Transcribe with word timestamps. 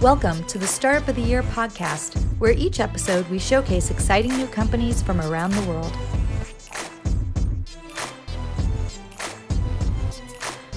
Welcome 0.00 0.44
to 0.44 0.56
the 0.56 0.66
Startup 0.66 1.06
of 1.08 1.16
the 1.16 1.20
Year 1.20 1.42
podcast, 1.42 2.18
where 2.38 2.52
each 2.52 2.80
episode 2.80 3.28
we 3.28 3.38
showcase 3.38 3.90
exciting 3.90 4.34
new 4.34 4.46
companies 4.46 5.02
from 5.02 5.20
around 5.20 5.50
the 5.50 5.60
world. 5.68 5.92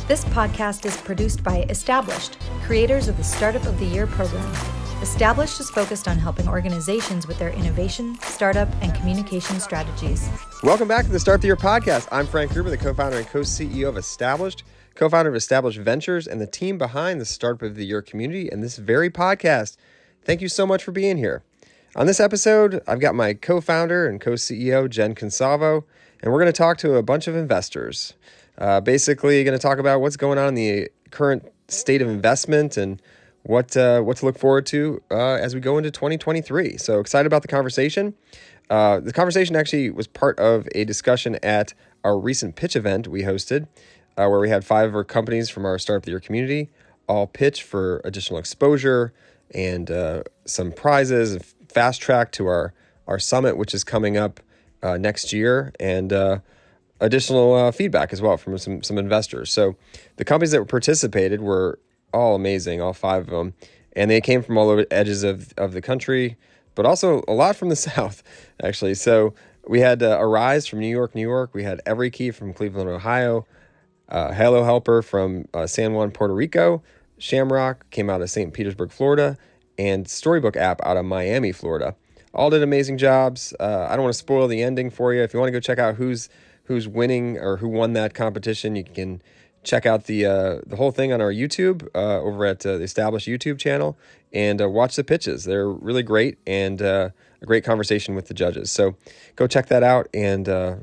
This 0.09 0.25
podcast 0.25 0.85
is 0.85 0.97
produced 0.97 1.41
by 1.41 1.65
Established, 1.69 2.37
creators 2.63 3.07
of 3.07 3.15
the 3.15 3.23
Startup 3.23 3.65
of 3.65 3.79
the 3.79 3.85
Year 3.85 4.07
program. 4.07 4.53
Established 5.01 5.61
is 5.61 5.69
focused 5.69 6.09
on 6.09 6.17
helping 6.17 6.49
organizations 6.49 7.25
with 7.25 7.39
their 7.39 7.51
innovation, 7.51 8.17
startup, 8.23 8.67
and 8.81 8.93
communication 8.93 9.61
strategies. 9.61 10.27
Welcome 10.63 10.89
back 10.89 11.05
to 11.05 11.11
the 11.11 11.19
Startup 11.19 11.37
of 11.37 11.43
the 11.43 11.47
Year 11.47 11.55
podcast. 11.55 12.09
I'm 12.11 12.27
Frank 12.27 12.51
Gruber, 12.51 12.71
the 12.71 12.77
co 12.77 12.93
founder 12.93 13.19
and 13.19 13.27
co 13.27 13.39
CEO 13.39 13.87
of 13.87 13.95
Established 13.95 14.65
co 14.95 15.09
founder 15.09 15.29
of 15.29 15.35
Established 15.35 15.79
Ventures, 15.79 16.27
and 16.27 16.39
the 16.39 16.47
team 16.47 16.77
behind 16.77 17.19
the 17.19 17.25
Startup 17.25 17.61
of 17.63 17.75
the 17.75 17.85
Year 17.85 18.01
community 18.01 18.49
and 18.49 18.63
this 18.63 18.77
very 18.77 19.09
podcast. 19.09 19.77
Thank 20.23 20.41
you 20.41 20.47
so 20.47 20.65
much 20.65 20.83
for 20.83 20.91
being 20.91 21.17
here. 21.17 21.43
On 21.95 22.07
this 22.07 22.19
episode, 22.19 22.81
I've 22.87 22.99
got 22.99 23.13
my 23.13 23.33
co 23.33 23.61
founder 23.61 24.07
and 24.07 24.19
co 24.19 24.31
CEO, 24.31 24.89
Jen 24.89 25.13
Consalvo, 25.13 25.83
and 26.21 26.31
we're 26.31 26.39
going 26.39 26.51
to 26.51 26.57
talk 26.57 26.77
to 26.79 26.95
a 26.95 27.03
bunch 27.03 27.27
of 27.27 27.35
investors. 27.35 28.13
Uh, 28.57 28.81
basically, 28.81 29.43
going 29.43 29.57
to 29.57 29.61
talk 29.61 29.77
about 29.77 30.01
what's 30.01 30.17
going 30.17 30.37
on 30.37 30.49
in 30.49 30.55
the 30.55 30.89
current 31.11 31.43
state 31.67 32.01
of 32.01 32.07
investment 32.07 32.77
and 32.77 33.01
what 33.43 33.75
uh, 33.77 34.01
what 34.01 34.17
to 34.17 34.25
look 34.25 34.39
forward 34.39 34.65
to 34.67 35.01
uh, 35.11 35.35
as 35.35 35.53
we 35.53 35.61
go 35.61 35.77
into 35.77 35.91
2023. 35.91 36.77
So 36.77 36.99
excited 36.99 37.27
about 37.27 37.41
the 37.41 37.47
conversation. 37.47 38.15
Uh, 38.69 38.99
the 38.99 39.13
conversation 39.13 39.55
actually 39.55 39.89
was 39.89 40.07
part 40.07 40.39
of 40.39 40.67
a 40.73 40.85
discussion 40.85 41.37
at 41.43 41.73
our 42.03 42.17
recent 42.17 42.55
pitch 42.55 42.75
event 42.75 43.07
we 43.07 43.23
hosted 43.23 43.67
uh, 44.17 44.27
where 44.27 44.39
we 44.39 44.49
had 44.49 44.65
five 44.65 44.89
of 44.89 44.95
our 44.95 45.03
companies 45.03 45.49
from 45.49 45.65
our 45.65 45.77
Startup 45.77 46.01
of 46.01 46.05
the 46.05 46.11
Year 46.11 46.19
community 46.19 46.69
all 47.07 47.27
pitch 47.27 47.63
for 47.63 48.01
additional 48.03 48.39
exposure 48.39 49.13
and 49.53 49.91
uh, 49.91 50.23
some 50.45 50.71
prizes, 50.71 51.55
fast 51.69 52.01
track 52.01 52.31
to 52.33 52.47
our, 52.47 52.73
our 53.07 53.19
summit, 53.19 53.57
which 53.57 53.73
is 53.73 53.83
coming 53.83 54.17
up 54.17 54.39
uh, 54.81 54.97
next 54.97 55.31
year, 55.31 55.71
and 55.79 56.11
uh, 56.11 56.39
additional 56.99 57.53
uh, 57.53 57.71
feedback 57.71 58.11
as 58.13 58.21
well 58.21 58.37
from 58.37 58.57
some, 58.57 58.81
some 58.83 58.97
investors. 58.97 59.51
So 59.51 59.75
the 60.17 60.25
companies 60.25 60.51
that 60.51 60.65
participated 60.67 61.41
were 61.41 61.79
all 62.13 62.35
amazing, 62.35 62.81
all 62.81 62.93
five 62.93 63.23
of 63.23 63.29
them, 63.29 63.53
and 63.95 64.09
they 64.09 64.21
came 64.21 64.41
from 64.41 64.57
all 64.57 64.69
over 64.69 64.81
the 64.83 64.93
edges 64.93 65.23
of, 65.23 65.53
of 65.57 65.73
the 65.73 65.81
country, 65.81 66.37
but 66.75 66.85
also 66.85 67.23
a 67.27 67.33
lot 67.33 67.55
from 67.55 67.69
the 67.69 67.75
South, 67.75 68.23
actually. 68.61 68.95
So 68.95 69.33
we 69.67 69.79
had 69.79 70.01
uh, 70.01 70.17
Arise 70.19 70.67
from 70.67 70.79
New 70.79 70.87
York, 70.87 71.15
New 71.15 71.21
York. 71.21 71.51
We 71.53 71.63
had 71.63 71.81
Every 71.85 72.09
Key 72.09 72.31
from 72.31 72.53
Cleveland, 72.53 72.89
Ohio 72.89 73.45
uh, 74.09 74.33
Hello 74.33 74.63
Helper 74.63 75.01
from 75.01 75.45
uh, 75.53 75.67
San 75.67 75.93
Juan, 75.93 76.11
Puerto 76.11 76.33
Rico. 76.33 76.83
Shamrock 77.17 77.89
came 77.89 78.09
out 78.09 78.21
of 78.21 78.29
St. 78.29 78.53
Petersburg, 78.53 78.91
Florida, 78.91 79.37
and 79.77 80.07
Storybook 80.07 80.55
app 80.55 80.81
out 80.83 80.97
of 80.97 81.05
Miami, 81.05 81.51
Florida. 81.51 81.95
All 82.33 82.49
did 82.49 82.63
amazing 82.63 82.97
jobs. 82.97 83.53
Uh, 83.59 83.87
I 83.89 83.95
don't 83.95 84.03
want 84.03 84.13
to 84.13 84.19
spoil 84.19 84.47
the 84.47 84.61
ending 84.61 84.89
for 84.89 85.13
you. 85.13 85.21
If 85.21 85.33
you 85.33 85.39
want 85.39 85.47
to 85.47 85.51
go 85.51 85.59
check 85.59 85.79
out 85.79 85.95
who's 85.95 86.29
who's 86.65 86.87
winning 86.87 87.37
or 87.37 87.57
who 87.57 87.67
won 87.67 87.93
that 87.93 88.13
competition, 88.13 88.75
you 88.75 88.83
can 88.83 89.21
check 89.63 89.85
out 89.85 90.05
the 90.05 90.25
uh, 90.25 90.59
the 90.65 90.75
whole 90.75 90.91
thing 90.91 91.13
on 91.13 91.21
our 91.21 91.31
YouTube 91.31 91.87
uh, 91.95 92.19
over 92.21 92.45
at 92.45 92.65
uh, 92.65 92.77
the 92.77 92.83
established 92.83 93.27
YouTube 93.27 93.59
channel 93.59 93.97
and 94.31 94.61
uh, 94.61 94.69
watch 94.69 94.95
the 94.95 95.03
pitches. 95.03 95.45
They're 95.45 95.69
really 95.69 96.03
great 96.03 96.37
and 96.45 96.81
uh, 96.81 97.09
a 97.41 97.45
great 97.45 97.63
conversation 97.63 98.15
with 98.15 98.27
the 98.27 98.33
judges. 98.33 98.71
So 98.71 98.95
go 99.35 99.47
check 99.47 99.67
that 99.67 99.83
out. 99.83 100.07
And 100.13 100.47
uh, 100.49 100.75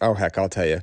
oh 0.00 0.14
heck, 0.14 0.38
I'll 0.38 0.48
tell 0.48 0.66
you, 0.66 0.80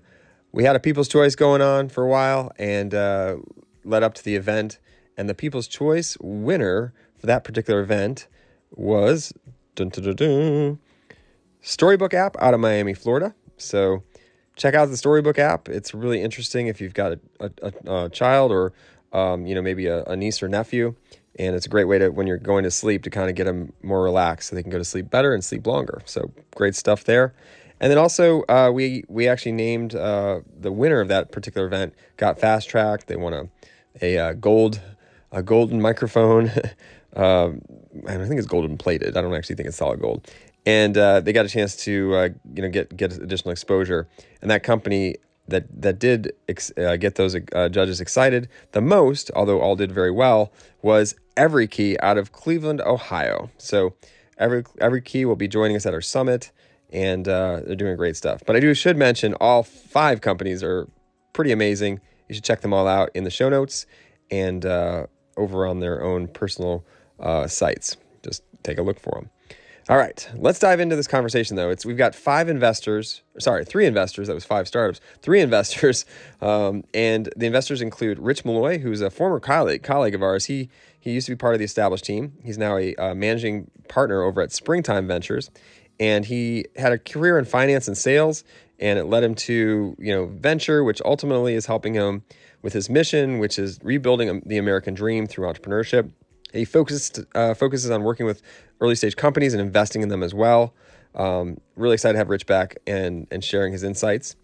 we 0.52 0.64
had 0.64 0.76
a 0.76 0.80
People's 0.80 1.08
Choice 1.08 1.36
going 1.36 1.62
on 1.62 1.90
for 1.90 2.04
a 2.04 2.08
while 2.08 2.52
and 2.58 2.94
uh, 2.94 3.38
led 3.84 4.04
up 4.04 4.14
to 4.16 4.24
the 4.24 4.36
event. 4.36 4.80
And 5.18 5.30
the 5.30 5.36
People's 5.36 5.68
Choice 5.68 6.18
winner 6.20 6.94
for 7.18 7.28
that 7.28 7.44
particular 7.44 7.82
event 7.82 8.28
was 8.72 9.34
dun, 9.76 9.90
dun, 9.90 10.16
dun, 10.16 10.80
Storybook 11.62 12.14
app 12.14 12.38
out 12.40 12.54
of 12.54 12.60
Miami, 12.60 12.94
Florida. 12.94 13.34
So 13.58 14.04
check 14.56 14.74
out 14.74 14.90
the 14.90 14.98
Storybook 14.98 15.40
app. 15.40 15.68
It's 15.68 15.94
really 15.94 16.22
interesting 16.22 16.68
if 16.68 16.80
you've 16.80 16.94
got 16.94 17.14
a, 17.40 17.52
a, 17.62 18.04
a 18.06 18.10
child 18.10 18.52
or 18.52 18.74
um, 19.14 19.46
you 19.46 19.56
know 19.56 19.62
maybe 19.62 19.88
a, 19.88 20.04
a 20.04 20.16
niece 20.16 20.44
or 20.44 20.48
nephew 20.48 20.96
and 21.40 21.56
it's 21.56 21.66
a 21.66 21.70
great 21.70 21.86
way 21.86 22.00
to 22.00 22.10
when 22.10 22.28
you're 22.28 22.38
going 22.38 22.64
to 22.64 22.72
sleep 22.72 23.04
to 23.04 23.10
kind 23.10 23.30
of 23.30 23.36
get 23.36 23.46
them 23.46 23.72
more 23.84 24.04
relaxed 24.04 24.50
so 24.50 24.56
they 24.56 24.62
can 24.62 24.72
go 24.72 24.78
to 24.78 24.86
sleep 24.86 25.10
better 25.10 25.34
and 25.34 25.44
sleep 25.44 25.66
longer 25.66 26.02
so 26.06 26.32
great 26.56 26.76
stuff 26.76 27.04
there 27.04 27.34
and 27.80 27.92
then 27.92 27.98
also, 27.98 28.44
uh, 28.50 28.72
we 28.74 29.04
we 29.08 29.28
actually 29.28 29.52
named 29.52 29.96
uh, 29.96 30.42
the 30.60 30.72
winner 30.72 31.00
of 31.00 31.08
that 31.10 31.32
particular 31.32 31.68
event. 31.68 31.94
Got 32.18 32.40
fast 32.40 32.70
track. 32.70 33.06
They 33.06 33.16
won 33.16 33.34
a 33.34 33.50
a 34.02 34.18
uh, 34.18 34.34
gold 34.34 34.82
a 35.32 35.44
golden 35.44 35.82
microphone. 35.82 36.52
Um, 37.16 37.62
I 38.06 38.16
think 38.18 38.38
it's 38.38 38.46
golden 38.46 38.78
plated. 38.78 39.18
I 39.18 39.22
don't 39.22 39.34
actually 39.34 39.56
think 39.56 39.68
it's 39.68 39.78
solid 39.78 40.00
gold. 40.00 40.30
And 40.68 40.96
uh, 40.96 41.20
they 41.22 41.34
got 41.34 41.48
a 41.48 41.50
chance 41.50 41.76
to 41.78 42.14
uh, 42.14 42.30
you 42.54 42.62
know 42.62 42.70
get 42.70 42.96
get 42.96 43.14
additional 43.14 43.52
exposure. 43.52 44.08
And 44.40 44.52
that 44.52 44.62
company 44.62 45.16
that 45.48 45.66
that 45.82 45.98
did 45.98 46.34
ex- 46.48 46.72
uh, 46.78 46.96
get 46.98 47.16
those 47.16 47.36
judges 47.72 48.02
excited 48.02 48.50
the 48.74 48.82
most, 48.82 49.32
although 49.36 49.62
all 49.62 49.76
did 49.76 49.92
very 49.92 50.12
well, 50.12 50.52
was 50.84 51.16
Every 51.36 51.66
Key 51.66 51.98
out 52.04 52.20
of 52.20 52.34
Cleveland, 52.34 52.82
Ohio. 52.82 53.50
So 53.58 53.96
every 54.38 54.64
every 54.80 55.02
key 55.02 55.26
will 55.26 55.36
be 55.36 55.48
joining 55.48 55.76
us 55.76 55.88
at 55.88 55.94
our 55.96 56.02
summit 56.02 56.52
and 56.92 57.28
uh, 57.28 57.62
they're 57.66 57.76
doing 57.76 57.96
great 57.98 58.16
stuff. 58.16 58.42
But 58.46 58.56
I 58.56 58.60
do 58.60 58.74
should 58.74 58.98
mention 58.98 59.34
all 59.36 59.64
five 59.64 60.22
companies 60.22 60.64
are 60.64 60.88
pretty 61.34 61.52
amazing. 61.52 62.02
You 62.28 62.36
should 62.36 62.44
check 62.44 62.62
them 62.62 62.74
all 62.74 62.88
out 62.88 63.10
in 63.14 63.24
the 63.24 63.30
show 63.30 63.50
notes 63.50 63.86
and 64.32 64.66
uh, 64.66 65.08
over 65.38 65.66
on 65.66 65.80
their 65.80 66.04
own 66.04 66.28
personal 66.28 66.84
uh, 67.20 67.48
sites. 67.48 67.98
Just 68.24 68.44
take 68.64 68.78
a 68.78 68.82
look 68.82 69.00
for 69.00 69.12
them. 69.16 69.30
All 69.90 69.96
right, 69.96 70.30
let's 70.36 70.60
dive 70.60 70.82
into 70.82 70.98
this 70.98 71.08
conversation 71.08 71.56
though. 71.56 71.70
It's 71.70 71.86
we've 71.86 71.96
got 71.96 72.14
five 72.14 72.50
investors, 72.50 73.22
sorry, 73.40 73.64
three 73.64 73.86
investors. 73.86 74.28
That 74.28 74.34
was 74.34 74.44
five 74.44 74.68
startups. 74.68 75.00
Three 75.22 75.40
investors, 75.40 76.06
um, 76.42 76.84
and 76.94 77.30
the 77.38 77.46
investors 77.46 77.82
include 77.82 78.20
Rich 78.20 78.44
Malloy, 78.44 78.80
who's 78.80 79.00
a 79.00 79.10
former 79.10 79.40
colleague 79.40 79.84
colleague 79.84 80.14
of 80.14 80.22
ours. 80.22 80.46
He 80.46 80.70
he 81.00 81.14
used 81.14 81.28
to 81.28 81.32
be 81.32 81.38
part 81.38 81.54
of 81.54 81.60
the 81.60 81.66
established 81.66 82.04
team. 82.04 82.34
He's 82.44 82.58
now 82.58 82.76
a 82.76 82.96
uh, 82.96 83.16
managing 83.16 83.72
partner 83.88 84.24
over 84.24 84.42
at 84.42 84.52
Springtime 84.52 85.08
Ventures, 85.08 85.50
and 86.00 86.26
he 86.26 86.66
had 86.76 86.92
a 86.92 86.98
career 86.98 87.38
in 87.38 87.46
finance 87.46 87.88
and 87.88 87.98
sales 87.98 88.44
and 88.80 89.00
it 89.00 89.06
led 89.06 89.24
him 89.24 89.36
to 89.36 89.96
you 90.00 90.14
know 90.14 90.28
venture 90.28 90.84
which 90.84 91.02
ultimately 91.06 91.54
is 91.54 91.66
helping 91.66 91.94
him 91.94 92.24
with 92.62 92.74
his 92.74 92.90
mission 92.90 93.40
which 93.40 93.58
is 93.58 93.80
rebuilding 93.84 94.42
the 94.46 94.58
american 94.58 94.94
dream 94.94 95.28
through 95.28 95.48
entrepreneurship. 95.48 96.10
He 96.54 96.66
focuses 96.66 97.26
uh, 97.36 97.54
focuses 97.54 97.92
on 97.92 98.04
working 98.04 98.26
with 98.26 98.42
early 98.80 98.96
stage 98.96 99.16
companies 99.16 99.54
and 99.54 99.62
investing 99.62 100.02
in 100.02 100.10
them 100.10 100.24
as 100.24 100.34
well. 100.34 100.74
Um, 101.16 101.60
really 101.76 101.96
excited 101.96 102.14
to 102.14 102.20
have 102.20 102.30
rich 102.30 102.46
back 102.46 102.78
and 102.88 103.28
and 103.32 103.44
sharing 103.44 103.74
his 103.74 103.84
insights. 103.84 104.36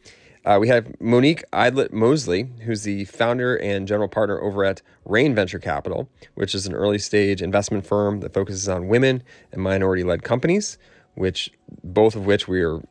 Uh, 0.46 0.58
we 0.60 0.68
have 0.68 0.94
Monique 1.00 1.42
Idlett-Mosley, 1.54 2.50
who's 2.66 2.84
the 2.84 3.06
founder 3.06 3.56
and 3.56 3.88
general 3.88 4.10
partner 4.10 4.42
over 4.42 4.66
at 4.66 4.82
Reign 5.06 5.34
Venture 5.34 5.58
Capital, 5.58 6.10
which 6.36 6.54
is 6.54 6.68
an 6.68 6.74
early 6.74 7.00
stage 7.00 7.42
investment 7.42 7.86
firm 7.86 8.20
that 8.20 8.34
focuses 8.34 8.68
on 8.68 8.90
women 8.90 9.24
and 9.54 9.64
minority 9.64 10.04
led 10.04 10.24
companies 10.24 10.78
which 11.16 11.52
both 11.84 12.16
of 12.16 12.26
which 12.26 12.48
we 12.48 12.62
are 12.62 12.82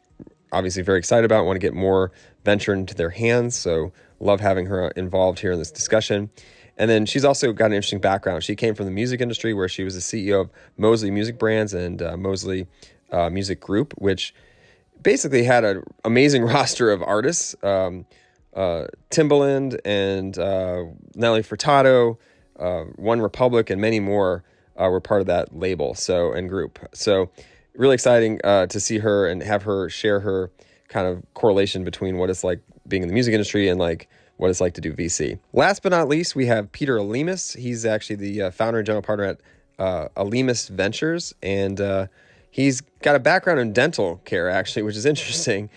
obviously 0.53 0.83
very 0.83 0.99
excited 0.99 1.25
about. 1.25 1.45
Want 1.45 1.57
to 1.57 1.67
get 1.67 1.75
more 1.75 2.13
venture 2.45 2.73
into 2.73 2.95
their 2.95 3.11
hands. 3.11 3.57
So 3.57 3.93
love 4.21 4.41
having 4.41 4.67
her 4.67 4.89
involved 4.91 5.41
here 5.41 5.53
in 5.53 5.59
this 5.59 5.71
discussion. 5.71 6.31
And 6.77 6.91
then 6.91 7.07
she's 7.07 7.25
also 7.25 7.53
got 7.53 7.67
an 7.67 7.73
interesting 7.73 8.01
background. 8.01 8.45
She 8.45 8.57
came 8.57 8.75
from 8.75 8.87
the 8.87 8.93
music 8.93 9.21
industry 9.21 9.53
where 9.53 9.69
she 9.69 9.85
was 9.85 9.95
the 9.95 10.01
CEO 10.01 10.43
of 10.43 10.51
Mosley 10.77 11.11
Music 11.11 11.39
Brands 11.39 11.75
and 11.75 12.01
uh, 12.01 12.17
Mosley 12.17 12.67
uh, 13.11 13.29
Music 13.31 13.61
Group, 13.61 13.93
which 13.99 14.35
basically 15.03 15.45
had 15.45 15.65
an 15.65 15.83
amazing 16.05 16.43
roster 16.45 16.91
of 16.91 17.03
artists. 17.03 17.55
Um, 17.63 18.07
uh, 18.55 18.87
Timbaland 19.11 19.81
and 19.85 20.39
uh, 20.39 20.85
Nelly 21.15 21.43
Furtado, 21.43 22.19
uh, 22.59 22.85
OneRepublic, 22.99 23.71
and 23.71 23.81
many 23.81 23.99
more 23.99 24.45
uh, 24.77 24.89
were 24.91 25.01
part 25.01 25.21
of 25.21 25.27
that 25.27 25.57
label 25.57 25.95
so 25.95 26.33
and 26.33 26.49
group. 26.49 26.79
So 26.93 27.31
really 27.75 27.95
exciting 27.95 28.41
uh, 28.45 28.67
to 28.67 28.81
see 28.81 28.99
her 28.99 29.27
and 29.27 29.43
have 29.43 29.63
her 29.63 29.89
share 29.89 30.21
her 30.21 30.51
kind 30.89 31.07
of 31.07 31.23
correlation 31.35 31.85
between 31.85 32.19
what 32.19 32.31
it's 32.31 32.45
like 32.45 32.61
being 32.87 33.03
in 33.03 33.09
the 33.09 33.15
music 33.15 33.33
industry 33.33 33.69
and 33.69 33.81
like 33.81 34.09
what 34.37 34.51
it's 34.51 34.61
like 34.61 34.75
to 34.75 34.81
do 34.81 34.93
VC. 34.93 35.39
Last 35.53 35.83
but 35.83 35.91
not 35.91 36.09
least, 36.09 36.35
we 36.35 36.47
have 36.47 36.71
Peter 36.73 36.97
Alemus. 36.97 37.57
He's 37.57 37.87
actually 37.87 38.17
the 38.17 38.43
uh, 38.43 38.51
founder 38.51 38.79
and 38.79 38.87
general 38.87 39.03
partner 39.03 39.25
at 39.25 39.41
uh, 39.79 40.09
Ventures, 40.71 41.35
and 41.43 41.81
uh, 41.81 42.07
he's 42.51 42.81
got 43.03 43.17
a 43.17 43.19
background 43.19 43.61
in 43.61 43.73
dental 43.73 44.19
care, 44.25 44.51
actually, 44.51 44.83
which 44.83 44.97
is 44.97 45.07
interesting. 45.07 45.71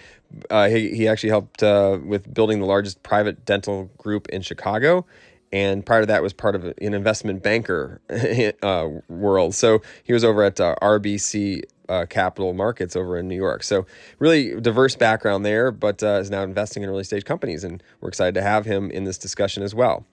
Uh, 0.50 0.68
he, 0.68 0.96
he 0.96 1.08
actually 1.08 1.30
helped 1.30 1.64
uh, 1.64 1.98
with 2.04 2.32
building 2.34 2.60
the 2.60 2.66
largest 2.66 3.02
private 3.04 3.46
dental 3.46 3.90
group 3.98 4.28
in 4.30 4.42
Chicago, 4.42 5.06
and 5.56 5.86
prior 5.86 6.02
to 6.02 6.06
that 6.08 6.22
was 6.22 6.34
part 6.34 6.54
of 6.54 6.66
an 6.66 6.94
investment 6.94 7.42
banker 7.42 8.02
uh, 8.62 8.90
world. 9.08 9.56
So 9.56 9.82
he 10.04 10.12
was 10.12 10.26
over 10.26 10.44
at 10.44 10.60
uh, 10.60 10.76
RBC 10.82 11.64
uh, 11.88 12.06
Capital 12.10 12.54
Markets 12.54 12.98
over 12.98 13.18
in 13.18 13.30
New 13.30 13.38
York. 13.38 13.64
So 13.64 13.86
really 14.20 14.60
diverse 14.60 14.98
background 14.98 15.46
there, 15.46 15.72
but 15.72 16.04
uh, 16.04 16.20
is 16.20 16.30
now 16.30 16.44
investing 16.44 16.84
in 16.84 16.90
early 16.90 17.06
stage 17.06 17.24
companies, 17.24 17.64
and 17.64 17.82
we're 18.02 18.10
excited 18.10 18.36
to 18.36 18.42
have 18.42 18.66
him 18.66 18.92
in 18.92 19.06
this 19.06 19.18
discussion 19.18 19.64
as 19.64 19.74
well. 19.74 20.06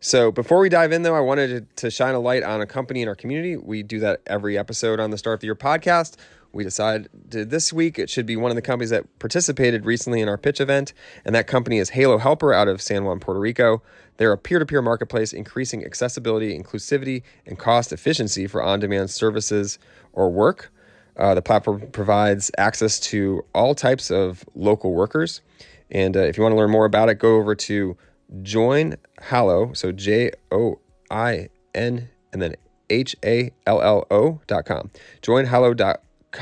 So 0.00 0.32
before 0.32 0.60
we 0.60 0.70
dive 0.70 0.92
in, 0.92 1.02
though, 1.02 1.14
I 1.14 1.20
wanted 1.20 1.76
to, 1.76 1.82
to 1.82 1.90
shine 1.90 2.14
a 2.14 2.18
light 2.18 2.42
on 2.42 2.62
a 2.62 2.66
company 2.66 3.02
in 3.02 3.08
our 3.08 3.14
community. 3.14 3.56
We 3.56 3.82
do 3.82 4.00
that 4.00 4.22
every 4.26 4.56
episode 4.56 4.98
on 4.98 5.10
the 5.10 5.18
Start 5.18 5.34
of 5.34 5.40
the 5.40 5.46
Year 5.46 5.54
podcast. 5.54 6.16
We 6.56 6.64
decided 6.64 7.10
this 7.12 7.70
week 7.70 7.98
it 7.98 8.08
should 8.08 8.24
be 8.24 8.34
one 8.34 8.50
of 8.50 8.54
the 8.54 8.62
companies 8.62 8.88
that 8.88 9.18
participated 9.18 9.84
recently 9.84 10.22
in 10.22 10.28
our 10.28 10.38
pitch 10.38 10.58
event, 10.58 10.94
and 11.24 11.34
that 11.34 11.46
company 11.46 11.76
is 11.76 11.90
Halo 11.90 12.16
Helper 12.16 12.54
out 12.54 12.66
of 12.66 12.80
San 12.80 13.04
Juan, 13.04 13.20
Puerto 13.20 13.38
Rico. 13.38 13.82
They're 14.16 14.32
a 14.32 14.38
peer 14.38 14.58
to 14.58 14.64
peer 14.64 14.80
marketplace 14.80 15.34
increasing 15.34 15.84
accessibility, 15.84 16.58
inclusivity, 16.58 17.22
and 17.44 17.58
cost 17.58 17.92
efficiency 17.92 18.46
for 18.46 18.62
on 18.62 18.80
demand 18.80 19.10
services 19.10 19.78
or 20.14 20.30
work. 20.30 20.72
Uh, 21.18 21.34
the 21.34 21.42
platform 21.42 21.82
provides 21.92 22.50
access 22.56 22.98
to 23.00 23.44
all 23.54 23.74
types 23.74 24.10
of 24.10 24.42
local 24.54 24.94
workers. 24.94 25.42
And 25.90 26.16
uh, 26.16 26.20
if 26.20 26.38
you 26.38 26.42
want 26.42 26.54
to 26.54 26.56
learn 26.56 26.70
more 26.70 26.86
about 26.86 27.10
it, 27.10 27.18
go 27.18 27.36
over 27.36 27.54
to 27.54 27.98
Join 28.40 28.96
Hallo, 29.24 29.74
so 29.74 29.92
J 29.92 30.30
O 30.50 30.80
I 31.10 31.50
N 31.74 32.08
and 32.32 32.40
then 32.40 32.56
H 32.88 33.14
A 33.24 33.50
L 33.66 33.82
L 33.82 34.06
O 34.10 34.40
dot 34.46 34.64
com. 34.64 34.90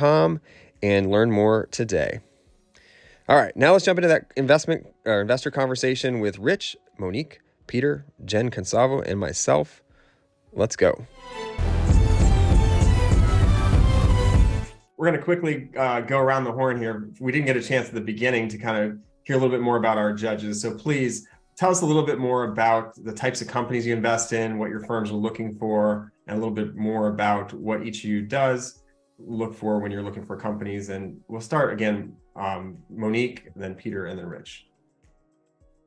And 0.03 1.11
learn 1.11 1.31
more 1.31 1.67
today. 1.71 2.21
All 3.27 3.37
right, 3.37 3.57
now 3.57 3.73
let's 3.73 3.87
jump 3.87 3.99
into 3.99 4.09
that 4.09 4.31
investment 4.37 4.87
or 5.07 5.23
investor 5.23 5.51
conversation 5.51 6.21
with 6.21 6.39
Rich, 6.39 6.77
Monique, 6.99 7.41
Peter, 7.67 8.05
Jen 8.23 8.51
Consalvo, 8.51 9.03
and 9.03 9.19
myself. 9.19 9.83
Let's 10.53 10.77
go. 10.77 11.07
We're 14.99 15.07
going 15.07 15.19
to 15.19 15.25
quickly 15.25 15.71
uh, 15.75 16.03
go 16.03 16.19
around 16.19 16.45
the 16.45 16.53
horn 16.53 16.79
here. 16.79 17.09
We 17.19 17.33
didn't 17.33 17.47
get 17.47 17.57
a 17.57 17.63
chance 17.63 17.89
at 17.89 17.95
the 17.95 18.03
beginning 18.03 18.49
to 18.49 18.59
kind 18.59 18.85
of 18.85 18.99
hear 19.23 19.37
a 19.37 19.39
little 19.39 19.57
bit 19.57 19.63
more 19.63 19.79
about 19.79 19.97
our 19.97 20.13
judges. 20.13 20.61
So 20.61 20.75
please 20.75 21.27
tell 21.57 21.71
us 21.71 21.81
a 21.81 21.87
little 21.87 22.05
bit 22.05 22.19
more 22.19 22.45
about 22.45 22.95
the 23.03 23.13
types 23.13 23.41
of 23.41 23.49
companies 23.49 23.87
you 23.87 23.95
invest 23.95 24.35
in, 24.35 24.59
what 24.59 24.69
your 24.69 24.81
firms 24.81 25.11
are 25.11 25.15
looking 25.15 25.55
for, 25.55 26.13
and 26.27 26.37
a 26.37 26.39
little 26.39 26.55
bit 26.55 26.77
more 26.77 27.09
about 27.09 27.55
what 27.55 27.87
each 27.87 28.05
of 28.05 28.11
you 28.11 28.21
does 28.21 28.83
look 29.19 29.55
for 29.55 29.79
when 29.79 29.91
you're 29.91 30.03
looking 30.03 30.25
for 30.25 30.37
companies. 30.37 30.89
And 30.89 31.21
we'll 31.29 31.41
start 31.41 31.73
again, 31.73 32.17
um, 32.37 32.79
Monique, 32.91 33.51
then 33.57 33.75
Peter, 33.75 34.07
and 34.07 34.19
then 34.19 34.27
Rich. 34.27 34.67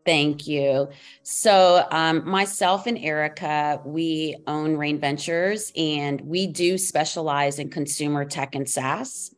Thank 0.05 0.47
you. 0.47 0.87
So, 1.23 1.85
um, 1.91 2.27
myself 2.27 2.87
and 2.87 2.97
Erica, 2.97 3.81
we 3.83 4.37
own 4.47 4.77
Reign 4.77 5.01
Ventures 5.01 5.73
and 5.75 6.21
we 6.21 6.47
do 6.47 6.77
specialize 6.77 7.59
in 7.59 7.69
consumer 7.69 8.23
tech 8.23 8.55
and 8.55 8.69
SaaS. 8.69 9.35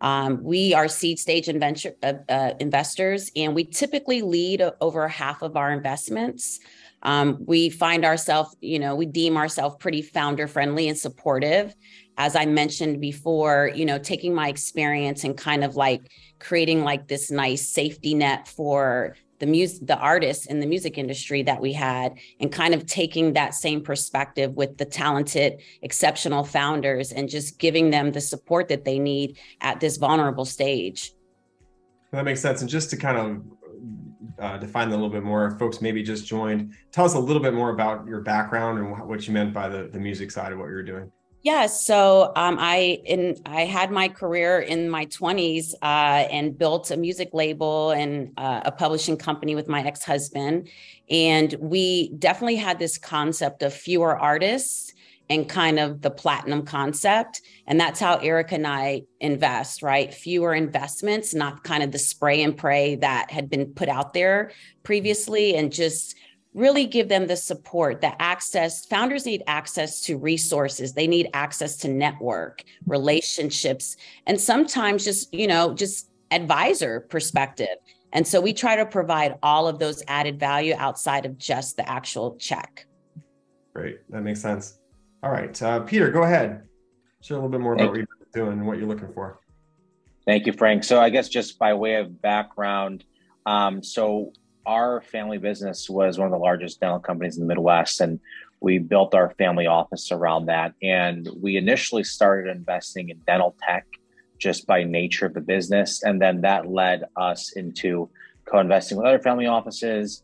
Um, 0.00 0.42
we 0.44 0.74
are 0.74 0.86
seed 0.86 1.18
stage 1.18 1.46
venture, 1.46 1.94
uh, 2.04 2.14
uh, 2.28 2.54
investors, 2.60 3.32
and 3.34 3.54
we 3.54 3.64
typically 3.64 4.22
lead 4.22 4.62
over 4.80 5.08
half 5.08 5.42
of 5.42 5.56
our 5.56 5.72
investments. 5.72 6.60
Um, 7.02 7.38
we 7.46 7.68
find 7.68 8.04
ourselves, 8.04 8.56
you 8.60 8.78
know, 8.78 8.94
we 8.94 9.06
deem 9.06 9.36
ourselves 9.36 9.76
pretty 9.78 10.02
founder 10.02 10.46
friendly 10.46 10.88
and 10.88 10.96
supportive. 10.96 11.74
As 12.16 12.36
I 12.36 12.46
mentioned 12.46 13.00
before, 13.00 13.70
you 13.74 13.84
know, 13.84 13.98
taking 13.98 14.34
my 14.34 14.48
experience 14.48 15.24
and 15.24 15.36
kind 15.36 15.64
of 15.64 15.76
like 15.76 16.10
creating 16.38 16.84
like 16.84 17.08
this 17.08 17.30
nice 17.30 17.68
safety 17.68 18.14
net 18.14 18.46
for 18.46 19.16
the 19.42 19.46
music 19.46 19.84
the 19.88 19.98
artists 19.98 20.46
in 20.46 20.60
the 20.60 20.66
music 20.66 20.96
industry 20.96 21.42
that 21.42 21.60
we 21.60 21.72
had 21.72 22.16
and 22.38 22.52
kind 22.52 22.74
of 22.74 22.86
taking 22.86 23.32
that 23.32 23.54
same 23.54 23.82
perspective 23.82 24.52
with 24.52 24.78
the 24.78 24.84
talented 24.84 25.60
exceptional 25.82 26.44
founders 26.44 27.10
and 27.10 27.28
just 27.28 27.58
giving 27.58 27.90
them 27.90 28.12
the 28.12 28.20
support 28.20 28.68
that 28.68 28.84
they 28.84 29.00
need 29.00 29.36
at 29.60 29.80
this 29.80 29.96
vulnerable 29.96 30.44
stage 30.44 31.12
that 32.12 32.24
makes 32.24 32.40
sense 32.40 32.60
and 32.60 32.70
just 32.70 32.88
to 32.90 32.96
kind 32.96 33.18
of 33.18 33.51
uh, 34.42 34.58
define 34.58 34.90
that 34.90 34.96
a 34.96 34.98
little 34.98 35.10
bit 35.10 35.22
more. 35.22 35.52
Folks 35.58 35.80
maybe 35.80 36.02
just 36.02 36.26
joined 36.26 36.74
tell 36.90 37.04
us 37.04 37.14
a 37.14 37.18
little 37.18 37.42
bit 37.42 37.54
more 37.54 37.70
about 37.70 38.06
your 38.06 38.20
background 38.20 38.78
and 38.78 39.08
what 39.08 39.26
you 39.26 39.32
meant 39.32 39.54
by 39.54 39.68
the, 39.68 39.84
the 39.84 39.98
music 39.98 40.30
side 40.30 40.52
of 40.52 40.58
what 40.58 40.66
you're 40.66 40.82
doing. 40.82 41.10
Yeah, 41.42 41.66
so 41.66 42.32
um, 42.36 42.56
I 42.60 43.00
in 43.04 43.36
I 43.46 43.62
had 43.62 43.90
my 43.90 44.08
career 44.08 44.60
in 44.60 44.88
my 44.88 45.06
20s 45.06 45.74
uh, 45.82 46.26
and 46.30 46.56
built 46.56 46.92
a 46.92 46.96
music 46.96 47.30
label 47.32 47.90
and 47.90 48.32
uh, 48.36 48.60
a 48.64 48.70
publishing 48.70 49.16
company 49.16 49.56
with 49.56 49.66
my 49.66 49.82
ex-husband, 49.82 50.68
and 51.10 51.54
we 51.58 52.10
definitely 52.10 52.56
had 52.56 52.78
this 52.78 52.96
concept 52.96 53.62
of 53.62 53.74
fewer 53.74 54.16
artists 54.16 54.92
and 55.32 55.48
kind 55.48 55.78
of 55.78 56.02
the 56.02 56.10
platinum 56.10 56.62
concept, 56.62 57.40
and 57.66 57.80
that's 57.80 57.98
how 57.98 58.16
Eric 58.18 58.52
and 58.52 58.66
I 58.66 59.02
invest. 59.18 59.82
Right, 59.82 60.12
fewer 60.12 60.54
investments, 60.54 61.34
not 61.34 61.64
kind 61.64 61.82
of 61.82 61.90
the 61.90 61.98
spray 61.98 62.42
and 62.42 62.56
pray 62.56 62.96
that 62.96 63.30
had 63.30 63.48
been 63.48 63.72
put 63.72 63.88
out 63.88 64.12
there 64.12 64.52
previously, 64.82 65.56
and 65.56 65.72
just 65.72 66.16
really 66.52 66.84
give 66.84 67.08
them 67.08 67.26
the 67.26 67.36
support 67.36 68.02
the 68.02 68.20
access 68.20 68.84
founders 68.84 69.24
need 69.24 69.42
access 69.46 70.02
to 70.02 70.18
resources. 70.18 70.92
They 70.92 71.06
need 71.06 71.30
access 71.32 71.78
to 71.78 71.88
network 71.88 72.62
relationships 72.86 73.96
and 74.26 74.38
sometimes 74.38 75.02
just 75.02 75.32
you 75.32 75.46
know 75.46 75.72
just 75.72 76.10
advisor 76.30 77.00
perspective. 77.00 77.76
And 78.12 78.26
so 78.26 78.38
we 78.42 78.52
try 78.52 78.76
to 78.76 78.84
provide 78.84 79.38
all 79.42 79.66
of 79.66 79.78
those 79.78 80.02
added 80.06 80.38
value 80.38 80.74
outside 80.76 81.24
of 81.24 81.38
just 81.38 81.78
the 81.78 81.88
actual 81.88 82.36
check. 82.36 82.86
Great. 83.72 84.00
That 84.10 84.20
makes 84.20 84.42
sense 84.42 84.78
all 85.22 85.30
right 85.30 85.60
uh, 85.62 85.80
peter 85.80 86.10
go 86.10 86.22
ahead 86.22 86.62
share 87.20 87.36
a 87.36 87.40
little 87.40 87.50
bit 87.50 87.60
more 87.60 87.74
about 87.74 87.88
what 87.88 87.96
you're 87.96 88.06
doing 88.32 88.52
and 88.52 88.66
what 88.66 88.78
you're 88.78 88.88
looking 88.88 89.12
for 89.12 89.40
thank 90.26 90.46
you 90.46 90.52
frank 90.52 90.84
so 90.84 91.00
i 91.00 91.10
guess 91.10 91.28
just 91.28 91.58
by 91.58 91.72
way 91.74 91.96
of 91.96 92.20
background 92.20 93.04
um, 93.46 93.82
so 93.82 94.32
our 94.66 95.00
family 95.00 95.38
business 95.38 95.88
was 95.90 96.18
one 96.18 96.26
of 96.26 96.32
the 96.32 96.38
largest 96.38 96.80
dental 96.80 97.00
companies 97.00 97.36
in 97.36 97.46
the 97.46 97.54
Midwest, 97.54 98.00
and 98.00 98.20
we 98.60 98.78
built 98.78 99.14
our 99.14 99.30
family 99.30 99.66
office 99.66 100.12
around 100.12 100.46
that. 100.46 100.74
And 100.82 101.28
we 101.40 101.56
initially 101.56 102.04
started 102.04 102.54
investing 102.54 103.08
in 103.08 103.18
dental 103.26 103.56
tech 103.66 103.86
just 104.38 104.66
by 104.66 104.84
nature 104.84 105.26
of 105.26 105.34
the 105.34 105.40
business. 105.40 106.02
And 106.02 106.20
then 106.22 106.42
that 106.42 106.70
led 106.70 107.04
us 107.16 107.52
into 107.56 108.08
co 108.44 108.60
investing 108.60 108.98
with 108.98 109.06
other 109.06 109.18
family 109.18 109.46
offices 109.46 110.22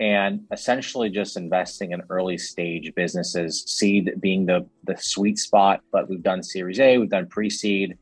and 0.00 0.40
essentially 0.50 1.10
just 1.10 1.36
investing 1.36 1.92
in 1.92 2.02
early 2.08 2.38
stage 2.38 2.90
businesses, 2.96 3.62
seed 3.66 4.14
being 4.18 4.46
the, 4.46 4.66
the 4.84 4.96
sweet 4.96 5.38
spot. 5.38 5.82
But 5.92 6.08
we've 6.08 6.22
done 6.22 6.42
Series 6.42 6.80
A, 6.80 6.96
we've 6.96 7.10
done 7.10 7.26
pre 7.26 7.50
seed. 7.50 7.98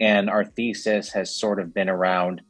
And 0.00 0.28
our 0.28 0.44
thesis 0.44 1.12
has 1.12 1.36
sort 1.36 1.60
of 1.60 1.72
been 1.72 1.90
around 1.90 2.40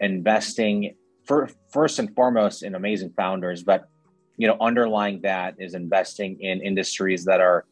investing 0.00 0.96
for, 1.24 1.48
first 1.70 2.00
and 2.00 2.14
foremost 2.14 2.64
in 2.64 2.74
amazing 2.74 3.14
founders, 3.16 3.62
but 3.62 3.88
you 4.36 4.48
know, 4.48 4.56
underlying 4.60 5.20
that 5.22 5.54
is 5.58 5.74
investing 5.74 6.40
in 6.40 6.60
industries 6.62 7.24
that 7.26 7.40
are 7.40 7.64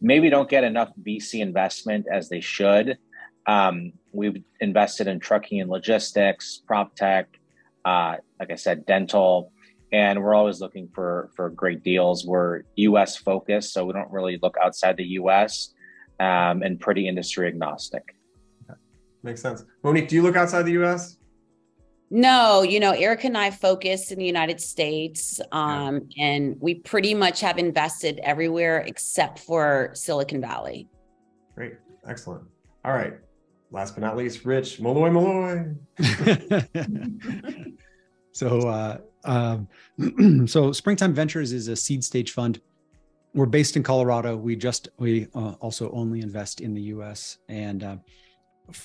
maybe 0.00 0.30
don't 0.30 0.48
get 0.48 0.64
enough 0.64 0.90
VC 1.02 1.40
investment 1.40 2.06
as 2.10 2.30
they 2.30 2.40
should. 2.40 2.96
Um, 3.46 3.92
we've 4.12 4.42
invested 4.60 5.08
in 5.08 5.20
trucking 5.20 5.60
and 5.60 5.70
logistics, 5.70 6.62
prop 6.66 6.96
tech, 6.96 7.28
uh, 7.84 8.16
like 8.40 8.50
I 8.50 8.54
said, 8.54 8.86
dental, 8.86 9.52
and 9.92 10.22
we're 10.22 10.34
always 10.34 10.60
looking 10.60 10.88
for 10.94 11.30
for 11.34 11.50
great 11.50 11.82
deals. 11.82 12.26
We're 12.26 12.62
U.S. 12.76 13.16
focused, 13.16 13.72
so 13.72 13.84
we 13.84 13.92
don't 13.92 14.10
really 14.10 14.38
look 14.42 14.56
outside 14.62 14.96
the 14.96 15.06
U.S. 15.20 15.74
Um, 16.18 16.62
and 16.62 16.80
pretty 16.80 17.08
industry 17.08 17.46
agnostic. 17.48 18.16
Okay. 18.68 18.78
Makes 19.22 19.42
sense. 19.42 19.64
Monique, 19.82 20.08
do 20.08 20.16
you 20.16 20.22
look 20.22 20.36
outside 20.36 20.62
the 20.62 20.72
U.S.? 20.72 21.18
No, 22.08 22.62
you 22.62 22.78
know, 22.78 22.92
Eric 22.92 23.24
and 23.24 23.36
I 23.36 23.50
focus 23.50 24.12
in 24.12 24.18
the 24.18 24.24
United 24.24 24.60
States, 24.60 25.40
um, 25.50 26.02
yeah. 26.10 26.24
and 26.24 26.56
we 26.60 26.76
pretty 26.76 27.14
much 27.14 27.40
have 27.40 27.58
invested 27.58 28.20
everywhere 28.22 28.78
except 28.86 29.40
for 29.40 29.90
Silicon 29.92 30.40
Valley. 30.40 30.88
Great, 31.56 31.74
excellent. 32.08 32.44
All 32.84 32.92
right, 32.92 33.14
last 33.72 33.96
but 33.96 34.02
not 34.02 34.16
least, 34.16 34.44
Rich 34.44 34.80
Malloy 34.80 35.10
Malloy. 35.10 35.74
so, 38.36 38.68
uh, 38.68 38.98
um, 39.24 40.46
so 40.46 40.70
Springtime 40.70 41.14
Ventures 41.14 41.52
is 41.52 41.68
a 41.68 41.76
seed 41.76 42.04
stage 42.04 42.32
fund. 42.32 42.60
We're 43.32 43.46
based 43.46 43.76
in 43.76 43.82
Colorado. 43.82 44.36
We 44.36 44.56
just 44.56 44.90
we 44.98 45.28
uh, 45.34 45.54
also 45.60 45.90
only 45.92 46.20
invest 46.20 46.60
in 46.60 46.74
the 46.74 46.82
U.S. 46.82 47.38
and 47.48 47.82
uh, 47.82 47.96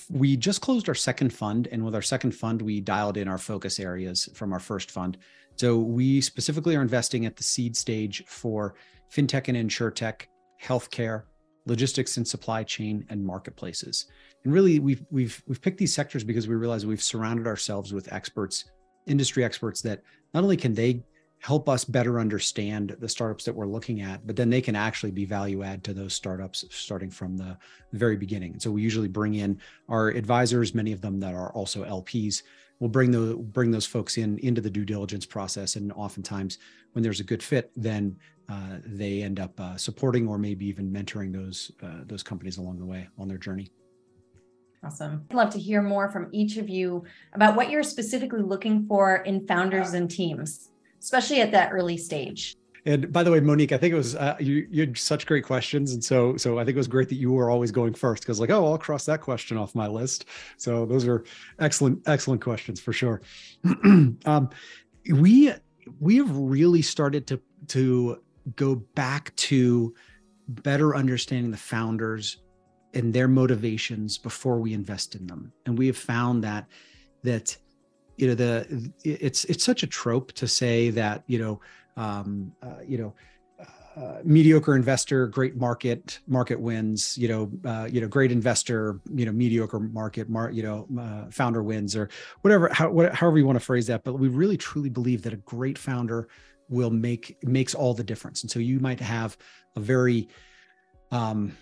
we 0.10 0.38
just 0.38 0.62
closed 0.62 0.88
our 0.88 0.96
second 0.96 1.34
fund 1.34 1.68
and 1.70 1.84
with 1.84 1.96
our 1.96 2.02
second 2.02 2.32
fund 2.32 2.62
we 2.62 2.80
dialed 2.80 3.18
in 3.18 3.28
our 3.28 3.38
focus 3.38 3.78
areas 3.78 4.30
from 4.34 4.54
our 4.54 4.60
first 4.60 4.90
fund 4.90 5.18
so 5.56 5.78
we 5.80 6.22
specifically 6.22 6.76
are 6.76 6.82
investing 6.82 7.26
at 7.26 7.36
the 7.36 7.44
seed 7.44 7.76
stage 7.76 8.24
for 8.28 8.76
fintech 9.12 9.48
and 9.48 9.58
insurtech 9.58 10.28
healthcare 10.64 11.24
logistics 11.66 12.18
and 12.18 12.28
supply 12.28 12.64
chain 12.64 13.04
and 13.10 13.26
marketplaces 13.26 14.06
and 14.44 14.54
really 14.54 14.78
we've 14.78 15.04
we've 15.10 15.42
we've 15.48 15.62
picked 15.62 15.80
these 15.80 15.94
sectors 15.94 16.24
because 16.24 16.48
we 16.48 16.54
realize 16.54 16.86
we've 16.86 17.02
surrounded 17.02 17.48
ourselves 17.48 17.92
with 17.92 18.14
experts 18.14 18.66
industry 19.08 19.44
experts 19.44 19.82
that 19.82 20.02
not 20.34 20.44
only 20.44 20.58
can 20.58 20.74
they 20.74 21.04
help 21.40 21.68
us 21.68 21.84
better 21.84 22.20
understand 22.20 22.96
the 23.00 23.10
startups 23.10 23.44
that 23.44 23.56
we're 23.56 23.66
looking 23.66 24.02
at 24.02 24.26
but 24.28 24.36
then 24.36 24.50
they 24.50 24.62
can 24.62 24.76
actually 24.76 25.12
be 25.12 25.26
value 25.26 25.64
add 25.64 25.84
to 25.84 25.94
those 25.94 26.14
startups 26.14 26.64
starting 26.70 27.10
from 27.10 27.36
the 27.36 27.58
very 27.94 28.16
beginning. 28.16 28.60
So 28.60 28.72
we 28.72 28.82
usually 28.82 29.08
bring 29.08 29.36
in 29.36 29.60
our 29.90 30.10
advisors 30.10 30.76
many 30.76 30.92
of 30.92 31.02
them 31.02 31.20
that 31.20 31.34
are 31.34 31.52
also 31.54 31.84
lps 31.84 32.44
we'll 32.80 32.90
bring 32.90 33.12
the 33.12 33.36
bring 33.36 33.72
those 33.72 33.86
folks 33.86 34.18
in 34.18 34.38
into 34.40 34.60
the 34.60 34.70
due 34.70 34.86
diligence 34.86 35.26
process. 35.26 35.78
And 35.78 35.94
oftentimes 35.94 36.58
when 36.94 37.04
there's 37.04 37.22
a 37.22 37.24
good 37.24 37.42
fit 37.42 37.72
then 37.76 38.18
uh, 38.50 38.78
they 38.86 39.22
end 39.22 39.40
up 39.40 39.58
uh, 39.60 39.78
supporting 39.78 40.28
or 40.28 40.38
maybe 40.38 40.66
even 40.66 40.92
mentoring 40.92 41.32
those 41.32 41.72
uh, 41.82 42.02
those 42.06 42.24
companies 42.24 42.58
along 42.58 42.80
the 42.80 42.86
way 42.86 43.08
on 43.18 43.28
their 43.28 43.38
journey 43.38 43.72
Awesome. 44.84 45.26
I'd 45.30 45.36
love 45.36 45.52
to 45.52 45.60
hear 45.60 45.82
more 45.82 46.10
from 46.10 46.28
each 46.32 46.58
of 46.58 46.68
you 46.68 47.04
about 47.34 47.56
what 47.56 47.70
you're 47.70 47.84
specifically 47.84 48.42
looking 48.42 48.88
for 48.88 49.18
in 49.18 49.46
founders 49.46 49.94
and 49.94 50.10
teams, 50.10 50.70
especially 51.00 51.42
at 51.42 51.52
that 51.52 51.72
early 51.72 51.98
stage. 51.98 52.56
And 52.86 53.12
by 53.14 53.22
the 53.22 53.32
way, 53.32 53.40
Monique, 53.40 53.74
I 53.74 53.78
think 53.78 53.94
it 53.94 53.98
was 53.98 54.16
uh, 54.16 54.36
you. 54.40 54.68
You 54.72 54.82
had 54.82 54.98
such 54.98 55.28
great 55.28 55.44
questions, 55.44 55.94
and 55.94 56.04
so 56.04 56.36
so 56.36 56.58
I 56.58 56.66
think 56.66 56.76
it 56.76 56.80
was 56.80 56.88
great 56.88 57.10
that 57.10 57.16
you 57.16 57.32
were 57.32 57.52
always 57.52 57.72
going 57.72 57.94
first 57.94 58.24
because 58.24 58.40
like, 58.40 58.50
oh, 58.50 58.66
I'll 58.66 58.78
cross 58.80 59.06
that 59.06 59.22
question 59.22 59.56
off 59.56 59.76
my 59.76 59.86
list. 59.86 60.26
So 60.58 60.88
those 60.88 61.08
are 61.08 61.24
excellent, 61.60 62.02
excellent 62.08 62.42
questions 62.42 62.80
for 62.80 62.92
sure. 62.92 63.22
um, 63.84 64.50
we 65.12 65.54
we 66.00 66.18
have 66.18 66.36
really 66.36 66.82
started 66.82 67.28
to 67.28 67.40
to 67.68 68.24
go 68.56 68.76
back 68.76 69.36
to 69.36 69.94
better 70.48 70.96
understanding 70.96 71.52
the 71.52 71.58
founders 71.58 72.38
and 72.94 73.14
their 73.14 73.28
motivations 73.28 74.18
before 74.18 74.60
we 74.60 74.74
invest 74.74 75.16
in 75.16 75.28
them. 75.28 75.52
And 75.66 75.78
we 75.78 75.88
have 75.88 75.98
found 75.98 76.44
that 76.44 76.68
that 77.24 77.56
you 78.18 78.28
know 78.28 78.36
the 78.36 78.92
it's 79.04 79.46
it's 79.46 79.64
such 79.64 79.84
a 79.84 79.88
trope 79.88 80.32
to 80.34 80.48
say 80.48 80.90
that 80.92 81.24
you 81.28 81.40
know 81.40 81.60
um, 81.98 82.52
uh, 82.62 82.82
you 82.86 82.98
know 82.98 83.14
uh, 83.96 84.20
mediocre 84.24 84.76
investor 84.76 85.28
great 85.28 85.56
market 85.58 86.20
market 86.28 86.60
wins 86.60 87.18
you 87.18 87.28
know 87.28 87.52
uh, 87.66 87.88
you 87.92 88.00
know 88.00 88.08
great 88.08 88.32
investor 88.32 89.00
you 89.14 89.26
know 89.26 89.32
mediocre 89.32 89.80
market 89.80 90.30
mar- 90.30 90.52
you 90.52 90.64
know 90.64 90.88
uh, 91.00 91.30
founder 91.30 91.64
wins 91.64 91.96
or 91.96 92.10
whatever 92.42 92.70
how, 92.72 92.90
what, 92.90 93.14
however 93.14 93.38
you 93.38 93.46
want 93.46 93.58
to 93.58 93.66
phrase 93.66 93.88
that. 93.88 94.04
But 94.04 94.14
we 94.14 94.28
really 94.28 94.58
truly 94.58 94.90
believe 94.90 95.22
that 95.24 95.34
a 95.34 95.38
great 95.38 95.78
founder 95.78 96.28
will 96.70 96.90
make 96.90 97.38
makes 97.44 97.76
all 97.76 97.94
the 97.94 98.04
difference. 98.04 98.44
And 98.44 98.52
so 98.52 98.60
you 98.60 98.80
might 98.80 99.00
have 99.00 99.38
a 99.76 99.80
very 99.80 100.30
um, 101.12 101.56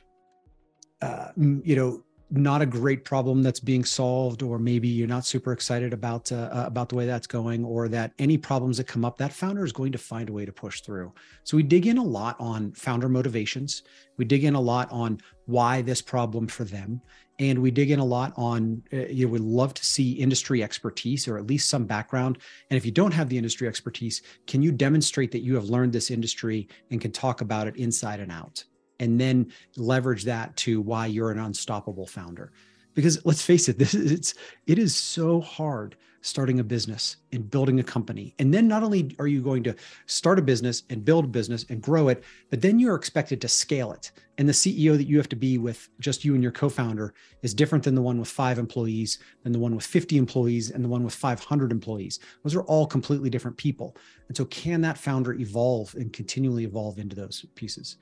uh, 1.01 1.29
you 1.37 1.75
know 1.75 2.03
not 2.31 2.61
a 2.61 2.65
great 2.65 3.03
problem 3.05 3.41
that's 3.41 3.59
being 3.59 3.83
solved 3.83 4.43
or 4.43 4.59
maybe 4.59 4.87
you're 4.87 5.07
not 5.07 5.25
super 5.25 5.51
excited 5.51 5.93
about 5.93 6.31
uh, 6.31 6.49
uh, 6.51 6.63
about 6.67 6.89
the 6.89 6.95
way 6.95 7.05
that's 7.05 7.25
going 7.25 7.65
or 7.65 7.87
that 7.87 8.11
any 8.19 8.37
problems 8.37 8.77
that 8.77 8.85
come 8.85 9.03
up 9.03 9.17
that 9.17 9.33
founder 9.33 9.65
is 9.65 9.71
going 9.71 9.91
to 9.91 9.97
find 9.97 10.29
a 10.29 10.33
way 10.33 10.45
to 10.45 10.51
push 10.51 10.81
through. 10.81 11.11
So 11.43 11.57
we 11.57 11.63
dig 11.63 11.87
in 11.87 11.97
a 11.97 12.03
lot 12.03 12.35
on 12.39 12.71
founder 12.73 13.09
motivations. 13.09 13.83
We 14.17 14.25
dig 14.25 14.43
in 14.43 14.53
a 14.53 14.61
lot 14.61 14.91
on 14.91 15.19
why 15.45 15.81
this 15.81 16.01
problem 16.01 16.47
for 16.47 16.65
them. 16.65 17.01
And 17.39 17.59
we 17.59 17.71
dig 17.71 17.89
in 17.89 17.99
a 17.99 18.05
lot 18.05 18.33
on 18.35 18.83
uh, 18.91 19.07
you 19.07 19.25
know, 19.25 19.31
would 19.31 19.41
love 19.41 19.73
to 19.73 19.85
see 19.85 20.11
industry 20.11 20.61
expertise 20.61 21.27
or 21.27 21.37
at 21.37 21.47
least 21.47 21.69
some 21.69 21.85
background. 21.85 22.37
And 22.69 22.77
if 22.77 22.85
you 22.85 22.91
don't 22.91 23.13
have 23.13 23.29
the 23.29 23.37
industry 23.37 23.67
expertise 23.67 24.21
can 24.45 24.61
you 24.61 24.71
demonstrate 24.71 25.31
that 25.31 25.39
you 25.39 25.55
have 25.55 25.65
learned 25.65 25.93
this 25.93 26.11
industry 26.11 26.67
and 26.91 27.01
can 27.01 27.11
talk 27.11 27.41
about 27.41 27.67
it 27.67 27.75
inside 27.77 28.19
and 28.19 28.31
out 28.31 28.63
and 28.99 29.19
then 29.19 29.51
leverage 29.77 30.23
that 30.25 30.55
to 30.57 30.81
why 30.81 31.05
you're 31.05 31.31
an 31.31 31.39
unstoppable 31.39 32.07
founder. 32.07 32.51
Because 32.93 33.23
let's 33.25 33.41
face 33.41 33.69
it 33.69 33.77
this 33.77 33.93
is 33.93 34.11
it's 34.11 34.33
it 34.67 34.77
is 34.77 34.95
so 34.95 35.39
hard 35.41 35.95
starting 36.21 36.59
a 36.59 36.63
business 36.63 37.15
and 37.31 37.49
building 37.49 37.79
a 37.79 37.83
company. 37.83 38.35
And 38.39 38.53
then 38.53 38.67
not 38.67 38.83
only 38.83 39.15
are 39.19 39.27
you 39.27 39.41
going 39.41 39.63
to 39.63 39.75
start 40.05 40.37
a 40.37 40.41
business 40.41 40.83
and 40.89 41.05
build 41.05 41.23
a 41.23 41.29
business 41.29 41.65
and 41.69 41.81
grow 41.81 42.09
it 42.09 42.25
but 42.49 42.61
then 42.61 42.77
you're 42.77 42.95
expected 42.95 43.39
to 43.41 43.47
scale 43.47 43.93
it. 43.93 44.11
And 44.37 44.49
the 44.49 44.53
ceo 44.53 44.97
that 44.97 45.07
you 45.07 45.17
have 45.17 45.29
to 45.29 45.35
be 45.35 45.57
with 45.57 45.87
just 45.99 46.25
you 46.25 46.33
and 46.33 46.43
your 46.43 46.51
co-founder 46.51 47.13
is 47.41 47.53
different 47.53 47.85
than 47.85 47.95
the 47.95 48.01
one 48.01 48.19
with 48.19 48.27
five 48.27 48.59
employees 48.59 49.19
than 49.43 49.53
the 49.53 49.59
one 49.59 49.75
with 49.75 49.85
50 49.85 50.17
employees 50.17 50.71
and 50.71 50.83
the 50.83 50.89
one 50.89 51.03
with 51.03 51.13
500 51.13 51.71
employees. 51.71 52.19
Those 52.43 52.55
are 52.55 52.63
all 52.63 52.85
completely 52.85 53.29
different 53.29 53.57
people. 53.57 53.95
And 54.27 54.35
so 54.35 54.45
can 54.45 54.81
that 54.81 54.97
founder 54.97 55.33
evolve 55.33 55.93
and 55.95 56.11
continually 56.11 56.65
evolve 56.65 56.99
into 56.99 57.15
those 57.15 57.45
pieces 57.55 57.97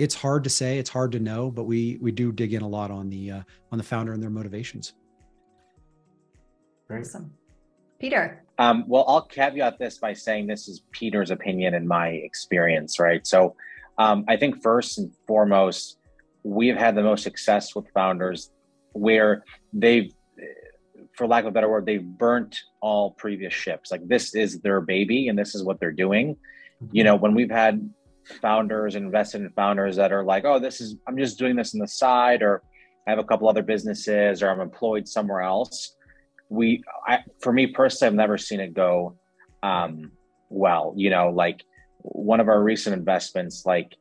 it's 0.00 0.14
hard 0.14 0.44
to 0.44 0.50
say, 0.50 0.78
it's 0.78 0.88
hard 0.88 1.12
to 1.12 1.20
know, 1.20 1.50
but 1.50 1.64
we 1.64 1.98
we 2.00 2.10
do 2.10 2.32
dig 2.32 2.54
in 2.54 2.62
a 2.62 2.68
lot 2.68 2.90
on 2.90 3.10
the 3.10 3.30
uh, 3.30 3.42
on 3.70 3.76
the 3.76 3.84
founder 3.84 4.14
and 4.14 4.22
their 4.22 4.30
motivations. 4.30 4.94
Great. 6.88 7.02
Awesome. 7.02 7.30
Peter. 8.00 8.42
Um, 8.58 8.84
well, 8.88 9.04
I'll 9.06 9.22
caveat 9.22 9.78
this 9.78 9.98
by 9.98 10.14
saying 10.14 10.46
this 10.46 10.68
is 10.68 10.82
Peter's 10.90 11.30
opinion 11.30 11.74
and 11.74 11.86
my 11.86 12.08
experience, 12.08 12.98
right? 12.98 13.26
So 13.26 13.54
um, 13.98 14.24
I 14.26 14.38
think 14.38 14.62
first 14.62 14.98
and 14.98 15.12
foremost, 15.26 15.98
we 16.44 16.68
have 16.68 16.78
had 16.78 16.94
the 16.94 17.02
most 17.02 17.22
success 17.22 17.74
with 17.74 17.86
founders 17.92 18.50
where 18.92 19.44
they've, 19.74 20.12
for 21.12 21.26
lack 21.26 21.44
of 21.44 21.48
a 21.48 21.52
better 21.52 21.68
word, 21.68 21.84
they've 21.84 22.04
burnt 22.04 22.58
all 22.80 23.12
previous 23.12 23.52
ships. 23.52 23.90
Like 23.90 24.06
this 24.08 24.34
is 24.34 24.60
their 24.60 24.80
baby 24.80 25.28
and 25.28 25.38
this 25.38 25.54
is 25.54 25.62
what 25.62 25.78
they're 25.78 25.92
doing. 25.92 26.36
Mm-hmm. 26.82 26.96
You 26.96 27.04
know, 27.04 27.16
when 27.16 27.34
we've 27.34 27.50
had 27.50 27.88
founders 28.30 28.94
and 28.94 29.06
invested 29.06 29.42
in 29.42 29.50
founders 29.50 29.96
that 29.96 30.12
are 30.12 30.24
like, 30.24 30.44
oh, 30.44 30.58
this 30.58 30.80
is, 30.80 30.96
I'm 31.06 31.16
just 31.16 31.38
doing 31.38 31.56
this 31.56 31.74
on 31.74 31.80
the 31.80 31.88
side, 31.88 32.42
or 32.42 32.62
I 33.06 33.10
have 33.10 33.18
a 33.18 33.24
couple 33.24 33.48
other 33.48 33.62
businesses, 33.62 34.42
or 34.42 34.50
I'm 34.50 34.60
employed 34.60 35.08
somewhere 35.08 35.40
else. 35.40 35.94
We, 36.48 36.82
I, 37.06 37.20
for 37.40 37.52
me 37.52 37.68
personally, 37.68 38.08
I've 38.08 38.16
never 38.16 38.38
seen 38.38 38.60
it 38.60 38.74
go 38.74 39.16
um, 39.62 40.12
well. 40.48 40.94
You 40.96 41.10
know, 41.10 41.30
like 41.30 41.64
one 41.98 42.40
of 42.40 42.48
our 42.48 42.62
recent 42.62 42.96
investments, 42.96 43.64
like 43.66 43.94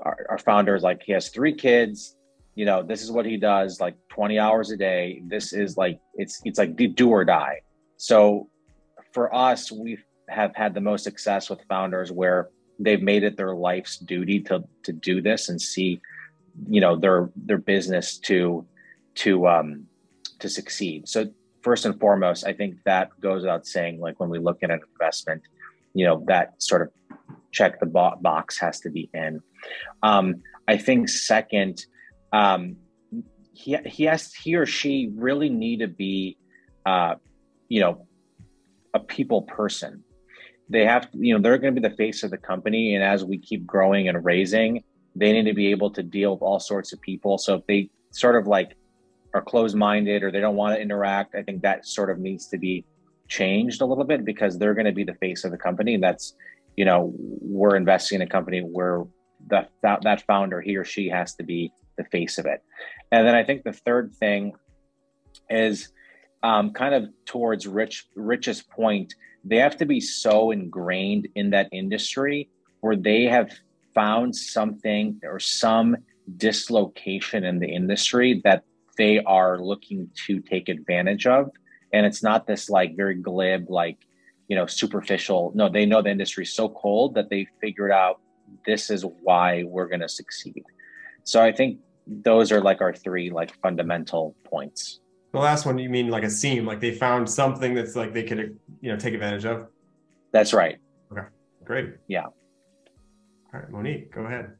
our, 0.00 0.26
our 0.30 0.38
founder 0.38 0.74
is 0.74 0.82
like, 0.82 1.02
he 1.04 1.12
has 1.12 1.28
three 1.28 1.54
kids. 1.54 2.16
You 2.54 2.64
know, 2.64 2.82
this 2.82 3.02
is 3.02 3.10
what 3.10 3.26
he 3.26 3.36
does, 3.36 3.80
like 3.80 3.96
20 4.10 4.38
hours 4.38 4.70
a 4.70 4.76
day. 4.76 5.22
This 5.26 5.52
is 5.52 5.76
like, 5.76 6.00
it's, 6.14 6.40
it's 6.44 6.58
like 6.58 6.76
do 6.76 7.08
or 7.10 7.24
die. 7.24 7.60
So 7.96 8.48
for 9.12 9.34
us, 9.34 9.70
we 9.70 9.98
have 10.28 10.54
had 10.54 10.74
the 10.74 10.80
most 10.80 11.04
success 11.04 11.48
with 11.48 11.60
founders 11.68 12.12
where 12.12 12.50
they've 12.78 13.02
made 13.02 13.24
it 13.24 13.36
their 13.36 13.54
life's 13.54 13.98
duty 13.98 14.40
to 14.40 14.64
to 14.84 14.92
do 14.92 15.20
this 15.20 15.48
and 15.48 15.60
see 15.60 16.00
you 16.68 16.80
know 16.80 16.96
their 16.96 17.30
their 17.36 17.58
business 17.58 18.18
to 18.18 18.66
to 19.14 19.46
um 19.46 19.86
to 20.38 20.48
succeed. 20.48 21.08
So 21.08 21.26
first 21.62 21.84
and 21.84 21.98
foremost 21.98 22.46
i 22.46 22.52
think 22.52 22.76
that 22.84 23.08
goes 23.20 23.42
without 23.42 23.66
saying 23.66 24.00
like 24.00 24.18
when 24.20 24.30
we 24.30 24.38
look 24.38 24.62
at 24.62 24.70
an 24.70 24.80
investment 24.92 25.42
you 25.94 26.04
know 26.04 26.24
that 26.26 26.54
sort 26.62 26.82
of 26.82 26.88
check 27.50 27.80
the 27.80 27.86
box 27.86 28.58
has 28.58 28.80
to 28.80 28.90
be 28.90 29.08
in. 29.14 29.40
Um 30.02 30.42
i 30.66 30.76
think 30.76 31.08
second 31.08 31.84
um 32.32 32.76
he 33.52 33.76
he 33.86 34.04
has 34.04 34.32
he 34.32 34.54
or 34.54 34.66
she 34.66 35.10
really 35.14 35.48
need 35.48 35.80
to 35.80 35.88
be 35.88 36.36
uh 36.86 37.14
you 37.68 37.80
know 37.80 38.06
a 38.94 39.00
people 39.00 39.42
person 39.42 40.04
they 40.68 40.84
have 40.84 41.08
you 41.12 41.34
know, 41.34 41.42
they're 41.42 41.58
going 41.58 41.74
to 41.74 41.80
be 41.80 41.88
the 41.88 41.96
face 41.96 42.22
of 42.22 42.30
the 42.30 42.38
company. 42.38 42.94
And 42.94 43.02
as 43.02 43.24
we 43.24 43.38
keep 43.38 43.66
growing 43.66 44.08
and 44.08 44.24
raising, 44.24 44.82
they 45.14 45.32
need 45.32 45.44
to 45.44 45.54
be 45.54 45.68
able 45.68 45.90
to 45.92 46.02
deal 46.02 46.32
with 46.32 46.42
all 46.42 46.60
sorts 46.60 46.92
of 46.92 47.00
people. 47.00 47.38
So 47.38 47.56
if 47.56 47.66
they 47.66 47.90
sort 48.10 48.36
of 48.36 48.46
like 48.46 48.76
are 49.34 49.42
closed 49.42 49.76
minded 49.76 50.22
or 50.22 50.30
they 50.30 50.40
don't 50.40 50.56
want 50.56 50.76
to 50.76 50.80
interact, 50.80 51.34
I 51.34 51.42
think 51.42 51.62
that 51.62 51.86
sort 51.86 52.10
of 52.10 52.18
needs 52.18 52.46
to 52.48 52.58
be 52.58 52.84
changed 53.28 53.82
a 53.82 53.86
little 53.86 54.04
bit 54.04 54.24
because 54.24 54.58
they're 54.58 54.74
going 54.74 54.86
to 54.86 54.92
be 54.92 55.04
the 55.04 55.14
face 55.14 55.44
of 55.44 55.50
the 55.50 55.58
company. 55.58 55.94
And 55.94 56.02
that's, 56.02 56.34
you 56.76 56.84
know, 56.84 57.12
we're 57.16 57.76
investing 57.76 58.16
in 58.16 58.22
a 58.22 58.30
company 58.30 58.60
where 58.60 59.04
that, 59.48 59.70
that, 59.82 60.02
that 60.02 60.22
founder, 60.26 60.60
he 60.60 60.76
or 60.76 60.84
she 60.84 61.08
has 61.08 61.34
to 61.34 61.42
be 61.42 61.72
the 61.96 62.04
face 62.04 62.38
of 62.38 62.46
it. 62.46 62.62
And 63.12 63.26
then 63.26 63.34
I 63.34 63.44
think 63.44 63.64
the 63.64 63.72
third 63.72 64.14
thing 64.14 64.52
is 65.50 65.92
um, 66.42 66.72
kind 66.72 66.94
of 66.94 67.08
towards 67.26 67.66
Rich 67.66 68.06
Rich's 68.14 68.62
point 68.62 69.14
they 69.44 69.56
have 69.56 69.76
to 69.78 69.86
be 69.86 70.00
so 70.00 70.50
ingrained 70.50 71.28
in 71.34 71.50
that 71.50 71.68
industry 71.72 72.48
where 72.80 72.96
they 72.96 73.24
have 73.24 73.50
found 73.94 74.34
something 74.34 75.20
or 75.24 75.38
some 75.40 75.96
dislocation 76.36 77.44
in 77.44 77.58
the 77.58 77.68
industry 77.68 78.40
that 78.44 78.62
they 78.96 79.18
are 79.20 79.58
looking 79.58 80.10
to 80.26 80.40
take 80.40 80.68
advantage 80.68 81.26
of. 81.26 81.50
And 81.92 82.04
it's 82.04 82.22
not 82.22 82.46
this 82.46 82.68
like 82.68 82.96
very 82.96 83.14
glib 83.14 83.70
like 83.70 83.98
you 84.48 84.56
know 84.56 84.66
superficial 84.66 85.52
no 85.54 85.68
they 85.68 85.86
know 85.86 86.02
the 86.02 86.10
industry 86.10 86.44
is 86.44 86.54
so 86.54 86.68
cold 86.70 87.14
that 87.14 87.28
they 87.28 87.46
figured 87.60 87.90
out 87.90 88.20
this 88.66 88.90
is 88.90 89.04
why 89.22 89.62
we're 89.64 89.88
going 89.88 90.00
to 90.00 90.08
succeed. 90.08 90.64
So 91.24 91.42
i 91.42 91.52
think 91.52 91.80
those 92.06 92.50
are 92.50 92.62
like 92.62 92.80
our 92.80 92.94
three 92.94 93.30
like 93.30 93.54
fundamental 93.60 94.34
points 94.44 95.00
the 95.32 95.38
last 95.38 95.66
one, 95.66 95.78
you 95.78 95.90
mean 95.90 96.08
like 96.08 96.24
a 96.24 96.30
seam, 96.30 96.64
like 96.64 96.80
they 96.80 96.94
found 96.94 97.28
something 97.28 97.74
that's 97.74 97.94
like 97.96 98.12
they 98.14 98.22
could, 98.22 98.58
you 98.80 98.90
know, 98.90 98.96
take 98.96 99.14
advantage 99.14 99.44
of. 99.44 99.66
That's 100.32 100.52
right. 100.52 100.78
Okay, 101.12 101.26
great. 101.64 101.94
Yeah. 102.06 102.24
All 102.24 103.60
right, 103.60 103.70
Monique, 103.70 104.12
go 104.12 104.22
ahead. 104.22 104.52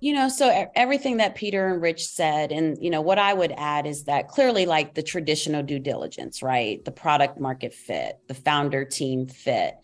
You 0.00 0.12
know, 0.14 0.28
so 0.28 0.68
everything 0.76 1.16
that 1.16 1.34
Peter 1.34 1.66
and 1.66 1.82
Rich 1.82 2.06
said, 2.06 2.52
and 2.52 2.78
you 2.80 2.88
know, 2.88 3.00
what 3.00 3.18
I 3.18 3.34
would 3.34 3.52
add 3.56 3.84
is 3.84 4.04
that 4.04 4.28
clearly, 4.28 4.64
like 4.64 4.94
the 4.94 5.02
traditional 5.02 5.64
due 5.64 5.80
diligence, 5.80 6.40
right? 6.40 6.84
The 6.84 6.92
product 6.92 7.40
market 7.40 7.74
fit, 7.74 8.20
the 8.28 8.34
founder 8.34 8.84
team 8.84 9.26
fit. 9.26 9.74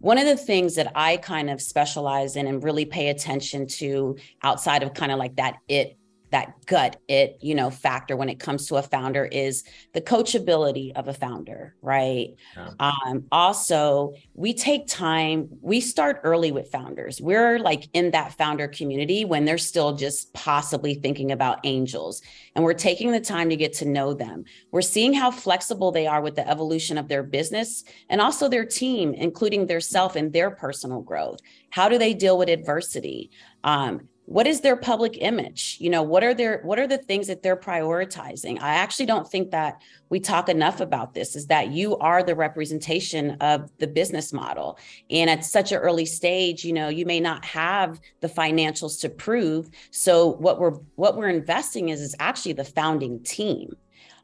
one 0.00 0.18
of 0.18 0.24
the 0.24 0.36
things 0.36 0.74
that 0.76 0.90
I 0.94 1.18
kind 1.18 1.50
of 1.50 1.60
specialize 1.60 2.34
in 2.34 2.46
and 2.46 2.64
really 2.64 2.86
pay 2.86 3.10
attention 3.10 3.66
to 3.66 4.16
outside 4.42 4.82
of 4.82 4.94
kind 4.94 5.12
of 5.12 5.18
like 5.18 5.36
that 5.36 5.56
it 5.68 5.96
that 6.30 6.54
gut 6.66 7.00
it 7.08 7.38
you 7.40 7.54
know 7.54 7.70
factor 7.70 8.16
when 8.16 8.28
it 8.28 8.38
comes 8.38 8.66
to 8.66 8.76
a 8.76 8.82
founder 8.82 9.24
is 9.24 9.64
the 9.92 10.00
coachability 10.00 10.92
of 10.94 11.08
a 11.08 11.14
founder 11.14 11.74
right? 11.82 12.34
Yeah. 12.56 12.70
um, 12.78 13.24
also 13.32 14.14
we 14.34 14.54
take 14.54 14.86
time 14.86 15.48
we 15.60 15.80
start 15.80 16.20
early 16.24 16.52
with 16.52 16.70
founders. 16.70 17.20
We're 17.20 17.58
like 17.58 17.88
in 17.92 18.10
that 18.12 18.36
founder 18.36 18.68
community 18.68 19.24
when 19.24 19.44
they're 19.44 19.58
still 19.58 19.94
just 19.94 20.32
possibly 20.34 20.94
thinking 20.94 21.32
about 21.32 21.60
angels 21.64 22.22
and 22.54 22.64
we're 22.64 22.74
taking 22.74 23.12
the 23.12 23.20
time 23.20 23.48
to 23.50 23.56
get 23.56 23.72
to 23.74 23.84
know 23.84 24.14
them. 24.14 24.44
We're 24.70 24.82
seeing 24.82 25.12
how 25.12 25.30
flexible 25.30 25.92
they 25.92 26.06
are 26.06 26.20
with 26.20 26.36
the 26.36 26.48
evolution 26.48 26.98
of 26.98 27.08
their 27.08 27.22
business 27.22 27.84
and 28.08 28.20
also 28.20 28.48
their 28.48 28.64
team 28.64 29.14
including 29.14 29.66
their 29.66 29.80
self 29.80 30.16
and 30.16 30.32
their 30.32 30.50
personal 30.50 31.00
growth. 31.00 31.40
How 31.70 31.88
do 31.88 31.98
they 31.98 32.14
deal 32.14 32.36
with 32.38 32.48
adversity? 32.48 33.30
Um, 33.64 34.08
what 34.30 34.46
is 34.46 34.60
their 34.60 34.76
public 34.76 35.18
image? 35.20 35.76
You 35.80 35.90
know 35.90 36.04
what 36.04 36.22
are 36.22 36.32
their 36.32 36.60
what 36.62 36.78
are 36.78 36.86
the 36.86 36.98
things 36.98 37.26
that 37.26 37.42
they're 37.42 37.56
prioritizing? 37.56 38.62
I 38.62 38.74
actually 38.74 39.06
don't 39.06 39.28
think 39.28 39.50
that 39.50 39.82
we 40.08 40.20
talk 40.20 40.48
enough 40.48 40.80
about 40.80 41.14
this 41.14 41.34
is 41.34 41.48
that 41.48 41.72
you 41.72 41.96
are 41.98 42.22
the 42.22 42.36
representation 42.36 43.32
of 43.40 43.76
the 43.78 43.88
business 43.88 44.32
model. 44.32 44.78
And 45.10 45.28
at 45.28 45.44
such 45.44 45.72
an 45.72 45.78
early 45.78 46.06
stage 46.06 46.64
you 46.64 46.72
know 46.72 46.88
you 46.88 47.06
may 47.06 47.18
not 47.18 47.44
have 47.44 48.00
the 48.20 48.28
financials 48.28 49.00
to 49.00 49.08
prove. 49.08 49.68
So 49.90 50.28
what 50.34 50.60
we're 50.60 50.78
what 50.94 51.16
we're 51.16 51.28
investing 51.28 51.88
is 51.88 52.00
is 52.00 52.14
actually 52.20 52.52
the 52.52 52.64
founding 52.64 53.24
team. 53.24 53.74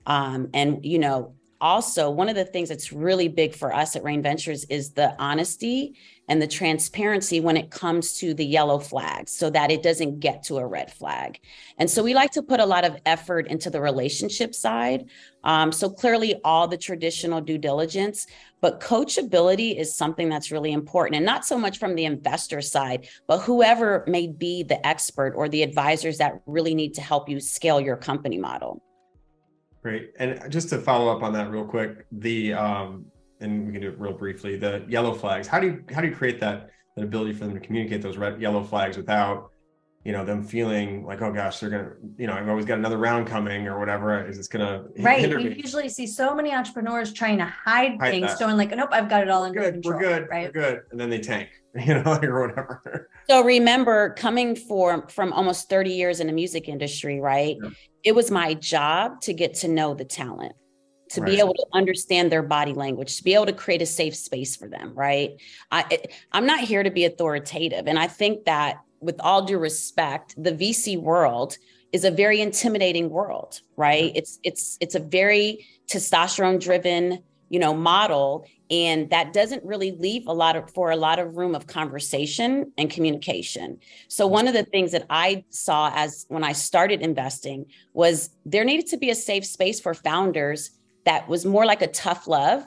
Um, 0.07 0.51
and 0.55 0.87
you 0.87 1.01
know 1.01 1.35
also 1.61 2.11
one 2.11 2.29
of 2.29 2.37
the 2.37 2.45
things 2.45 2.69
that's 2.69 2.93
really 2.93 3.27
big 3.27 3.57
for 3.57 3.75
us 3.75 3.97
at 3.97 4.05
Reign 4.05 4.23
Ventures 4.23 4.65
is 4.65 4.93
the 4.93 5.17
honesty 5.19 5.97
and 6.28 6.42
the 6.42 6.47
transparency 6.47 7.40
when 7.40 7.56
it 7.56 7.71
comes 7.71 8.18
to 8.18 8.35
the 8.35 8.45
yellow 8.45 8.78
flags 8.78 9.30
so 9.30 9.50
that 9.50 9.71
it 9.71 9.83
doesn't 9.83 10.21
get 10.21 10.42
to 10.45 10.59
a 10.59 10.66
red 10.66 10.92
flag. 10.92 11.40
And 11.78 11.90
so 11.90 12.02
we 12.02 12.14
like 12.14 12.33
to 12.33 12.42
put 12.42 12.61
a 12.61 12.66
lot 12.66 12.85
of 12.85 12.97
effort 13.06 13.47
into 13.49 13.71
the 13.71 13.80
relationship 13.80 14.54
side. 14.54 15.09
Um, 15.45 15.71
so 15.71 15.88
clearly 15.88 16.40
all 16.45 16.66
the 16.66 16.76
traditional 16.76 17.40
due 17.40 17.59
diligence 17.59 18.26
but 18.62 18.80
coachability 18.80 19.78
is 19.78 19.95
something 19.95 20.28
that's 20.28 20.50
really 20.50 20.73
important. 20.73 21.16
And 21.16 21.26
not 21.26 21.45
so 21.45 21.59
much 21.59 21.78
from 21.78 21.95
the 21.95 22.04
investor 22.04 22.61
side 22.61 23.09
but 23.28 23.38
whoever 23.40 24.04
may 24.09 24.26
be 24.26 24.62
the 24.62 24.85
expert 24.87 25.35
or 25.37 25.49
the 25.49 25.62
advisors 25.62 26.18
that 26.18 26.40
really 26.47 26.75
need 26.75 26.95
to 26.95 27.00
help 27.00 27.28
you 27.28 27.38
scale 27.38 27.80
your 27.80 27.97
company 27.97 28.38
model. 28.38 28.83
Great. 29.83 30.14
And 30.18 30.50
just 30.50 30.68
to 30.71 30.78
follow 30.78 31.14
up 31.14 31.23
on 31.23 31.33
that 31.35 31.49
real 31.49 31.64
quick, 31.64 32.06
the 32.11 32.54
um, 32.54 33.06
and 33.40 33.66
we 33.66 33.73
can 33.73 33.83
do 33.83 33.88
it 33.88 33.99
real 33.99 34.12
briefly, 34.12 34.57
the 34.57 34.85
yellow 34.88 35.14
flags. 35.14 35.47
How 35.47 35.61
do 35.61 35.66
you 35.66 35.85
how 35.93 36.00
do 36.00 36.09
you 36.09 36.14
create 36.14 36.40
that 36.40 36.71
that 36.97 37.05
ability 37.05 37.33
for 37.33 37.45
them 37.45 37.55
to 37.55 37.61
communicate 37.61 38.02
those 38.02 38.16
red 38.16 38.40
yellow 38.40 38.62
flags 38.62 38.97
without 38.97 39.50
you 40.07 40.12
know 40.12 40.25
them 40.25 40.40
feeling 40.45 41.05
like 41.05 41.21
oh 41.21 41.33
gosh 41.33 41.59
they're 41.59 41.69
gonna 41.69 41.90
you 42.16 42.28
know 42.28 42.33
i've 42.33 42.49
always 42.49 42.64
got 42.64 42.78
another 42.78 42.97
round 42.97 43.26
coming 43.26 43.66
or 43.66 43.81
whatever 43.81 44.25
is 44.25 44.38
it's 44.38 44.47
gonna 44.47 44.85
right 45.00 45.28
you 45.28 45.37
me. 45.37 45.55
usually 45.57 45.88
see 45.88 46.07
so 46.07 46.33
many 46.33 46.55
entrepreneurs 46.55 47.12
trying 47.12 47.37
to 47.37 47.45
hide, 47.45 47.99
hide 47.99 48.12
things 48.12 48.28
that. 48.28 48.38
showing 48.38 48.57
like 48.57 48.71
nope 48.71 48.88
i've 48.93 49.09
got 49.09 49.23
it 49.23 49.28
all 49.28 49.43
under 49.43 49.61
good, 49.61 49.75
control 49.75 49.95
we're 49.95 50.00
good 50.00 50.28
right 50.31 50.55
we're 50.55 50.62
good 50.62 50.81
and 50.93 51.00
then 51.00 51.11
they 51.11 51.19
tank 51.19 51.49
you 51.75 51.93
know 51.93 52.19
or 52.23 52.47
whatever 52.47 53.11
so 53.28 53.43
remember 53.43 54.11
coming 54.11 54.55
for 54.55 55.09
from 55.09 55.33
almost 55.33 55.69
30 55.69 55.90
years 55.90 56.21
in 56.21 56.28
the 56.28 56.33
music 56.33 56.69
industry 56.69 57.19
right 57.19 57.57
yeah. 57.61 57.71
it 58.05 58.14
was 58.14 58.31
my 58.31 58.55
job 58.55 59.21
to 59.23 59.35
get 59.35 59.55
to 59.55 59.66
know 59.66 59.93
the 59.93 60.05
talent 60.05 60.55
to 61.16 61.20
right. 61.20 61.32
be 61.32 61.40
able 61.40 61.54
to 61.54 61.66
understand 61.73 62.30
their 62.30 62.42
body 62.42 62.73
language 62.73 63.16
to 63.16 63.25
be 63.25 63.35
able 63.35 63.46
to 63.46 63.52
create 63.52 63.82
a 63.82 63.87
safe 63.87 64.14
space 64.14 64.54
for 64.54 64.68
them 64.68 64.94
right 64.94 65.40
i 65.73 65.99
i'm 66.32 66.46
not 66.46 66.61
here 66.61 66.82
to 66.82 66.90
be 66.90 67.04
authoritative 67.04 67.88
and 67.88 67.99
i 67.99 68.06
think 68.06 68.44
that 68.44 68.78
with 69.00 69.20
all 69.20 69.44
due 69.44 69.58
respect, 69.58 70.35
the 70.42 70.52
VC 70.52 71.00
world 71.00 71.56
is 71.92 72.04
a 72.04 72.11
very 72.11 72.40
intimidating 72.40 73.11
world, 73.11 73.61
right? 73.76 74.12
It's 74.14 74.38
it's 74.42 74.76
it's 74.80 74.94
a 74.94 75.00
very 75.00 75.66
testosterone 75.90 76.61
driven, 76.61 77.23
you 77.49 77.58
know, 77.58 77.75
model 77.75 78.46
and 78.68 79.08
that 79.11 79.32
doesn't 79.32 79.64
really 79.64 79.92
leave 79.92 80.26
a 80.26 80.32
lot 80.32 80.56
of 80.56 80.68
for 80.75 80.90
a 80.90 80.96
lot 80.96 81.20
of 81.20 81.37
room 81.37 81.54
of 81.54 81.68
conversation 81.68 82.73
and 82.76 82.90
communication. 82.90 83.78
So 84.08 84.25
mm-hmm. 84.25 84.32
one 84.32 84.49
of 84.49 84.54
the 84.54 84.64
things 84.64 84.92
that 84.92 85.06
I 85.08 85.44
saw 85.50 85.92
as 85.94 86.26
when 86.28 86.42
I 86.42 86.52
started 86.52 87.00
investing 87.00 87.66
was 87.92 88.31
there 88.44 88.64
needed 88.64 88.88
to 88.88 88.96
be 88.96 89.11
a 89.11 89.14
safe 89.14 89.46
space 89.46 89.79
for 89.81 89.94
founders 89.94 90.70
that 91.07 91.29
was 91.29 91.47
more 91.47 91.64
like 91.64 91.83
a 91.83 91.87
tough 91.87 92.29
love 92.29 92.64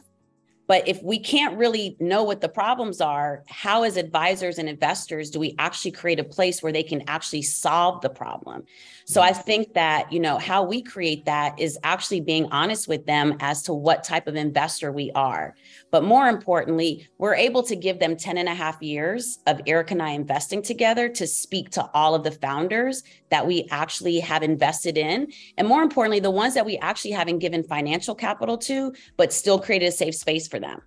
but 0.70 0.88
if 0.88 1.02
we 1.02 1.18
can't 1.18 1.58
really 1.58 1.98
know 2.00 2.24
what 2.24 2.42
the 2.42 2.48
problems 2.48 3.02
are, 3.02 3.44
how, 3.48 3.82
as 3.82 3.98
advisors 3.98 4.60
and 4.60 4.70
investors, 4.70 5.32
do 5.32 5.40
we 5.40 5.56
actually 5.58 5.90
create 5.90 6.20
a 6.20 6.24
place 6.24 6.62
where 6.62 6.72
they 6.72 6.84
can 6.84 7.02
actually 7.08 7.42
solve 7.42 8.02
the 8.02 8.10
problem? 8.10 8.66
So 9.06 9.20
I 9.20 9.32
mm-hmm. 9.32 9.42
think 9.42 9.74
that, 9.74 10.14
you 10.14 10.20
know, 10.20 10.38
how 10.38 10.62
we 10.62 10.84
create 10.84 11.26
that 11.26 11.60
is 11.60 11.80
actually 11.84 12.22
being 12.22 12.46
honest 12.52 12.88
with 12.88 13.08
them 13.08 13.36
as 13.40 13.64
to 13.64 13.74
what 13.74 14.04
type 14.04 14.28
of 14.28 14.36
investor 14.36 14.92
we 14.92 15.12
are. 15.16 15.56
But 15.90 16.04
more 16.04 16.28
importantly, 16.28 17.08
we're 17.18 17.34
able 17.34 17.64
to 17.64 17.76
give 17.76 17.98
them 17.98 18.16
10 18.16 18.38
and 18.38 18.48
a 18.48 18.54
half 18.54 18.80
years 18.80 19.40
of 19.48 19.60
Eric 19.66 19.90
and 19.90 20.04
I 20.04 20.12
investing 20.12 20.62
together 20.62 21.10
to 21.10 21.26
speak 21.26 21.72
to 21.72 21.90
all 21.96 22.14
of 22.14 22.24
the 22.24 22.30
founders 22.30 23.02
that 23.32 23.48
we 23.48 23.68
actually 23.72 24.20
have 24.20 24.44
invested 24.44 25.00
in. 25.00 25.32
And 25.58 25.68
more 25.68 25.82
importantly, 25.82 26.20
the 26.20 26.30
ones 26.30 26.54
that 26.54 26.66
we 26.68 26.78
actually 26.78 27.12
haven't 27.12 27.40
given 27.40 27.64
financial 27.64 28.14
capital 28.14 28.60
to, 28.60 28.94
but 29.18 29.34
still 29.34 29.58
created 29.58 29.88
a 29.88 29.92
safe 29.92 30.14
space 30.14 30.48
for 30.48 30.59
them. 30.60 30.82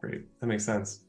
Great. 0.00 0.22
That 0.40 0.46
makes 0.46 0.64
sense. 0.64 1.04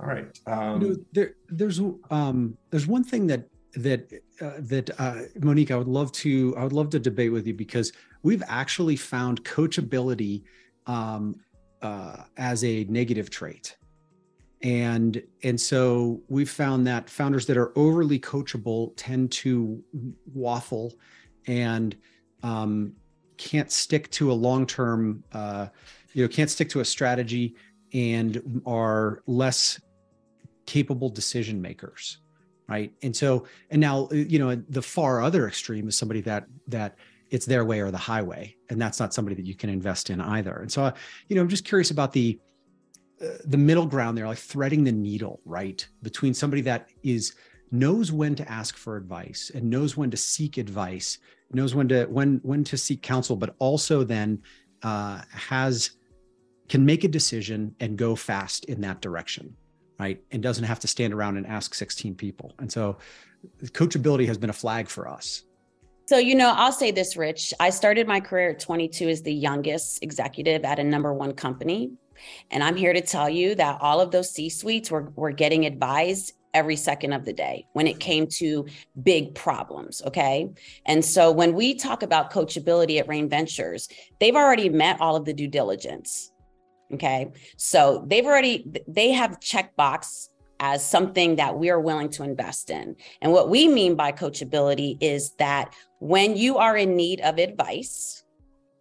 All 0.00 0.06
right. 0.06 0.38
Um, 0.46 0.80
you 0.80 0.88
know, 0.88 0.96
there, 1.12 1.34
there's 1.48 1.80
um, 2.10 2.56
there's 2.70 2.86
one 2.86 3.02
thing 3.02 3.26
that 3.26 3.48
that 3.74 4.12
uh, 4.40 4.52
that 4.58 4.90
uh, 4.98 5.22
Monique, 5.40 5.70
I 5.70 5.76
would 5.76 5.88
love 5.88 6.12
to 6.12 6.54
I 6.56 6.62
would 6.62 6.72
love 6.72 6.90
to 6.90 6.98
debate 6.98 7.32
with 7.32 7.46
you 7.46 7.54
because 7.54 7.92
we've 8.22 8.42
actually 8.46 8.96
found 8.96 9.44
coachability 9.44 10.44
um, 10.86 11.36
uh, 11.82 12.24
as 12.36 12.64
a 12.64 12.84
negative 12.84 13.30
trait, 13.30 13.76
and 14.62 15.22
and 15.42 15.60
so 15.60 16.20
we've 16.28 16.50
found 16.50 16.86
that 16.86 17.10
founders 17.10 17.46
that 17.46 17.56
are 17.56 17.76
overly 17.76 18.20
coachable 18.20 18.92
tend 18.96 19.32
to 19.32 19.82
waffle 20.32 20.94
and 21.46 21.96
um, 22.42 22.92
can't 23.36 23.70
stick 23.72 24.10
to 24.12 24.30
a 24.30 24.34
long 24.34 24.66
term 24.66 25.24
uh, 25.32 25.66
you 26.18 26.24
know 26.24 26.28
can't 26.28 26.50
stick 26.50 26.68
to 26.68 26.80
a 26.80 26.84
strategy 26.84 27.54
and 27.94 28.62
are 28.66 29.22
less 29.26 29.80
capable 30.66 31.08
decision 31.08 31.62
makers 31.62 32.18
right? 32.68 32.92
And 33.02 33.16
so 33.16 33.46
and 33.70 33.80
now 33.80 34.08
you 34.10 34.38
know 34.38 34.54
the 34.68 34.82
far 34.82 35.22
other 35.22 35.48
extreme 35.48 35.88
is 35.88 35.96
somebody 35.96 36.20
that 36.22 36.46
that 36.66 36.96
it's 37.30 37.46
their 37.46 37.64
way 37.64 37.80
or 37.80 37.90
the 37.90 37.98
highway 37.98 38.54
and 38.70 38.80
that's 38.80 39.00
not 39.00 39.12
somebody 39.12 39.34
that 39.36 39.46
you 39.46 39.54
can 39.54 39.70
invest 39.70 40.10
in 40.10 40.20
either. 40.20 40.56
And 40.56 40.70
so 40.70 40.84
uh, 40.84 40.92
you 41.28 41.36
know 41.36 41.42
i'm 41.42 41.48
just 41.48 41.64
curious 41.64 41.90
about 41.90 42.12
the 42.12 42.38
uh, 43.22 43.26
the 43.46 43.56
middle 43.56 43.86
ground 43.86 44.16
there 44.16 44.26
like 44.26 44.38
threading 44.38 44.84
the 44.84 44.92
needle 44.92 45.40
right 45.44 45.88
between 46.02 46.34
somebody 46.34 46.62
that 46.62 46.88
is 47.02 47.34
knows 47.70 48.12
when 48.12 48.34
to 48.34 48.48
ask 48.50 48.76
for 48.76 48.96
advice 48.96 49.50
and 49.54 49.68
knows 49.68 49.96
when 49.96 50.10
to 50.10 50.16
seek 50.16 50.56
advice 50.56 51.18
knows 51.52 51.74
when 51.74 51.88
to 51.88 52.04
when 52.06 52.38
when 52.42 52.62
to 52.64 52.76
seek 52.76 53.02
counsel 53.02 53.36
but 53.36 53.54
also 53.58 54.04
then 54.04 54.40
uh, 54.82 55.20
has 55.30 55.97
can 56.68 56.84
make 56.84 57.04
a 57.04 57.08
decision 57.08 57.74
and 57.80 57.96
go 57.96 58.14
fast 58.14 58.64
in 58.66 58.80
that 58.82 59.00
direction 59.00 59.56
right? 59.98 60.22
And 60.30 60.42
doesn't 60.42 60.64
have 60.64 60.80
to 60.80 60.88
stand 60.88 61.12
around 61.12 61.36
and 61.36 61.46
ask 61.46 61.74
16 61.74 62.14
people. 62.14 62.54
And 62.58 62.70
so 62.70 62.98
coachability 63.62 64.26
has 64.26 64.38
been 64.38 64.50
a 64.50 64.54
flag 64.54 64.88
for 64.88 65.08
us. 65.08 65.42
So, 66.06 66.16
you 66.16 66.34
know, 66.34 66.52
I'll 66.56 66.72
say 66.72 66.90
this, 66.90 67.16
Rich. 67.16 67.52
I 67.60 67.70
started 67.70 68.06
my 68.06 68.20
career 68.20 68.50
at 68.50 68.60
22 68.60 69.08
as 69.08 69.22
the 69.22 69.32
youngest 69.32 70.02
executive 70.02 70.64
at 70.64 70.78
a 70.78 70.84
number 70.84 71.12
one 71.12 71.32
company. 71.32 71.92
And 72.50 72.64
I'm 72.64 72.76
here 72.76 72.92
to 72.92 73.00
tell 73.00 73.28
you 73.28 73.54
that 73.56 73.78
all 73.80 74.00
of 74.00 74.10
those 74.10 74.30
C 74.30 74.48
suites 74.48 74.90
were, 74.90 75.12
were 75.16 75.32
getting 75.32 75.66
advised 75.66 76.32
every 76.54 76.76
second 76.76 77.12
of 77.12 77.26
the 77.26 77.32
day 77.32 77.66
when 77.74 77.86
it 77.86 78.00
came 78.00 78.26
to 78.26 78.66
big 79.02 79.34
problems. 79.34 80.00
Okay. 80.06 80.48
And 80.86 81.04
so 81.04 81.30
when 81.30 81.52
we 81.52 81.74
talk 81.74 82.02
about 82.02 82.32
coachability 82.32 82.98
at 82.98 83.06
Reign 83.06 83.28
Ventures, 83.28 83.88
they've 84.18 84.34
already 84.34 84.70
met 84.70 85.00
all 85.00 85.14
of 85.14 85.26
the 85.26 85.34
due 85.34 85.46
diligence. 85.46 86.32
Okay. 86.94 87.32
So 87.56 88.04
they've 88.06 88.24
already, 88.24 88.64
they 88.86 89.12
have 89.12 89.40
checkbox 89.40 90.28
as 90.60 90.84
something 90.84 91.36
that 91.36 91.56
we 91.56 91.70
are 91.70 91.80
willing 91.80 92.08
to 92.10 92.24
invest 92.24 92.70
in. 92.70 92.96
And 93.20 93.32
what 93.32 93.48
we 93.48 93.68
mean 93.68 93.94
by 93.94 94.12
coachability 94.12 94.96
is 95.00 95.32
that 95.38 95.74
when 96.00 96.36
you 96.36 96.58
are 96.58 96.76
in 96.76 96.96
need 96.96 97.20
of 97.20 97.38
advice, 97.38 98.24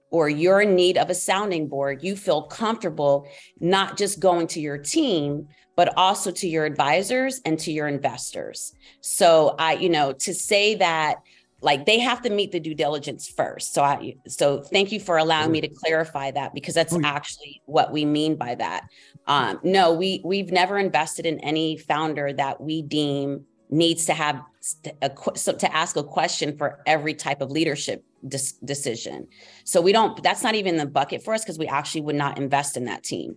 or 0.09 0.29
you're 0.29 0.61
in 0.61 0.75
need 0.75 0.97
of 0.97 1.09
a 1.09 1.15
sounding 1.15 1.67
board, 1.67 2.01
you 2.01 2.15
feel 2.15 2.43
comfortable 2.43 3.27
not 3.59 3.97
just 3.97 4.19
going 4.19 4.47
to 4.47 4.61
your 4.61 4.77
team, 4.77 5.47
but 5.75 5.95
also 5.97 6.31
to 6.31 6.47
your 6.47 6.65
advisors 6.65 7.41
and 7.45 7.59
to 7.59 7.71
your 7.71 7.87
investors. 7.87 8.73
So 9.01 9.55
I, 9.59 9.73
you 9.73 9.89
know, 9.89 10.13
to 10.13 10.33
say 10.33 10.75
that 10.75 11.17
like 11.61 11.85
they 11.85 11.99
have 11.99 12.21
to 12.21 12.29
meet 12.29 12.51
the 12.51 12.59
due 12.59 12.75
diligence 12.75 13.27
first. 13.27 13.73
So 13.73 13.83
I 13.83 14.15
so 14.27 14.61
thank 14.61 14.91
you 14.91 14.99
for 14.99 15.17
allowing 15.17 15.51
me 15.51 15.61
to 15.61 15.67
clarify 15.67 16.31
that 16.31 16.53
because 16.53 16.75
that's 16.75 16.95
actually 17.03 17.61
what 17.65 17.91
we 17.91 18.05
mean 18.05 18.35
by 18.35 18.55
that. 18.55 18.87
Um, 19.25 19.59
no, 19.63 19.93
we 19.93 20.21
we've 20.23 20.51
never 20.51 20.77
invested 20.77 21.25
in 21.25 21.39
any 21.39 21.77
founder 21.77 22.31
that 22.33 22.61
we 22.61 22.81
deem 22.81 23.45
needs 23.69 24.05
to 24.05 24.13
have 24.13 24.41
a, 25.01 25.09
to 25.09 25.75
ask 25.75 25.95
a 25.95 26.03
question 26.03 26.57
for 26.57 26.81
every 26.85 27.13
type 27.13 27.41
of 27.41 27.51
leadership 27.51 28.03
dis- 28.27 28.53
decision. 28.63 29.27
So 29.63 29.81
we 29.81 29.91
don't. 29.91 30.21
That's 30.23 30.43
not 30.43 30.55
even 30.55 30.77
the 30.77 30.85
bucket 30.85 31.23
for 31.23 31.33
us 31.33 31.43
because 31.43 31.57
we 31.57 31.67
actually 31.67 32.01
would 32.01 32.15
not 32.15 32.37
invest 32.37 32.77
in 32.77 32.85
that 32.85 33.03
team. 33.03 33.35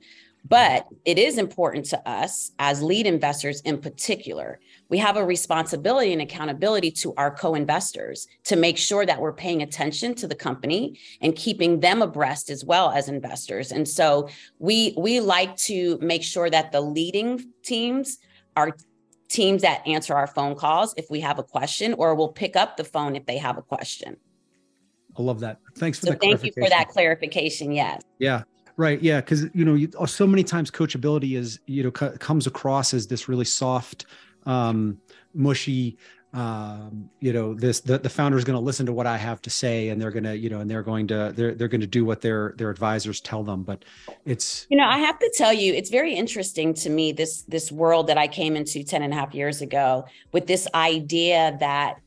But 0.48 0.87
it 1.05 1.18
is 1.18 1.38
important 1.38 1.85
to 1.87 2.09
us 2.09 2.53
as 2.59 2.83
lead 2.83 3.07
investors 3.07 3.61
in 3.61 3.79
particular. 3.79 4.59
We 4.88 4.98
have 4.98 5.16
a 5.16 5.24
responsibility 5.24 6.12
and 6.12 6.22
accountability 6.22 6.90
to 6.92 7.14
our 7.16 7.31
co 7.31 7.55
investors 7.55 8.26
to 8.44 8.57
make 8.57 8.79
sure 8.79 9.05
that 9.05 9.20
we're 9.20 9.33
paying 9.33 9.62
attention 9.62 10.14
to 10.16 10.26
the 10.26 10.35
company 10.35 10.98
and 11.20 11.37
keeping 11.37 11.81
them 11.81 12.03
abreast 12.03 12.50
as 12.50 12.64
well 12.64 12.90
as 12.90 13.09
investors. 13.09 13.70
And 13.70 13.87
so 13.87 14.29
we, 14.59 14.94
we 14.96 15.20
like 15.20 15.57
to 15.59 15.98
make 16.00 16.22
sure 16.22 16.48
that 16.48 16.72
the 16.72 16.81
leading 16.81 17.53
teams 17.62 18.18
are 18.57 18.74
teams 19.29 19.62
that 19.62 19.87
answer 19.87 20.14
our 20.14 20.26
phone 20.26 20.57
calls 20.57 20.92
if 20.96 21.09
we 21.09 21.20
have 21.20 21.38
a 21.38 21.42
question, 21.42 21.94
or 21.94 22.14
will 22.14 22.33
pick 22.33 22.57
up 22.57 22.76
the 22.76 22.85
phone 22.85 23.14
if 23.14 23.24
they 23.26 23.38
have 23.38 23.57
a 23.57 23.62
question. 23.62 24.16
I 25.18 25.22
love 25.22 25.40
that. 25.40 25.59
Thanks 25.76 25.98
for 25.98 26.07
So 26.07 26.12
the 26.12 26.18
thank 26.18 26.44
you 26.44 26.53
for 26.53 26.68
that 26.68 26.88
clarification. 26.88 27.72
Yes. 27.72 28.03
Yeah. 28.18 28.42
Right. 28.81 29.03
Yeah. 29.03 29.21
Because 29.21 29.45
you 29.53 29.66
know, 29.66 29.75
you, 29.75 29.90
so 30.07 30.27
many 30.27 30.43
times 30.43 30.71
coachability 30.71 31.37
is 31.37 31.61
you 31.66 31.83
know 31.83 31.90
co- 31.90 32.16
comes 32.16 32.47
across 32.47 32.95
as 32.95 33.07
this 33.07 33.29
really 33.29 33.45
soft, 33.45 34.07
um, 34.47 34.99
mushy. 35.35 35.99
Um, 36.33 37.11
you 37.19 37.35
know, 37.35 37.53
this 37.53 37.81
the, 37.81 37.99
the 37.99 38.09
founder 38.09 38.38
is 38.38 38.45
going 38.45 38.59
to 38.59 38.64
listen 38.64 38.87
to 38.87 38.93
what 38.95 39.07
I 39.07 39.19
have 39.19 39.43
to 39.43 39.51
say, 39.51 39.90
and 39.90 40.01
they're 40.01 40.11
going 40.11 40.25
to 40.25 40.35
you 40.35 40.49
know, 40.49 40.61
and 40.61 40.71
they're 40.71 40.83
going 40.83 41.07
to 41.09 41.31
they're 41.37 41.55
they're 41.55 41.69
going 41.69 41.83
to 41.83 41.87
do 41.87 42.07
what 42.07 42.23
their 42.23 42.55
their 42.57 42.71
advisors 42.71 43.21
tell 43.21 43.45
them. 43.45 43.64
But 43.64 43.85
it's 44.25 44.66
You 44.71 44.79
know, 44.79 44.88
I 44.88 44.97
have 44.97 45.19
to 45.19 45.31
tell 45.37 45.53
you, 45.53 45.75
it's 45.75 45.90
very 45.90 46.14
interesting 46.14 46.73
to 46.75 46.88
me, 46.88 47.12
this 47.12 47.43
this 47.43 47.71
world 47.71 48.07
that 48.07 48.16
I 48.16 48.29
came 48.29 48.57
into 48.57 48.83
10 48.83 49.03
and 49.03 49.12
a 49.12 49.16
half 49.16 49.35
years 49.35 49.61
ago 49.61 50.07
with 50.33 50.47
this 50.47 50.66
idea 50.75 51.55
that 51.61 51.99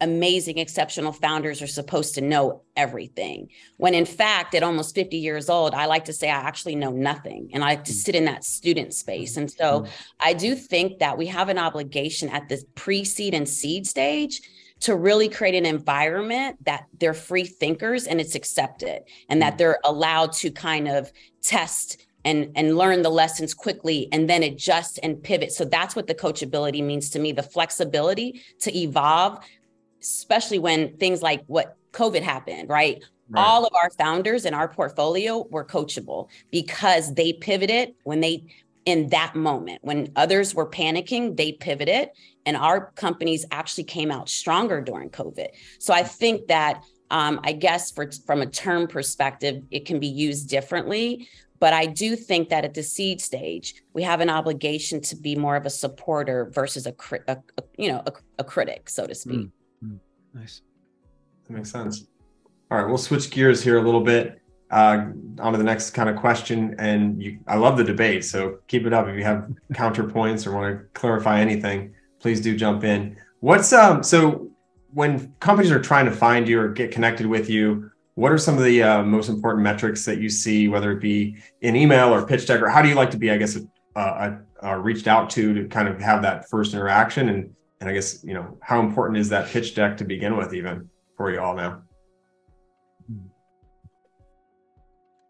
amazing, 0.00 0.58
exceptional 0.58 1.12
founders 1.12 1.60
are 1.60 1.66
supposed 1.66 2.14
to 2.14 2.20
know 2.20 2.62
everything. 2.76 3.48
When 3.76 3.94
in 3.94 4.06
fact, 4.06 4.54
at 4.54 4.62
almost 4.62 4.94
50 4.94 5.16
years 5.16 5.50
old, 5.50 5.74
I 5.74 5.86
like 5.86 6.06
to 6.06 6.12
say 6.12 6.30
I 6.30 6.40
actually 6.40 6.76
know 6.76 6.90
nothing. 6.90 7.50
And 7.52 7.62
I 7.62 7.68
like 7.68 7.84
to 7.84 7.92
mm. 7.92 7.96
sit 7.96 8.14
in 8.14 8.24
that 8.24 8.44
student 8.44 8.94
space. 8.94 9.36
And 9.36 9.50
so 9.50 9.80
mm. 9.80 9.88
I 10.20 10.32
do 10.32 10.54
think 10.54 10.98
that 11.00 11.18
we 11.18 11.26
have 11.26 11.48
an 11.48 11.58
obligation 11.58 12.28
at 12.30 12.48
this 12.48 12.64
pre-seed 12.74 13.34
and 13.34 13.48
seed 13.48 13.86
stage 13.86 14.40
to 14.80 14.96
really 14.96 15.28
create 15.28 15.54
an 15.54 15.66
environment 15.66 16.64
that 16.64 16.86
they're 16.98 17.12
free 17.12 17.44
thinkers 17.44 18.06
and 18.06 18.20
it's 18.20 18.34
accepted 18.34 19.02
and 19.28 19.42
that 19.42 19.54
mm. 19.54 19.58
they're 19.58 19.78
allowed 19.84 20.32
to 20.32 20.50
kind 20.50 20.88
of 20.88 21.12
test 21.42 22.06
and 22.24 22.52
and 22.54 22.76
learn 22.76 23.02
the 23.02 23.10
lessons 23.10 23.54
quickly 23.54 24.08
and 24.12 24.28
then 24.28 24.42
adjust 24.42 24.98
and 25.02 25.22
pivot 25.22 25.52
so 25.52 25.64
that's 25.64 25.96
what 25.96 26.06
the 26.06 26.14
coachability 26.14 26.84
means 26.84 27.08
to 27.10 27.18
me 27.18 27.32
the 27.32 27.42
flexibility 27.42 28.42
to 28.60 28.76
evolve 28.76 29.42
especially 30.00 30.58
when 30.58 30.96
things 30.96 31.22
like 31.22 31.44
what 31.46 31.76
covid 31.92 32.22
happened 32.22 32.68
right? 32.68 33.02
All 33.32 33.64
of 33.64 33.72
our 33.74 33.90
founders 33.90 34.44
in 34.44 34.54
our 34.54 34.66
portfolio 34.66 35.46
were 35.50 35.64
coachable 35.64 36.28
because 36.50 37.14
they 37.14 37.32
pivoted 37.32 37.94
when 38.02 38.20
they 38.20 38.44
in 38.86 39.08
that 39.10 39.36
moment. 39.36 39.78
When 39.82 40.10
others 40.16 40.54
were 40.54 40.68
panicking 40.68 41.36
they 41.36 41.52
pivoted 41.52 42.08
and 42.46 42.56
our 42.56 42.92
companies 42.92 43.44
actually 43.50 43.84
came 43.84 44.10
out 44.10 44.28
stronger 44.28 44.80
during 44.80 45.10
covid. 45.10 45.48
So 45.78 45.92
i 45.92 46.02
think 46.02 46.48
that 46.48 46.82
um, 47.10 47.40
i 47.44 47.52
guess 47.52 47.90
for 47.90 48.10
from 48.26 48.40
a 48.40 48.46
term 48.46 48.86
perspective 48.86 49.62
it 49.70 49.84
can 49.84 50.00
be 50.00 50.06
used 50.06 50.48
differently 50.48 51.28
but 51.58 51.72
i 51.72 51.84
do 51.84 52.16
think 52.16 52.48
that 52.48 52.64
at 52.64 52.74
the 52.74 52.82
seed 52.82 53.20
stage 53.20 53.82
we 53.92 54.02
have 54.02 54.20
an 54.20 54.30
obligation 54.30 55.00
to 55.00 55.16
be 55.16 55.36
more 55.36 55.56
of 55.56 55.66
a 55.66 55.70
supporter 55.70 56.50
versus 56.54 56.86
a, 56.86 56.94
a, 57.28 57.36
a 57.58 57.62
you 57.76 57.90
know 57.90 58.02
a, 58.06 58.12
a 58.38 58.44
critic 58.44 58.88
so 58.88 59.06
to 59.06 59.14
speak 59.14 59.48
nice. 60.34 60.62
That 61.46 61.54
makes 61.54 61.70
sense. 61.70 62.06
All 62.70 62.78
right, 62.78 62.86
we'll 62.86 62.98
switch 62.98 63.30
gears 63.30 63.62
here 63.62 63.78
a 63.78 63.82
little 63.82 64.02
bit. 64.02 64.40
Uh, 64.70 65.06
on 65.40 65.52
to 65.52 65.58
the 65.58 65.64
next 65.64 65.90
kind 65.90 66.08
of 66.08 66.14
question, 66.14 66.76
and 66.78 67.20
you, 67.20 67.40
I 67.48 67.56
love 67.56 67.76
the 67.76 67.82
debate, 67.82 68.24
so 68.24 68.58
keep 68.68 68.86
it 68.86 68.92
up. 68.92 69.08
If 69.08 69.16
you 69.16 69.24
have 69.24 69.50
counterpoints 69.72 70.46
or 70.46 70.52
want 70.52 70.78
to 70.78 70.84
clarify 70.94 71.40
anything, 71.40 71.92
please 72.20 72.40
do 72.40 72.56
jump 72.56 72.84
in. 72.84 73.16
What's 73.40 73.72
um 73.72 74.04
so 74.04 74.50
when 74.92 75.34
companies 75.40 75.70
are 75.70 75.80
trying 75.80 76.04
to 76.04 76.12
find 76.12 76.48
you 76.48 76.60
or 76.60 76.68
get 76.68 76.92
connected 76.92 77.26
with 77.26 77.48
you, 77.48 77.90
what 78.14 78.32
are 78.32 78.38
some 78.38 78.58
of 78.58 78.64
the 78.64 78.82
uh, 78.82 79.02
most 79.02 79.28
important 79.28 79.62
metrics 79.62 80.04
that 80.04 80.18
you 80.18 80.28
see, 80.28 80.68
whether 80.68 80.92
it 80.92 81.00
be 81.00 81.36
in 81.62 81.76
email 81.76 82.12
or 82.12 82.26
pitch 82.26 82.46
deck, 82.46 82.60
or 82.60 82.68
how 82.68 82.82
do 82.82 82.88
you 82.88 82.94
like 82.94 83.10
to 83.12 83.16
be, 83.16 83.30
I 83.30 83.38
guess, 83.38 83.56
uh, 83.96 83.98
uh, 83.98 84.36
uh, 84.62 84.74
reached 84.74 85.06
out 85.06 85.30
to 85.30 85.54
to 85.54 85.68
kind 85.68 85.88
of 85.88 86.00
have 86.00 86.22
that 86.22 86.48
first 86.48 86.74
interaction, 86.74 87.28
and 87.28 87.54
and 87.80 87.88
I 87.88 87.92
guess 87.92 88.22
you 88.22 88.34
know 88.34 88.58
how 88.62 88.80
important 88.80 89.18
is 89.18 89.28
that 89.30 89.48
pitch 89.48 89.74
deck 89.74 89.96
to 89.98 90.04
begin 90.04 90.36
with, 90.36 90.54
even 90.54 90.88
for 91.16 91.32
you 91.32 91.40
all 91.40 91.54
now. 91.54 91.82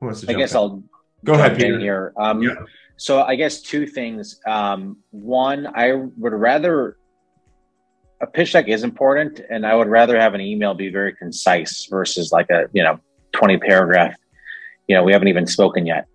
Who 0.00 0.06
wants 0.06 0.22
to 0.22 0.30
I 0.30 0.34
guess 0.34 0.52
in? 0.52 0.56
I'll 0.56 0.82
go 1.24 1.34
ahead, 1.34 1.56
Peter. 1.56 1.78
here. 1.78 2.12
Um, 2.16 2.42
Yeah. 2.42 2.54
So 2.96 3.22
I 3.22 3.34
guess 3.34 3.62
two 3.62 3.86
things. 3.86 4.40
Um, 4.46 4.98
one, 5.10 5.66
I 5.74 5.92
would 5.94 6.34
rather 6.34 6.98
a 8.20 8.26
pitch 8.26 8.52
deck 8.52 8.68
is 8.68 8.84
important, 8.84 9.40
and 9.48 9.64
I 9.64 9.74
would 9.74 9.88
rather 9.88 10.20
have 10.20 10.34
an 10.34 10.42
email 10.42 10.74
be 10.74 10.90
very 10.90 11.14
concise 11.14 11.86
versus 11.86 12.30
like 12.32 12.50
a 12.50 12.66
you 12.72 12.82
know 12.82 13.00
twenty 13.32 13.58
paragraph. 13.58 14.14
You 14.88 14.96
know, 14.96 15.04
we 15.04 15.12
haven't 15.12 15.28
even 15.28 15.46
spoken 15.46 15.86
yet. 15.86 16.06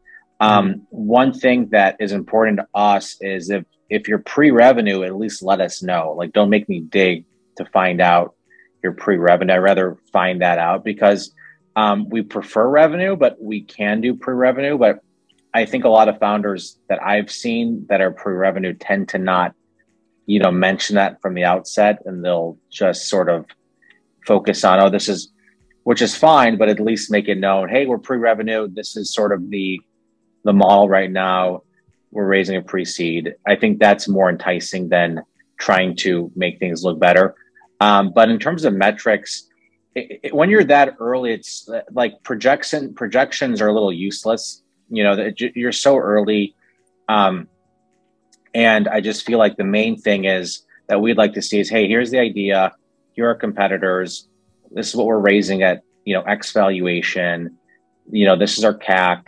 Um, 0.42 0.86
one 0.90 1.34
thing 1.34 1.70
that 1.70 1.96
is 2.00 2.12
important 2.12 2.60
to 2.60 2.68
us 2.76 3.16
is 3.22 3.50
if 3.50 3.64
if 3.90 4.08
you're 4.08 4.20
pre-revenue, 4.20 5.04
at 5.04 5.16
least 5.16 5.44
let 5.44 5.62
us 5.62 5.84
know. 5.84 6.14
Like, 6.18 6.34
don't 6.34 6.50
make 6.50 6.68
me 6.68 6.80
dig 6.80 7.26
to 7.58 7.66
find 7.66 8.02
out 8.02 8.36
your 8.84 8.94
pre-revenue. 8.94 9.54
I'd 9.54 9.58
rather 9.58 9.98
find 10.12 10.42
that 10.42 10.58
out 10.60 10.84
because 10.84 11.34
um, 11.76 12.10
we 12.10 12.22
prefer 12.22 12.68
revenue, 12.68 13.16
but 13.16 13.42
we 13.42 13.62
can 13.62 14.02
do 14.02 14.16
pre-revenue. 14.16 14.78
But 14.78 15.00
I 15.54 15.66
think 15.66 15.84
a 15.84 15.90
lot 15.90 16.10
of 16.10 16.20
founders 16.20 16.78
that 16.90 17.02
I've 17.02 17.32
seen 17.32 17.86
that 17.90 18.02
are 18.02 18.12
pre-revenue 18.12 18.74
tend 18.74 19.10
to 19.10 19.18
not, 19.18 19.54
you 20.26 20.40
know, 20.40 20.52
mention 20.52 20.96
that 20.96 21.22
from 21.22 21.34
the 21.34 21.46
outset, 21.46 22.02
and 22.06 22.24
they'll 22.24 22.58
just 22.70 23.08
sort 23.08 23.30
of 23.30 23.46
focus 24.26 24.64
on, 24.64 24.80
oh, 24.80 24.90
this 24.90 25.08
is, 25.08 25.32
which 25.84 26.02
is 26.02 26.16
fine, 26.16 26.58
but 26.58 26.70
at 26.70 26.80
least 26.80 27.12
make 27.12 27.28
it 27.28 27.38
known, 27.38 27.70
hey, 27.70 27.86
we're 27.86 28.00
pre-revenue. 28.00 28.68
This 28.68 28.98
is 28.98 29.14
sort 29.14 29.32
of 29.32 29.50
the 29.50 29.80
the 30.44 30.54
model 30.54 30.88
right 30.88 31.12
now. 31.12 31.64
We're 32.16 32.26
raising 32.26 32.56
a 32.56 32.62
pre-seed. 32.62 33.36
I 33.46 33.58
think 33.58 33.78
that's 33.78 34.08
more 34.08 34.30
enticing 34.30 34.88
than 34.88 35.22
trying 35.60 35.98
to 35.98 36.32
make 36.36 36.60
things 36.60 36.82
look 36.82 36.98
better. 36.98 37.36
Um, 37.82 38.14
but 38.16 38.30
in 38.30 38.40
terms 38.40 38.64
of 38.64 38.74
metrics, 38.74 39.50
it, 39.94 40.20
it- 40.24 40.34
when 40.34 40.50
you're 40.50 40.64
that 40.64 40.96
early, 41.00 41.34
it's 41.34 41.68
uh, 41.70 41.82
like 41.92 42.14
projection 42.24 42.94
projections 42.94 43.62
are 43.62 43.68
a 43.68 43.74
little 43.74 43.92
useless. 43.92 44.64
You 44.90 45.04
know, 45.04 45.32
you're 45.56 45.74
so 45.74 45.98
early, 45.98 46.56
um, 47.10 47.50
and 48.54 48.88
I 48.88 49.02
just 49.02 49.26
feel 49.26 49.40
like 49.40 49.58
the 49.58 49.64
main 49.66 49.98
thing 49.98 50.24
is 50.26 50.64
that 50.88 51.02
we'd 51.02 51.18
like 51.18 51.34
to 51.34 51.42
see 51.42 51.60
is, 51.60 51.70
hey, 51.70 51.88
here's 51.88 52.12
the 52.12 52.20
idea. 52.20 52.72
Here 53.14 53.30
are 53.30 53.36
competitors. 53.36 54.30
This 54.72 54.88
is 54.90 54.96
what 54.96 55.08
we're 55.08 55.20
raising 55.20 55.64
at. 55.64 55.82
You 56.06 56.14
know, 56.14 56.22
X 56.22 56.54
valuation. 56.54 57.58
You 58.10 58.26
know, 58.28 58.38
this 58.38 58.58
is 58.58 58.64
our 58.64 58.78
CAC. 58.78 59.24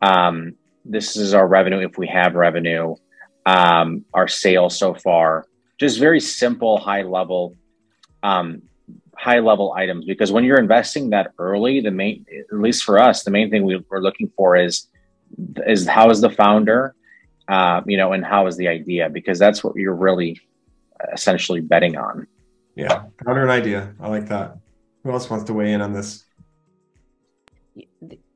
Um, 0.00 0.54
this 0.84 1.16
is 1.16 1.34
our 1.34 1.46
revenue 1.46 1.86
if 1.86 1.98
we 1.98 2.06
have 2.08 2.34
revenue. 2.34 2.94
Um, 3.44 4.04
our 4.14 4.28
sales 4.28 4.78
so 4.78 4.94
far. 4.94 5.46
Just 5.78 5.98
very 5.98 6.20
simple, 6.20 6.78
high 6.78 7.02
level 7.02 7.56
um, 8.22 8.62
high 9.16 9.40
level 9.40 9.72
items 9.76 10.04
because 10.04 10.32
when 10.32 10.44
you're 10.44 10.58
investing 10.58 11.10
that 11.10 11.32
early 11.38 11.80
the 11.80 11.90
main 11.90 12.24
at 12.50 12.58
least 12.58 12.82
for 12.82 12.98
us 12.98 13.24
the 13.24 13.30
main 13.30 13.50
thing 13.50 13.64
we, 13.64 13.84
we're 13.90 14.00
looking 14.00 14.30
for 14.36 14.56
is 14.56 14.88
is 15.66 15.86
how 15.86 16.08
is 16.10 16.20
the 16.20 16.30
founder 16.30 16.94
uh, 17.48 17.80
you 17.86 17.96
know 17.96 18.12
and 18.12 18.24
how 18.24 18.46
is 18.46 18.56
the 18.56 18.66
idea 18.66 19.08
because 19.10 19.38
that's 19.38 19.62
what 19.62 19.76
you're 19.76 19.94
really 19.94 20.40
essentially 21.12 21.60
betting 21.60 21.96
on 21.96 22.26
Yeah, 22.74 23.04
counter 23.24 23.42
an 23.42 23.50
idea. 23.50 23.94
I 24.00 24.08
like 24.08 24.26
that. 24.28 24.56
Who 25.02 25.10
else 25.10 25.28
wants 25.28 25.44
to 25.46 25.52
weigh 25.52 25.72
in 25.72 25.80
on 25.80 25.92
this? 25.92 26.24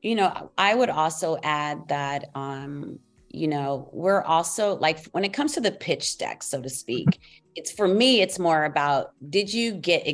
You 0.01 0.15
know 0.15 0.51
i 0.57 0.73
would 0.73 0.89
also 0.89 1.37
add 1.43 1.87
that 1.87 2.29
um 2.35 2.99
you 3.29 3.47
know 3.47 3.89
we're 3.91 4.21
also 4.21 4.75
like 4.75 5.05
when 5.07 5.23
it 5.23 5.33
comes 5.33 5.53
to 5.53 5.61
the 5.61 5.71
pitch 5.71 6.17
deck 6.17 6.43
so 6.43 6.61
to 6.61 6.69
speak 6.69 7.19
it's 7.55 7.71
for 7.71 7.87
me 7.87 8.21
it's 8.21 8.39
more 8.39 8.65
about 8.65 9.11
did 9.29 9.53
you 9.53 9.73
get 9.73 10.05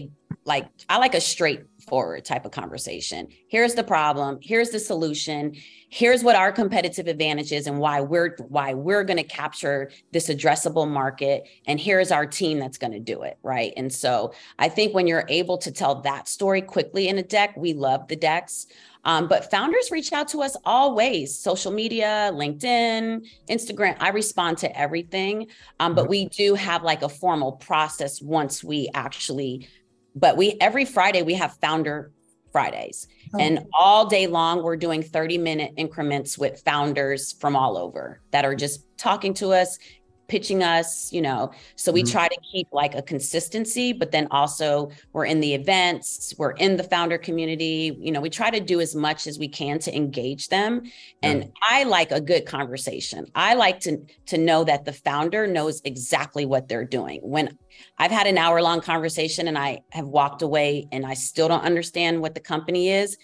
like 0.46 0.68
I 0.90 0.98
like 0.98 1.16
a 1.16 1.22
straightforward 1.22 2.26
type 2.26 2.46
of 2.46 2.52
conversation. 2.52 3.28
Here's 3.48 3.76
the 3.76 3.84
problem, 3.84 4.40
here's 4.42 4.70
the 4.70 4.80
solution, 4.80 5.56
here's 5.90 6.24
what 6.24 6.36
our 6.36 6.52
competitive 6.52 7.08
advantage 7.08 7.52
is 7.52 7.68
and 7.68 7.80
why 7.80 8.02
we're 8.02 8.36
why 8.50 8.74
we're 8.74 9.04
going 9.04 9.18
to 9.18 9.24
capture 9.24 9.92
this 10.12 10.30
addressable 10.30 10.90
market 10.90 11.48
and 11.66 11.80
here's 11.80 12.12
our 12.12 12.26
team 12.26 12.60
that's 12.60 12.78
going 12.78 12.94
to 12.94 13.00
do 13.00 13.22
it, 13.24 13.38
right? 13.44 13.74
And 13.78 13.92
so 13.92 14.34
I 14.60 14.70
think 14.70 14.94
when 14.94 15.08
you're 15.08 15.26
able 15.30 15.58
to 15.60 15.72
tell 15.72 16.02
that 16.02 16.28
story 16.28 16.62
quickly 16.62 17.08
in 17.08 17.18
a 17.18 17.24
deck, 17.24 17.56
we 17.56 17.74
love 17.74 18.08
the 18.08 18.16
decks. 18.16 18.68
Um, 19.06 19.28
but 19.28 19.52
founders 19.52 19.92
reach 19.92 20.14
out 20.14 20.30
to 20.30 20.42
us 20.42 20.56
always 20.66 21.38
social 21.38 21.72
media, 21.72 22.32
LinkedIn, 22.34 23.26
Instagram. 23.50 23.98
I 24.00 24.10
respond 24.10 24.60
to 24.60 24.80
everything. 24.80 25.48
Um, 25.80 25.94
but 25.94 26.08
we 26.08 26.30
do 26.30 26.56
have 26.56 26.84
like 26.84 27.02
a 27.02 27.10
formal 27.10 27.54
process 27.54 28.22
once 28.22 28.64
we 28.64 28.90
actually, 28.94 29.68
but 30.16 30.38
we 30.38 30.58
every 30.62 30.86
Friday 30.86 31.22
we 31.22 31.34
have 31.34 31.58
founder 31.60 32.12
Fridays. 32.54 33.08
Oh. 33.34 33.40
And 33.40 33.66
all 33.78 34.06
day 34.06 34.28
long, 34.28 34.64
we're 34.64 34.78
doing 34.78 35.02
30 35.02 35.40
minute 35.40 35.74
increments 35.76 36.38
with 36.38 36.62
founders 36.64 37.34
from 37.34 37.56
all 37.56 37.78
over 37.78 38.22
that 38.32 38.46
are 38.46 38.56
just 38.56 38.86
talking 38.98 39.34
to 39.36 39.52
us, 39.52 39.80
pitching 40.28 40.64
us, 40.64 41.12
you 41.12 41.22
know. 41.22 41.52
So 41.76 41.92
we 41.92 42.04
mm-hmm. 42.04 42.12
try 42.12 42.28
to 42.28 42.38
keep 42.52 42.68
like 42.72 42.96
a 42.96 43.02
consistency, 43.02 43.94
but 43.94 44.12
then 44.12 44.28
also 44.32 44.90
we're 45.12 45.26
in 45.26 45.40
the 45.40 45.54
events, 45.54 46.34
we're 46.38 46.52
in 46.52 46.78
the 46.78 46.84
founder 46.84 47.18
community. 47.18 47.98
You 48.00 48.12
know, 48.12 48.22
we 48.22 48.30
try 48.30 48.50
to 48.50 48.60
do 48.60 48.82
as 48.82 48.96
much 48.96 49.28
as 49.28 49.38
we 49.38 49.48
can 49.48 49.80
to 49.80 49.96
engage 49.96 50.50
them. 50.50 50.84
And 51.22 51.52
I 51.62 51.84
like 51.84 52.12
a 52.12 52.22
good 52.22 52.46
conversation. 52.46 53.26
I 53.36 53.56
like 53.56 53.80
to 53.82 53.98
to 54.28 54.38
know 54.38 54.64
that 54.64 54.86
the 54.86 54.94
founder 54.94 55.48
knows 55.48 55.82
exactly 55.86 56.46
what 56.46 56.68
they're 56.68 56.86
doing. 56.86 57.20
When 57.22 57.58
I've 57.98 58.12
had 58.12 58.28
an 58.28 58.38
hour 58.38 58.62
long 58.62 58.82
conversation 58.82 59.48
and 59.48 59.58
I 59.58 59.80
have 59.92 60.08
walked 60.08 60.42
away 60.42 60.88
and 60.92 61.06
I 61.06 61.14
still 61.14 61.48
don't 61.48 61.64
understand 61.64 62.22
what 62.22 62.34
the 62.34 62.40
company 62.40 62.90
is, 62.90 63.18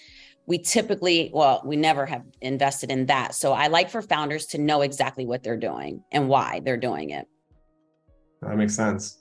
we 0.50 0.58
typically, 0.58 1.30
well, 1.32 1.62
we 1.64 1.76
never 1.76 2.08
have 2.08 2.24
invested 2.42 2.90
in 2.90 3.06
that. 3.06 3.36
So 3.36 3.54
I 3.54 3.68
like 3.68 3.88
for 3.88 4.02
founders 4.02 4.48
to 4.48 4.58
know 4.58 4.82
exactly 4.82 5.24
what 5.24 5.44
they're 5.44 5.56
doing 5.56 6.04
and 6.12 6.28
why 6.28 6.62
they're 6.66 6.76
doing 6.76 7.12
it. 7.12 7.28
That 8.42 8.58
makes 8.58 8.76
sense. 8.76 9.19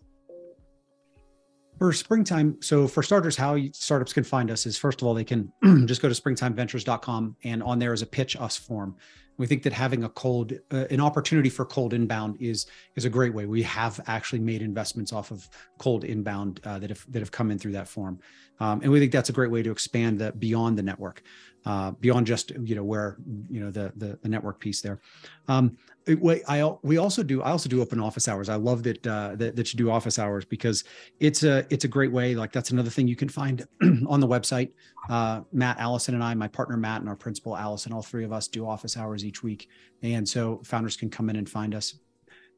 For 1.78 1.92
springtime, 1.92 2.60
so 2.60 2.88
for 2.88 3.04
starters, 3.04 3.36
how 3.36 3.56
startups 3.72 4.12
can 4.12 4.24
find 4.24 4.50
us 4.50 4.66
is 4.66 4.76
first 4.76 5.00
of 5.00 5.06
all, 5.06 5.14
they 5.14 5.22
can 5.22 5.52
just 5.86 6.02
go 6.02 6.08
to 6.08 6.14
springtimeventures.com 6.22 7.36
and 7.44 7.62
on 7.62 7.78
there 7.78 7.92
is 7.92 8.02
a 8.02 8.06
pitch 8.06 8.36
us 8.36 8.56
form. 8.56 8.96
We 9.36 9.46
think 9.46 9.62
that 9.62 9.72
having 9.72 10.02
a 10.02 10.08
cold, 10.08 10.52
uh, 10.72 10.86
an 10.90 11.00
opportunity 11.00 11.48
for 11.48 11.64
cold 11.64 11.94
inbound 11.94 12.38
is 12.40 12.66
is 12.96 13.04
a 13.04 13.10
great 13.10 13.32
way. 13.32 13.46
We 13.46 13.62
have 13.62 14.00
actually 14.08 14.40
made 14.40 14.62
investments 14.62 15.12
off 15.12 15.30
of 15.30 15.48
cold 15.78 16.02
inbound 16.02 16.60
uh, 16.64 16.80
that 16.80 16.90
have 16.90 17.06
that 17.12 17.20
have 17.20 17.30
come 17.30 17.52
in 17.52 17.58
through 17.60 17.72
that 17.72 17.86
form. 17.86 18.18
Um, 18.58 18.80
and 18.82 18.90
we 18.90 18.98
think 18.98 19.12
that's 19.12 19.28
a 19.28 19.32
great 19.32 19.52
way 19.52 19.62
to 19.62 19.70
expand 19.70 20.18
that 20.18 20.40
beyond 20.40 20.76
the 20.76 20.82
network, 20.82 21.22
uh, 21.68 21.90
beyond 22.00 22.26
just 22.26 22.50
you 22.62 22.74
know 22.74 22.83
where 22.83 23.18
you 23.50 23.61
know 23.61 23.70
the 23.70 23.92
the, 23.96 24.18
the 24.22 24.28
network 24.28 24.59
piece 24.59 24.81
there. 24.81 25.00
Um, 25.48 25.76
it, 26.07 26.18
I 26.48 26.72
we 26.83 26.96
also 26.96 27.22
do 27.22 27.42
I 27.42 27.50
also 27.50 27.68
do 27.68 27.83
open 27.83 28.00
office 28.00 28.26
hours. 28.26 28.48
I 28.48 28.54
love 28.54 28.83
that, 28.85 29.07
uh, 29.07 29.35
that 29.37 29.54
that 29.54 29.72
you 29.72 29.76
do 29.76 29.90
office 29.90 30.18
hours 30.18 30.46
because 30.46 30.85
it's 31.20 31.42
a 31.42 31.66
it's 31.68 31.85
a 31.85 31.88
great 31.88 32.11
way. 32.11 32.35
Like 32.35 32.52
that's 32.52 32.70
another 32.70 32.88
thing 32.88 33.07
you 33.07 33.16
can 33.16 33.28
find 33.28 33.66
on 34.09 34.18
the 34.18 34.26
website. 34.26 34.70
Uh, 35.11 35.42
Matt, 35.52 35.78
Allison, 35.78 36.14
and 36.14 36.24
I, 36.24 36.33
my 36.33 36.48
partner 36.48 36.78
Matt, 36.78 37.00
and 37.00 37.09
our 37.09 37.16
principal 37.16 37.54
Allison, 37.54 37.92
all 37.92 38.02
three 38.02 38.24
of 38.24 38.33
us 38.33 38.48
do 38.48 38.66
office 38.66 38.96
hours 38.96 39.22
each 39.22 39.42
week, 39.42 39.68
and 40.02 40.26
so 40.26 40.62
founders 40.64 40.96
can 40.96 41.11
come 41.11 41.28
in 41.28 41.37
and 41.37 41.48
find 41.48 41.74
us. 41.74 41.98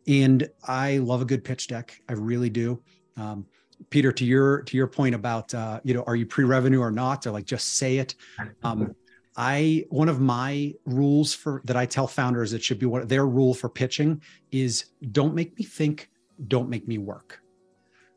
And 0.07 0.49
I 0.68 0.99
love 0.99 1.20
a 1.20 1.25
good 1.25 1.42
pitch 1.42 1.66
deck. 1.66 2.01
I 2.09 2.12
really 2.12 2.49
do. 2.49 2.81
Um, 3.16 3.44
Peter, 3.88 4.12
to 4.12 4.25
your 4.25 4.62
to 4.62 4.77
your 4.77 4.87
point 4.87 5.14
about 5.14 5.53
uh, 5.53 5.81
you 5.83 5.94
know, 5.94 6.05
are 6.07 6.14
you 6.14 6.27
pre-revenue 6.27 6.81
or 6.81 6.92
not, 6.92 7.27
or 7.27 7.33
like 7.33 7.46
just 7.46 7.79
say 7.79 7.99
it. 7.99 8.14
Um, 8.62 8.94
I 9.37 9.85
one 9.90 10.09
of 10.09 10.21
my 10.21 10.75
rules 10.85 11.35
for 11.35 11.62
that 11.64 11.77
I 11.77 11.87
tell 11.87 12.07
founders 12.07 12.53
it 12.53 12.62
should 12.62 12.79
be 12.79 12.87
what 12.87 13.09
their 13.09 13.27
rule 13.27 13.55
for 13.55 13.69
pitching 13.69 14.23
is 14.51 14.87
don't 15.12 15.35
make 15.35 15.57
me 15.59 15.64
think, 15.64 16.11
don't 16.49 16.69
make 16.69 16.88
me 16.88 16.99
work. 16.99 17.40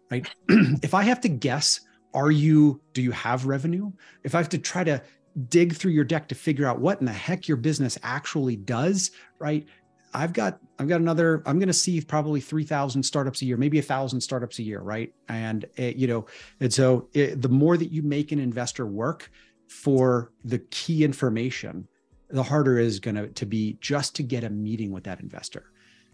Right? 0.10 0.28
if 0.50 0.94
I 0.94 1.04
have 1.04 1.22
to 1.22 1.30
guess, 1.30 1.82
are 2.14 2.32
you 2.32 2.82
do 2.94 3.02
you 3.02 3.12
have 3.12 3.46
revenue? 3.46 3.92
If 4.24 4.36
I 4.36 4.40
have 4.40 4.50
to 4.50 4.58
try 4.58 4.84
to 4.84 5.02
dig 5.50 5.74
through 5.76 5.92
your 5.92 6.04
deck 6.04 6.28
to 6.28 6.36
figure 6.36 6.68
out 6.68 6.80
what 6.80 7.00
in 7.00 7.06
the 7.06 7.12
heck 7.12 7.48
your 7.48 7.58
business 7.58 7.98
actually 8.04 8.56
does, 8.56 9.12
right? 9.40 9.66
I've 10.14 10.34
got 10.34 10.60
I've 10.78 10.88
got 10.88 11.02
another 11.02 11.42
I'm 11.46 11.58
going 11.58 11.68
to 11.68 11.74
see 11.74 12.00
probably 12.02 12.40
3000 12.40 13.02
startups 13.02 13.42
a 13.42 13.46
year 13.46 13.58
maybe 13.58 13.80
a 13.80 13.84
thousand 13.84 14.22
startups 14.22 14.60
a 14.60 14.64
year 14.64 14.80
right 14.80 15.14
and 15.28 15.64
it, 15.64 15.72
eh, 15.78 15.94
you 15.96 16.08
know 16.08 16.26
and 16.60 16.72
so 16.72 17.10
it, 17.14 17.32
eh, 17.32 17.36
the 17.38 17.50
more 17.50 17.78
that 17.78 17.92
you 17.92 18.04
make 18.04 18.32
an 18.32 18.40
investor 18.40 18.86
work 18.86 19.32
for 19.74 20.32
the 20.46 20.60
key 20.70 21.04
information 21.04 21.88
the 22.30 22.44
harder 22.44 22.78
is 22.78 23.00
going 23.00 23.16
to 23.16 23.28
to 23.30 23.46
be 23.46 23.78
just 23.82 24.16
to 24.16 24.24
get 24.24 24.44
a 24.44 24.50
meeting 24.50 24.92
with 24.92 25.04
that 25.04 25.20
investor 25.20 25.72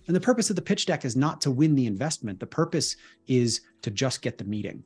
and 0.08 0.16
the 0.16 0.22
purpose 0.22 0.50
of 0.50 0.56
the 0.56 0.62
pitch 0.62 0.86
deck 0.86 1.04
is 1.04 1.16
not 1.16 1.42
to 1.42 1.52
win 1.52 1.76
the 1.76 1.86
investment 1.86 2.40
the 2.40 2.48
purpose 2.48 2.96
is 3.28 3.62
to 3.82 3.92
just 3.92 4.22
get 4.22 4.38
the 4.38 4.44
meeting 4.44 4.84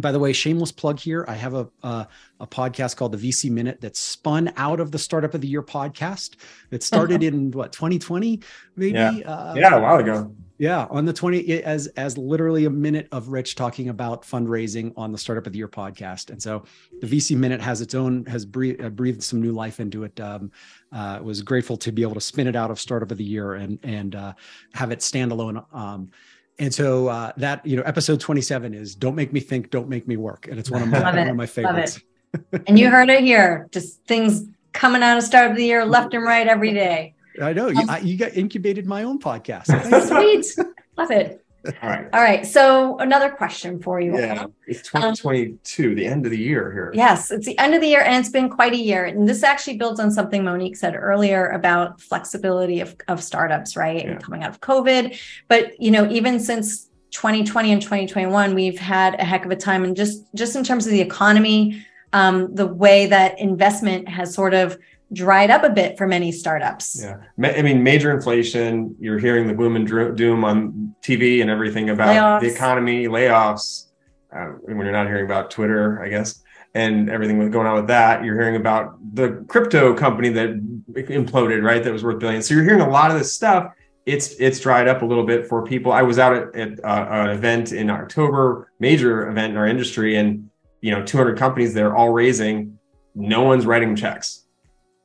by 0.00 0.12
the 0.12 0.18
way, 0.18 0.32
shameless 0.32 0.70
plug 0.70 0.98
here. 1.00 1.24
I 1.26 1.34
have 1.34 1.54
a, 1.54 1.68
a, 1.82 2.06
a 2.40 2.46
podcast 2.46 2.96
called 2.96 3.12
the 3.12 3.18
VC 3.18 3.50
Minute 3.50 3.80
that 3.80 3.96
spun 3.96 4.52
out 4.56 4.78
of 4.78 4.92
the 4.92 4.98
Startup 4.98 5.34
of 5.34 5.40
the 5.40 5.48
Year 5.48 5.62
podcast. 5.62 6.36
It 6.70 6.82
started 6.82 7.22
in 7.24 7.50
what 7.50 7.72
2020, 7.72 8.40
maybe. 8.76 8.92
Yeah, 8.92 9.10
uh, 9.24 9.54
yeah, 9.56 9.74
a 9.74 9.80
while 9.80 9.98
ago. 9.98 10.32
Yeah, 10.58 10.88
on 10.90 11.04
the 11.04 11.12
20 11.12 11.62
as 11.62 11.86
as 11.88 12.18
literally 12.18 12.64
a 12.64 12.70
minute 12.70 13.06
of 13.12 13.28
Rich 13.28 13.54
talking 13.54 13.90
about 13.90 14.22
fundraising 14.22 14.92
on 14.96 15.12
the 15.12 15.18
Startup 15.18 15.46
of 15.46 15.52
the 15.52 15.58
Year 15.58 15.68
podcast. 15.68 16.30
And 16.30 16.42
so 16.42 16.64
the 17.00 17.06
VC 17.06 17.36
Minute 17.36 17.60
has 17.60 17.80
its 17.80 17.94
own 17.94 18.26
has 18.26 18.44
breathed, 18.44 18.82
uh, 18.82 18.90
breathed 18.90 19.22
some 19.22 19.40
new 19.40 19.52
life 19.52 19.78
into 19.78 20.02
it. 20.02 20.18
Um, 20.18 20.50
uh, 20.90 21.20
was 21.22 21.42
grateful 21.42 21.76
to 21.76 21.92
be 21.92 22.02
able 22.02 22.14
to 22.14 22.20
spin 22.20 22.48
it 22.48 22.56
out 22.56 22.72
of 22.72 22.80
Startup 22.80 23.10
of 23.10 23.18
the 23.18 23.24
Year 23.24 23.54
and 23.54 23.78
and 23.84 24.16
uh, 24.16 24.32
have 24.74 24.90
it 24.90 24.98
standalone. 24.98 25.64
Um, 25.72 26.10
and 26.58 26.74
so 26.74 27.06
uh, 27.06 27.32
that 27.36 27.64
you 27.64 27.76
know, 27.76 27.82
episode 27.84 28.18
27 28.18 28.74
is 28.74 28.96
"Don't 28.96 29.14
Make 29.14 29.32
Me 29.32 29.38
Think, 29.38 29.70
Don't 29.70 29.88
Make 29.88 30.08
Me 30.08 30.16
Work," 30.16 30.48
and 30.48 30.58
it's 30.58 30.72
one 30.72 30.82
of 30.82 30.88
my 30.88 31.02
one 31.02 31.28
of 31.28 31.36
my 31.36 31.46
favorites. 31.46 32.00
and 32.66 32.76
you 32.76 32.90
heard 32.90 33.10
it 33.10 33.22
here. 33.22 33.68
Just 33.70 34.04
things 34.06 34.44
coming 34.72 35.04
out 35.04 35.16
of 35.18 35.22
Startup 35.22 35.52
of 35.52 35.56
the 35.56 35.64
year, 35.64 35.84
left 35.84 36.14
and 36.14 36.24
right 36.24 36.48
every 36.48 36.74
day. 36.74 37.14
I 37.42 37.52
know 37.52 37.68
you, 37.68 37.84
I, 37.88 37.98
you 38.00 38.16
got 38.16 38.36
incubated 38.36 38.86
my 38.86 39.04
own 39.04 39.18
podcast. 39.18 39.66
Sweet, 40.56 40.66
love 40.96 41.10
it. 41.10 41.44
All 41.82 41.88
right. 41.88 42.08
All 42.12 42.20
right. 42.20 42.46
So 42.46 42.98
another 42.98 43.30
question 43.30 43.82
for 43.82 44.00
you. 44.00 44.16
Yeah. 44.16 44.46
It's 44.66 44.82
2022, 44.82 45.88
um, 45.88 45.94
the 45.96 46.06
end 46.06 46.24
of 46.24 46.30
the 46.30 46.38
year 46.38 46.72
here. 46.72 46.92
Yes, 46.94 47.30
it's 47.30 47.46
the 47.46 47.58
end 47.58 47.74
of 47.74 47.80
the 47.80 47.88
year 47.88 48.00
and 48.00 48.16
it's 48.16 48.30
been 48.30 48.48
quite 48.48 48.72
a 48.72 48.78
year. 48.78 49.04
And 49.04 49.28
this 49.28 49.42
actually 49.42 49.76
builds 49.76 49.98
on 49.98 50.10
something 50.10 50.44
Monique 50.44 50.76
said 50.76 50.94
earlier 50.94 51.48
about 51.48 52.00
flexibility 52.00 52.80
of, 52.80 52.96
of 53.08 53.22
startups, 53.22 53.76
right? 53.76 54.04
Yeah. 54.04 54.12
And 54.12 54.22
coming 54.22 54.44
out 54.44 54.50
of 54.50 54.60
COVID. 54.60 55.18
But 55.48 55.80
you 55.80 55.90
know, 55.90 56.08
even 56.10 56.38
since 56.38 56.88
2020 57.10 57.72
and 57.72 57.82
2021, 57.82 58.54
we've 58.54 58.78
had 58.78 59.18
a 59.20 59.24
heck 59.24 59.44
of 59.44 59.50
a 59.50 59.56
time. 59.56 59.84
And 59.84 59.96
just 59.96 60.32
just 60.34 60.54
in 60.54 60.62
terms 60.62 60.86
of 60.86 60.92
the 60.92 61.00
economy, 61.00 61.84
um, 62.12 62.54
the 62.54 62.66
way 62.66 63.06
that 63.06 63.38
investment 63.38 64.08
has 64.08 64.32
sort 64.32 64.54
of 64.54 64.78
dried 65.12 65.50
up 65.50 65.64
a 65.64 65.70
bit 65.70 65.96
for 65.96 66.06
many 66.06 66.32
startups. 66.32 67.02
Yeah. 67.02 67.16
I 67.42 67.62
mean, 67.62 67.82
major 67.82 68.12
inflation, 68.12 68.94
you're 68.98 69.18
hearing 69.18 69.46
the 69.46 69.54
boom 69.54 69.76
and 69.76 70.16
doom 70.16 70.44
on 70.44 70.94
TV 71.02 71.40
and 71.40 71.50
everything 71.50 71.90
about 71.90 72.08
layoffs. 72.08 72.40
the 72.42 72.52
economy, 72.52 73.06
layoffs. 73.06 73.86
Uh, 74.30 74.52
when 74.60 74.78
you're 74.78 74.92
not 74.92 75.06
hearing 75.06 75.24
about 75.24 75.50
Twitter, 75.50 76.02
I 76.02 76.08
guess, 76.10 76.42
and 76.74 77.08
everything 77.08 77.50
going 77.50 77.66
on 77.66 77.76
with 77.76 77.86
that, 77.86 78.22
you're 78.22 78.38
hearing 78.38 78.56
about 78.56 78.98
the 79.14 79.42
crypto 79.48 79.94
company 79.94 80.28
that 80.28 80.50
imploded, 80.92 81.62
right? 81.62 81.82
That 81.82 81.92
was 81.92 82.04
worth 82.04 82.18
billions. 82.18 82.46
So 82.46 82.54
you're 82.54 82.64
hearing 82.64 82.82
a 82.82 82.90
lot 82.90 83.10
of 83.10 83.18
this 83.18 83.32
stuff. 83.32 83.72
It's 84.04 84.34
it's 84.38 84.60
dried 84.60 84.86
up 84.86 85.00
a 85.00 85.06
little 85.06 85.24
bit 85.24 85.46
for 85.46 85.64
people. 85.64 85.92
I 85.92 86.02
was 86.02 86.18
out 86.18 86.34
at, 86.34 86.54
at 86.54 86.84
uh, 86.84 87.06
an 87.08 87.30
event 87.30 87.72
in 87.72 87.88
October, 87.88 88.70
major 88.80 89.28
event 89.28 89.52
in 89.52 89.56
our 89.56 89.66
industry, 89.66 90.16
and 90.16 90.50
you 90.82 90.90
know, 90.90 91.02
200 91.02 91.38
companies 91.38 91.72
they're 91.72 91.96
all 91.96 92.10
raising. 92.10 92.78
No 93.14 93.42
one's 93.42 93.64
writing 93.64 93.96
checks 93.96 94.44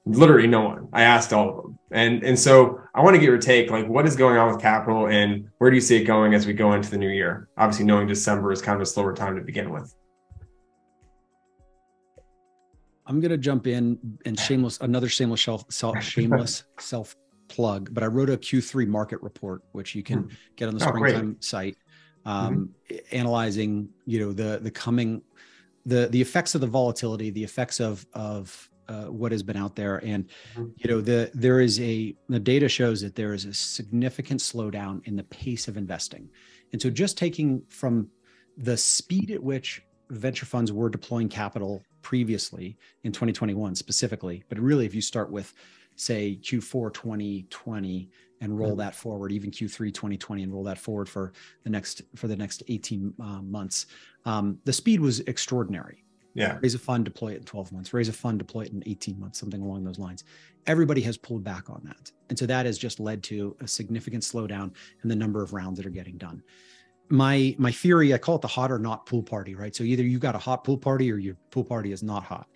literally 0.06 0.48
no 0.48 0.62
one. 0.62 0.88
I 0.92 1.04
asked 1.04 1.34
all 1.34 1.50
of 1.50 1.56
them. 1.58 1.80
And 1.92 2.24
and 2.24 2.38
so 2.38 2.82
I 2.96 3.02
want 3.02 3.16
to 3.16 3.20
get 3.20 3.28
your 3.28 3.38
take, 3.38 3.70
like 3.70 3.88
what 3.88 4.06
is 4.06 4.16
going 4.16 4.38
on 4.38 4.52
with 4.52 4.62
capital 4.62 5.08
and 5.08 5.50
where 5.60 5.70
do 5.70 5.76
you 5.76 5.82
see 5.82 5.98
it 5.98 6.06
going 6.06 6.34
as 6.34 6.46
we 6.46 6.54
go 6.54 6.74
into 6.74 6.90
the 6.90 6.98
new 6.98 7.10
year? 7.10 7.50
Obviously, 7.58 7.86
knowing 7.86 8.08
December 8.08 8.52
is 8.52 8.62
kind 8.62 8.76
of 8.76 8.82
a 8.82 8.86
slower 8.86 9.14
time 9.14 9.36
to 9.36 9.42
begin 9.42 9.72
with. 9.72 9.94
I'm 13.06 13.20
gonna 13.20 13.38
jump 13.38 13.68
in 13.68 14.00
and 14.26 14.40
shameless 14.40 14.80
another 14.82 15.10
shameless 15.10 15.42
self, 15.42 15.66
self 15.70 16.02
shameless 16.04 16.64
self 16.80 17.16
plug, 17.48 17.94
but 17.94 18.04
I 18.04 18.08
wrote 18.08 18.30
a 18.30 18.38
Q3 18.38 18.88
market 18.88 19.22
report, 19.22 19.62
which 19.74 19.94
you 19.94 20.02
can 20.04 20.24
hmm. 20.24 20.30
get 20.56 20.70
on 20.70 20.78
the 20.78 20.86
oh, 20.86 20.90
springtime 20.90 21.38
site, 21.42 21.78
um, 22.26 22.74
mm-hmm. 22.90 23.16
analyzing 23.16 23.90
you 24.06 24.20
know 24.20 24.34
the 24.34 24.60
the 24.62 24.72
coming 24.72 25.22
the 25.86 26.08
the 26.08 26.22
effects 26.22 26.56
of 26.56 26.62
the 26.62 26.68
volatility, 26.68 27.30
the 27.30 27.44
effects 27.44 27.80
of 27.80 28.06
of 28.14 28.70
uh, 28.88 29.06
what 29.06 29.32
has 29.32 29.44
been 29.44 29.58
out 29.58 29.76
there 29.76 29.98
and 30.06 30.28
mm-hmm. 30.54 30.68
you 30.78 30.90
know 30.90 31.02
the 31.02 31.32
there 31.34 31.60
is 31.60 31.80
a 31.80 32.16
the 32.30 32.40
data 32.40 32.68
shows 32.68 33.02
that 33.02 33.16
there 33.16 33.34
is 33.34 33.46
a 33.46 33.54
significant 33.54 34.40
slowdown 34.40 35.06
in 35.08 35.16
the 35.16 35.24
pace 35.24 35.68
of 35.68 35.78
investing 35.78 36.30
and 36.72 36.82
so 36.82 36.90
just 36.90 37.18
taking 37.18 37.62
from 37.70 38.10
the 38.58 38.78
speed 38.78 39.32
at 39.32 39.42
which 39.42 39.82
venture 40.10 40.46
funds 40.46 40.72
were 40.72 40.90
deploying 40.90 41.30
capital 41.30 41.84
previously 42.02 42.78
in 43.04 43.12
2021 43.12 43.76
specifically, 43.76 44.44
but 44.50 44.60
really, 44.60 44.86
if 44.86 44.94
you 44.94 45.02
start 45.02 45.32
with, 45.32 45.54
say, 45.96 46.40
Q4 46.42 46.94
2020 46.94 48.10
and 48.42 48.58
roll 48.58 48.72
mm-hmm. 48.72 48.80
that 48.80 48.96
forward, 48.96 49.32
even 49.32 49.52
Q3 49.52 49.94
2020 49.94 50.44
and 50.44 50.54
roll 50.54 50.64
that 50.66 50.78
forward 50.78 51.10
for 51.10 51.32
the 51.64 51.70
next 51.70 52.02
for 52.16 52.28
the 52.28 52.36
next 52.36 52.64
18 52.68 53.14
uh, 53.20 53.24
months, 53.42 53.88
um, 54.26 54.60
the 54.66 54.74
speed 54.74 55.00
was 55.00 55.22
extraordinary. 55.22 56.03
Yeah. 56.34 56.58
Raise 56.62 56.74
a 56.74 56.80
fund, 56.80 57.06
deploy 57.06 57.34
it 57.34 57.38
in 57.38 57.44
12 57.44 57.72
months. 57.72 57.94
Raise 57.94 58.10
a 58.10 58.14
fund, 58.14 58.40
deploy 58.40 58.62
it 58.62 58.72
in 58.72 58.84
18 58.86 59.20
months, 59.20 59.40
something 59.40 59.62
along 59.62 59.84
those 59.84 60.00
lines. 60.00 60.24
Everybody 60.66 61.02
has 61.02 61.18
pulled 61.18 61.44
back 61.44 61.70
on 61.70 61.82
that. 61.86 62.12
And 62.30 62.40
so 62.40 62.46
that 62.48 62.66
has 62.66 62.78
just 62.78 63.00
led 63.00 63.22
to 63.24 63.56
a 63.62 63.68
significant 63.68 64.24
slowdown 64.24 64.72
in 65.04 65.10
the 65.10 65.16
number 65.16 65.44
of 65.44 65.54
rounds 65.54 65.78
that 65.78 65.86
are 65.86 65.92
getting 65.92 66.18
done. 66.18 66.42
My 67.10 67.56
my 67.60 67.72
theory, 67.72 68.14
I 68.14 68.18
call 68.18 68.36
it 68.36 68.42
the 68.42 68.48
hot 68.48 68.72
or 68.72 68.80
not 68.80 69.06
pool 69.06 69.22
party, 69.22 69.56
right? 69.56 69.76
So 69.76 69.84
either 69.84 70.04
you've 70.04 70.22
got 70.22 70.36
a 70.36 70.40
hot 70.40 70.64
pool 70.64 70.78
party 70.78 71.12
or 71.12 71.18
your 71.18 71.36
pool 71.52 71.64
party 71.64 71.92
is 71.92 72.02
not 72.02 72.24
hot. 72.24 72.48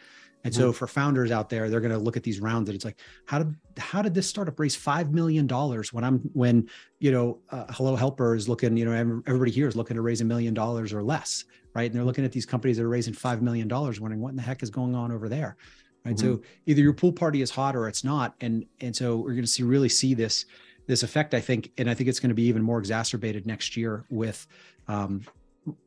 And 0.44 0.54
mm-hmm. 0.54 0.64
so 0.64 0.74
for 0.74 0.88
founders 0.88 1.30
out 1.30 1.50
there, 1.50 1.70
they're 1.70 1.82
going 1.82 1.92
to 1.92 1.98
look 1.98 2.16
at 2.16 2.24
these 2.24 2.40
rounds 2.40 2.70
and 2.70 2.76
it's 2.76 2.86
like, 2.86 3.00
how 3.26 3.40
did 3.40 3.56
how 3.78 4.02
did 4.02 4.14
this 4.14 4.28
startup 4.28 4.58
raise 4.60 4.76
five 4.76 5.12
million 5.12 5.46
dollars 5.46 5.92
when 5.92 6.04
I'm 6.04 6.20
when 6.34 6.70
you 7.00 7.12
know 7.12 7.40
uh, 7.50 7.66
Hello 7.70 7.96
Helper 7.96 8.34
is 8.34 8.48
looking, 8.48 8.78
you 8.78 8.86
know, 8.86 9.22
everybody 9.28 9.52
here 9.52 9.68
is 9.68 9.76
looking 9.76 9.96
to 9.96 10.02
raise 10.02 10.22
a 10.22 10.26
million 10.26 10.54
dollars 10.54 10.94
or 10.94 11.04
less, 11.04 11.44
right? 11.78 11.86
And 11.86 11.94
they're 11.94 12.04
looking 12.04 12.26
at 12.26 12.32
these 12.32 12.46
companies 12.48 12.78
that 12.78 12.84
are 12.84 12.90
raising 12.90 13.14
five 13.14 13.44
million 13.44 13.68
dollars, 13.68 14.02
wondering 14.02 14.20
what 14.20 14.30
in 14.30 14.36
the 14.36 14.42
heck 14.42 14.64
is 14.64 14.72
going 14.72 14.96
on 14.96 15.12
over 15.12 15.30
there, 15.30 15.58
right? 16.04 16.16
Mm-hmm. 16.16 16.36
So 16.36 16.42
either 16.66 16.82
your 16.82 16.92
pool 16.92 17.14
party 17.14 17.44
is 17.44 17.52
hot 17.52 17.76
or 17.76 17.88
it's 17.88 18.04
not, 18.04 18.34
and 18.42 18.66
and 18.82 18.96
so 18.96 19.18
we're 19.18 19.34
going 19.34 19.44
to 19.44 19.48
see 19.48 19.62
really 19.62 19.88
see 19.88 20.16
this 20.16 20.46
this 20.88 21.04
effect, 21.04 21.36
I 21.36 21.40
think, 21.40 21.72
and 21.78 21.88
I 21.88 21.94
think 21.94 22.10
it's 22.10 22.20
going 22.20 22.30
to 22.30 22.36
be 22.36 22.46
even 22.46 22.64
more 22.64 22.80
exacerbated 22.80 23.46
next 23.46 23.78
year 23.78 24.06
with 24.10 24.48
um, 24.88 25.22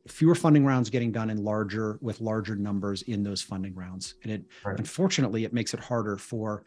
fewer 0.06 0.36
funding 0.36 0.64
rounds 0.64 0.90
getting 0.90 1.10
done 1.10 1.28
in 1.28 1.42
larger 1.42 1.98
with 2.00 2.20
larger 2.20 2.54
numbers 2.54 3.02
in 3.02 3.24
those 3.24 3.42
funding 3.42 3.74
rounds 3.74 4.16
and 4.24 4.30
it 4.30 4.44
right. 4.62 4.78
unfortunately 4.78 5.44
it 5.44 5.54
makes 5.54 5.72
it 5.72 5.80
harder 5.80 6.18
for 6.18 6.64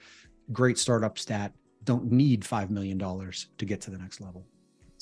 great 0.51 0.79
startups 0.79 1.23
that 1.23 1.53
don't 1.83 2.11
need 2.11 2.41
$5 2.41 2.71
million 2.71 2.97
to 2.97 3.65
get 3.65 3.81
to 3.81 3.91
the 3.91 3.99
next 3.99 4.19
level 4.19 4.47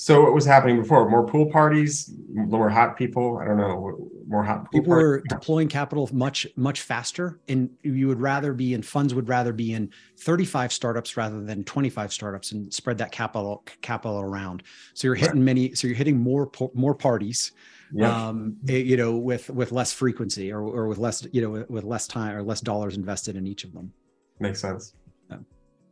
so 0.01 0.23
what 0.23 0.33
was 0.33 0.45
happening 0.45 0.81
before 0.81 1.07
more 1.07 1.23
pool 1.27 1.45
parties 1.45 2.11
more 2.33 2.69
hot 2.69 2.97
people 2.97 3.37
i 3.37 3.45
don't 3.45 3.57
know 3.57 4.09
more 4.27 4.43
hot 4.43 4.69
people 4.71 4.87
parties? 4.87 5.03
were 5.03 5.23
deploying 5.29 5.67
capital 5.67 6.09
much 6.11 6.47
much 6.55 6.81
faster 6.81 7.39
and 7.47 7.69
you 7.83 8.07
would 8.07 8.19
rather 8.19 8.51
be 8.51 8.73
in 8.73 8.81
funds 8.81 9.13
would 9.13 9.29
rather 9.29 9.53
be 9.53 9.73
in 9.73 9.91
35 10.19 10.73
startups 10.73 11.17
rather 11.17 11.41
than 11.41 11.63
25 11.63 12.11
startups 12.11 12.51
and 12.51 12.73
spread 12.73 12.97
that 12.97 13.11
capital 13.11 13.63
capital 13.81 14.19
around 14.19 14.63
so 14.95 15.07
you're 15.07 15.13
hitting 15.13 15.35
right. 15.35 15.45
many 15.45 15.75
so 15.75 15.85
you're 15.85 15.95
hitting 15.95 16.19
more 16.19 16.49
more 16.73 16.95
parties 16.95 17.51
yeah. 17.93 18.27
um, 18.29 18.55
eh, 18.69 18.77
you 18.77 18.95
know, 18.95 19.17
with 19.17 19.49
with 19.49 19.73
less 19.73 19.91
frequency 19.91 20.49
or 20.49 20.61
or 20.61 20.87
with 20.87 20.97
less, 20.97 21.27
you 21.33 21.41
know, 21.41 21.65
with 21.67 21.83
less 21.83 22.07
time 22.07 22.33
or 22.35 22.41
less 22.41 22.61
dollars 22.61 22.95
invested 22.95 23.35
in 23.35 23.45
each 23.45 23.65
of 23.65 23.73
them. 23.73 23.91
Makes 24.39 24.61
sense. 24.61 24.93
Yeah. 25.29 25.39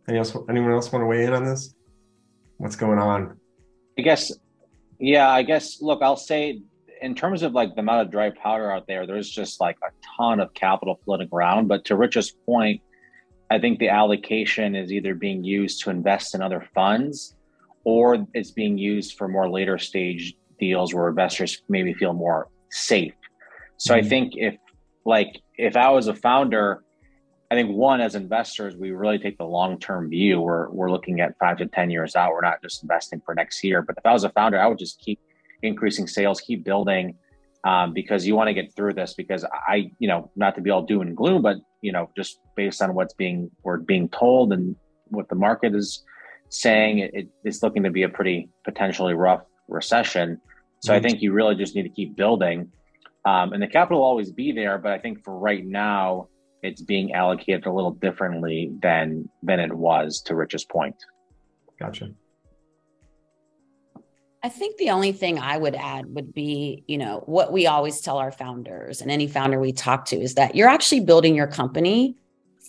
Anyone 0.07 0.25
else, 0.25 0.37
anyone 0.49 0.71
else 0.71 0.91
want 0.93 1.03
to 1.03 1.07
weigh 1.07 1.25
in 1.25 1.33
on 1.33 1.43
this? 1.43 1.75
What's 2.55 2.77
going 2.77 2.99
on? 2.99 3.37
I 3.99 4.01
guess, 4.01 4.31
yeah, 4.97 5.29
I 5.29 5.43
guess. 5.43 5.81
Look, 5.81 6.01
I'll 6.01 6.15
say 6.15 6.61
in 7.01 7.15
terms 7.15 7.43
of 7.43 7.51
like 7.51 7.75
the 7.75 7.81
amount 7.81 8.03
of 8.03 8.11
dry 8.11 8.29
powder 8.29 8.71
out 8.71 8.87
there, 8.87 9.05
there's 9.05 9.29
just 9.29 9.59
like 9.59 9.77
a 9.83 9.91
ton 10.17 10.39
of 10.39 10.53
capital 10.53 11.01
floating 11.03 11.27
around. 11.33 11.67
But 11.67 11.83
to 11.85 11.97
Rich's 11.97 12.31
point, 12.31 12.81
I 13.51 13.59
think 13.59 13.79
the 13.79 13.89
allocation 13.89 14.73
is 14.73 14.93
either 14.93 15.15
being 15.15 15.43
used 15.43 15.83
to 15.83 15.89
invest 15.89 16.33
in 16.33 16.41
other 16.41 16.65
funds 16.73 17.35
or 17.83 18.25
it's 18.33 18.51
being 18.51 18.77
used 18.77 19.17
for 19.17 19.27
more 19.27 19.49
later 19.49 19.77
stage 19.77 20.33
deals 20.59 20.93
where 20.93 21.09
investors 21.09 21.61
maybe 21.67 21.93
feel 21.93 22.13
more 22.13 22.47
safe. 22.71 23.13
So 23.75 23.93
mm-hmm. 23.93 24.05
I 24.05 24.09
think 24.09 24.33
if 24.37 24.55
like 25.05 25.41
if 25.57 25.75
I 25.75 25.89
was 25.89 26.07
a 26.07 26.15
founder, 26.15 26.83
I 27.51 27.55
think 27.55 27.71
one 27.71 27.99
as 27.99 28.13
investors, 28.13 28.75
we 28.75 28.91
really 28.91 29.17
take 29.17 29.37
the 29.37 29.45
long 29.45 29.79
term 29.79 30.09
view. 30.09 30.39
We're 30.39 30.69
we're 30.69 30.91
looking 30.91 31.19
at 31.19 31.37
five 31.39 31.57
to 31.57 31.65
ten 31.65 31.89
years 31.89 32.15
out. 32.15 32.31
We're 32.31 32.41
not 32.41 32.61
just 32.61 32.83
investing 32.83 33.21
for 33.25 33.33
next 33.33 33.63
year. 33.63 33.81
But 33.81 33.95
if 33.97 34.05
I 34.05 34.13
was 34.13 34.23
a 34.23 34.29
founder, 34.29 34.59
I 34.59 34.67
would 34.67 34.77
just 34.77 34.99
keep 34.99 35.19
increasing 35.63 36.07
sales, 36.07 36.41
keep 36.41 36.63
building, 36.63 37.17
um, 37.63 37.93
because 37.93 38.27
you 38.27 38.35
want 38.35 38.49
to 38.49 38.53
get 38.53 38.75
through 38.75 38.93
this. 38.93 39.15
Because 39.15 39.43
I, 39.45 39.91
you 39.97 40.07
know, 40.07 40.29
not 40.35 40.55
to 40.55 40.61
be 40.61 40.69
all 40.69 40.83
doom 40.83 41.01
and 41.01 41.17
gloom, 41.17 41.41
but 41.41 41.57
you 41.81 41.91
know, 41.91 42.11
just 42.15 42.39
based 42.55 42.83
on 42.83 42.93
what's 42.93 43.15
being 43.15 43.49
we're 43.63 43.77
being 43.77 44.09
told 44.09 44.53
and 44.53 44.75
what 45.07 45.27
the 45.29 45.35
market 45.35 45.73
is 45.73 46.03
saying, 46.49 46.99
it, 46.99 47.27
it's 47.43 47.63
looking 47.63 47.83
to 47.83 47.89
be 47.89 48.03
a 48.03 48.09
pretty 48.09 48.49
potentially 48.63 49.15
rough 49.15 49.41
recession. 49.67 50.39
So 50.81 50.93
mm-hmm. 50.93 50.97
I 50.97 51.07
think 51.07 51.21
you 51.21 51.31
really 51.31 51.55
just 51.55 51.75
need 51.75 51.83
to 51.83 51.89
keep 51.89 52.15
building. 52.15 52.71
Um, 53.25 53.53
and 53.53 53.61
the 53.61 53.67
capital 53.67 53.99
will 53.99 54.07
always 54.07 54.31
be 54.31 54.51
there, 54.51 54.77
but 54.77 54.91
I 54.91 54.99
think 54.99 55.23
for 55.23 55.37
right 55.37 55.65
now, 55.65 56.29
it's 56.61 56.81
being 56.81 57.13
allocated 57.13 57.65
a 57.65 57.71
little 57.71 57.91
differently 57.91 58.71
than 58.81 59.29
than 59.43 59.59
it 59.59 59.73
was 59.73 60.21
to 60.23 60.35
Rich's 60.35 60.65
point. 60.65 60.95
Gotcha. 61.79 62.11
I 64.41 64.47
think 64.47 64.77
the 64.77 64.91
only 64.91 65.11
thing 65.11 65.37
I 65.37 65.57
would 65.57 65.75
add 65.75 66.13
would 66.15 66.33
be, 66.33 66.83
you 66.87 66.97
know, 66.97 67.23
what 67.25 67.51
we 67.51 67.67
always 67.67 67.99
tell 67.99 68.17
our 68.17 68.31
founders 68.31 69.01
and 69.01 69.11
any 69.11 69.27
founder 69.27 69.59
we 69.59 69.73
talk 69.73 70.05
to 70.05 70.15
is 70.15 70.35
that 70.35 70.55
you're 70.55 70.69
actually 70.69 71.01
building 71.01 71.35
your 71.35 71.47
company 71.47 72.15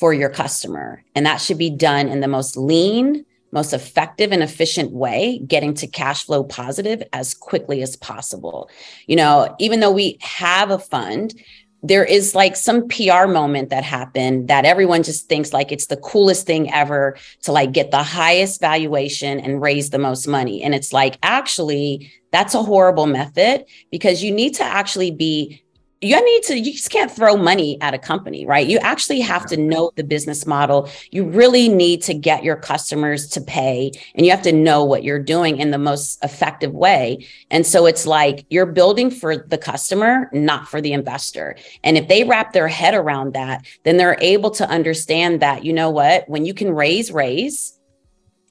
for 0.01 0.13
your 0.13 0.31
customer. 0.31 1.05
And 1.15 1.25
that 1.27 1.41
should 1.41 1.59
be 1.59 1.71
done 1.71 2.09
in 2.09 2.21
the 2.21 2.29
most 2.29 2.57
lean, 2.57 3.25
most 3.53 3.73
effective 3.73 4.33
and 4.33 4.43
efficient 4.43 4.93
way 4.93 5.41
getting 5.47 5.75
to 5.75 5.87
cash 5.87 6.25
flow 6.25 6.43
positive 6.43 7.03
as 7.13 7.35
quickly 7.35 7.83
as 7.83 7.97
possible. 7.97 8.69
You 9.07 9.17
know, 9.17 9.55
even 9.61 9.79
though 9.79 9.93
we 9.93 10.19
have 10.23 10.71
a 10.71 10.79
fund, 10.79 11.35
there 11.83 12.05
is 12.05 12.35
like 12.35 12.57
some 12.57 12.87
PR 12.89 13.27
moment 13.27 13.71
that 13.71 13.85
happened 13.85 14.49
that 14.49 14.65
everyone 14.65 15.03
just 15.03 15.29
thinks 15.29 15.53
like 15.53 15.73
it's 15.73 15.87
the 15.87 15.97
coolest 15.97 16.47
thing 16.47 16.73
ever 16.73 17.17
to 17.43 17.53
like 17.53 17.73
get 17.73 17.91
the 17.91 18.03
highest 18.03 18.61
valuation 18.61 19.41
and 19.41 19.63
raise 19.63 19.91
the 19.91 19.99
most 19.99 20.27
money. 20.29 20.63
And 20.63 20.75
it's 20.75 20.93
like, 20.93 21.19
actually, 21.23 22.13
that's 22.33 22.55
a 22.55 22.63
horrible 22.63 23.07
method 23.07 23.65
because 23.91 24.23
you 24.23 24.31
need 24.31 24.55
to 24.55 24.65
actually 24.65 25.11
be 25.11 25.63
you 26.01 26.25
need 26.25 26.43
to 26.45 26.59
you 26.59 26.73
just 26.73 26.91
can't 26.91 27.11
throw 27.11 27.37
money 27.37 27.79
at 27.81 27.95
a 27.95 27.99
company 27.99 28.47
right? 28.47 28.67
You 28.67 28.79
actually 28.79 29.21
have 29.21 29.47
to 29.47 29.57
know 29.57 29.91
the 29.97 30.05
business 30.05 30.47
model. 30.47 30.89
You 31.11 31.25
really 31.25 31.69
need 31.69 32.03
to 32.03 32.15
get 32.15 32.43
your 32.43 32.57
customers 32.57 33.29
to 33.31 33.41
pay 33.41 33.93
and 34.15 34.25
you 34.25 34.33
have 34.33 34.43
to 34.43 34.53
know 34.53 34.85
what 34.85 35.05
you're 35.05 35.23
doing 35.23 35.59
in 35.59 35.71
the 35.71 35.79
most 35.79 36.23
effective 36.25 36.73
way. 36.73 37.27
And 37.51 37.67
so 37.67 37.87
it's 37.87 38.07
like 38.07 38.47
you're 38.49 38.67
building 38.67 39.11
for 39.11 39.37
the 39.37 39.59
customer 39.59 40.31
not 40.33 40.69
for 40.69 40.81
the 40.81 40.93
investor. 40.93 41.57
And 41.85 41.99
if 41.99 42.09
they 42.09 42.25
wrap 42.25 42.53
their 42.53 42.69
head 42.69 42.95
around 42.95 43.35
that 43.35 43.67
then 43.85 43.97
they're 43.97 44.19
able 44.21 44.51
to 44.53 44.69
understand 44.69 45.41
that 45.41 45.65
you 45.65 45.73
know 45.73 45.91
what? 45.91 46.29
When 46.29 46.47
you 46.47 46.55
can 46.55 46.73
raise 46.73 47.13
raise 47.13 47.80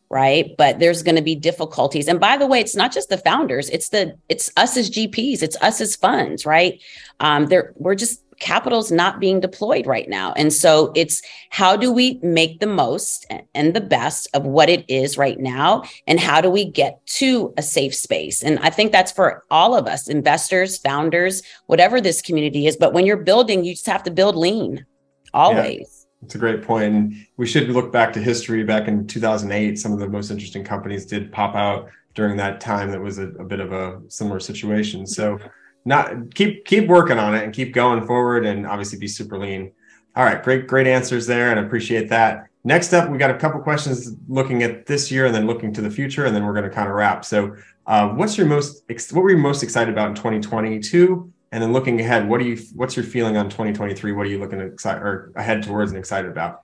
right? 0.10 0.56
But 0.58 0.80
there's 0.80 1.04
going 1.04 1.16
to 1.16 1.22
be 1.22 1.36
difficulties. 1.36 2.08
And 2.08 2.20
by 2.20 2.38
the 2.38 2.48
way 2.48 2.60
it's 2.60 2.76
not 2.76 2.92
just 2.92 3.10
the 3.10 3.18
founders 3.18 3.70
it's 3.70 3.90
the 3.90 4.18
it's 4.28 4.52
us 4.58 4.76
as 4.78 4.90
gps 4.90 5.44
it's 5.44 5.58
us 5.62 5.82
as 5.82 5.96
funds 5.96 6.46
right? 6.46 6.82
Um 7.20 7.48
there 7.48 7.74
we're 7.76 7.96
just 7.96 8.24
capital's 8.40 8.90
not 8.90 9.20
being 9.20 9.42
deployed 9.42 9.86
right 9.86 10.08
now. 10.08 10.32
And 10.34 10.54
so 10.54 10.94
it's 10.96 11.22
how 11.50 11.76
do 11.76 11.92
we 11.92 12.20
make 12.24 12.62
the 12.62 12.68
most 12.68 13.30
and 13.54 13.74
the 13.74 13.82
best 13.82 14.30
of 14.34 14.46
what 14.46 14.70
it 14.70 14.86
is 14.90 15.18
right 15.18 15.38
now? 15.38 15.84
And 16.08 16.20
how 16.20 16.40
do 16.40 16.50
we 16.50 16.64
get 16.64 17.06
to 17.18 17.54
a 17.58 17.62
safe 17.62 17.94
space? 17.94 18.42
And 18.42 18.58
i 18.60 18.70
think 18.70 18.92
that's 18.92 19.12
for 19.12 19.44
all 19.52 19.76
of 19.76 19.88
us 19.88 20.08
investors 20.08 20.78
founders 20.78 21.44
whatever 21.68 22.02
this 22.02 22.22
community 22.22 22.66
is. 22.66 22.78
But 22.78 22.94
when 22.94 23.06
you're 23.06 23.18
building 23.18 23.64
you 23.64 23.74
just 23.74 23.88
have 23.88 24.04
to 24.04 24.12
build 24.12 24.36
lean 24.36 24.86
always 25.34 25.99
it's 26.22 26.36
a 26.36 26.38
great 26.38 26.64
point. 26.64 26.94
And 26.94 27.28
we 27.38 27.48
should 27.48 27.70
look 27.70 27.92
back 27.92 28.14
to 28.14 28.20
history. 28.20 28.64
Back 28.64 28.88
in 28.88 29.08
2008, 29.08 29.80
some 29.80 29.94
of 29.94 30.00
the 30.00 30.08
most 30.08 30.32
interesting 30.32 30.64
companies 30.64 31.06
did 31.06 31.32
pop 31.32 31.56
out 31.56 31.90
during 32.14 32.38
that 32.38 32.60
time. 32.60 32.92
That 32.92 33.02
was 33.02 33.18
a, 33.18 33.28
a 33.30 33.44
bit 33.44 33.60
of 33.60 33.72
a 33.72 34.02
similar 34.08 34.40
situation. 34.40 35.08
So, 35.08 35.40
not 35.86 36.36
keep 36.36 36.66
keep 36.66 36.88
working 36.88 37.18
on 37.18 37.34
it 37.36 37.44
and 37.44 37.54
keep 37.54 37.74
going 37.74 38.06
forward, 38.06 38.46
and 38.46 38.68
obviously 38.68 39.00
be 39.00 39.08
super 39.08 39.38
lean. 39.38 39.72
All 40.16 40.26
right, 40.26 40.44
great 40.44 40.68
great 40.68 40.88
answers 40.88 41.26
there, 41.26 41.52
and 41.52 41.60
I 41.60 41.64
appreciate 41.64 42.10
that. 42.10 42.48
Next 42.66 42.92
up, 42.94 43.10
we 43.10 43.18
got 43.18 43.32
a 43.32 43.38
couple 43.38 43.62
questions 43.62 44.14
looking 44.28 44.64
at 44.64 44.86
this 44.86 45.10
year 45.10 45.28
and 45.28 45.34
then 45.34 45.48
looking 45.48 45.74
to 45.74 45.82
the 45.82 45.90
future, 45.90 46.26
and 46.26 46.36
then 46.36 46.46
we're 46.46 46.54
going 46.54 46.70
to 46.70 46.70
kind 46.70 46.90
of 46.90 46.96
wrap. 46.96 47.24
So, 47.24 47.56
uh, 47.88 48.10
what's 48.10 48.38
your 48.38 48.46
most 48.46 48.84
what 49.14 49.22
were 49.22 49.32
you 49.32 49.38
most 49.38 49.64
excited 49.64 49.94
about 49.94 50.10
in 50.10 50.16
2022? 50.16 51.32
And 51.52 51.64
then 51.64 51.74
looking 51.74 52.00
ahead, 52.00 52.28
what 52.28 52.40
do 52.40 52.48
you 52.48 52.58
what's 52.76 52.96
your 52.96 53.06
feeling 53.06 53.36
on 53.38 53.46
2023? 53.50 54.12
What 54.12 54.28
are 54.28 54.30
you 54.30 54.40
looking 54.40 54.60
excited 54.62 55.02
or 55.02 55.32
ahead 55.36 55.64
towards 55.64 55.92
and 55.92 55.98
excited 55.98 56.30
about? 56.30 56.62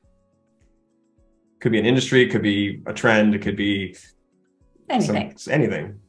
Could 1.60 1.72
be 1.72 1.80
an 1.80 1.86
industry, 1.86 2.28
could 2.28 2.44
be 2.44 2.84
a 2.86 2.94
trend, 2.94 3.34
it 3.34 3.42
could 3.42 3.56
be 3.56 3.96
anything. 4.90 5.38
Some, 5.38 5.54
anything. 5.54 6.00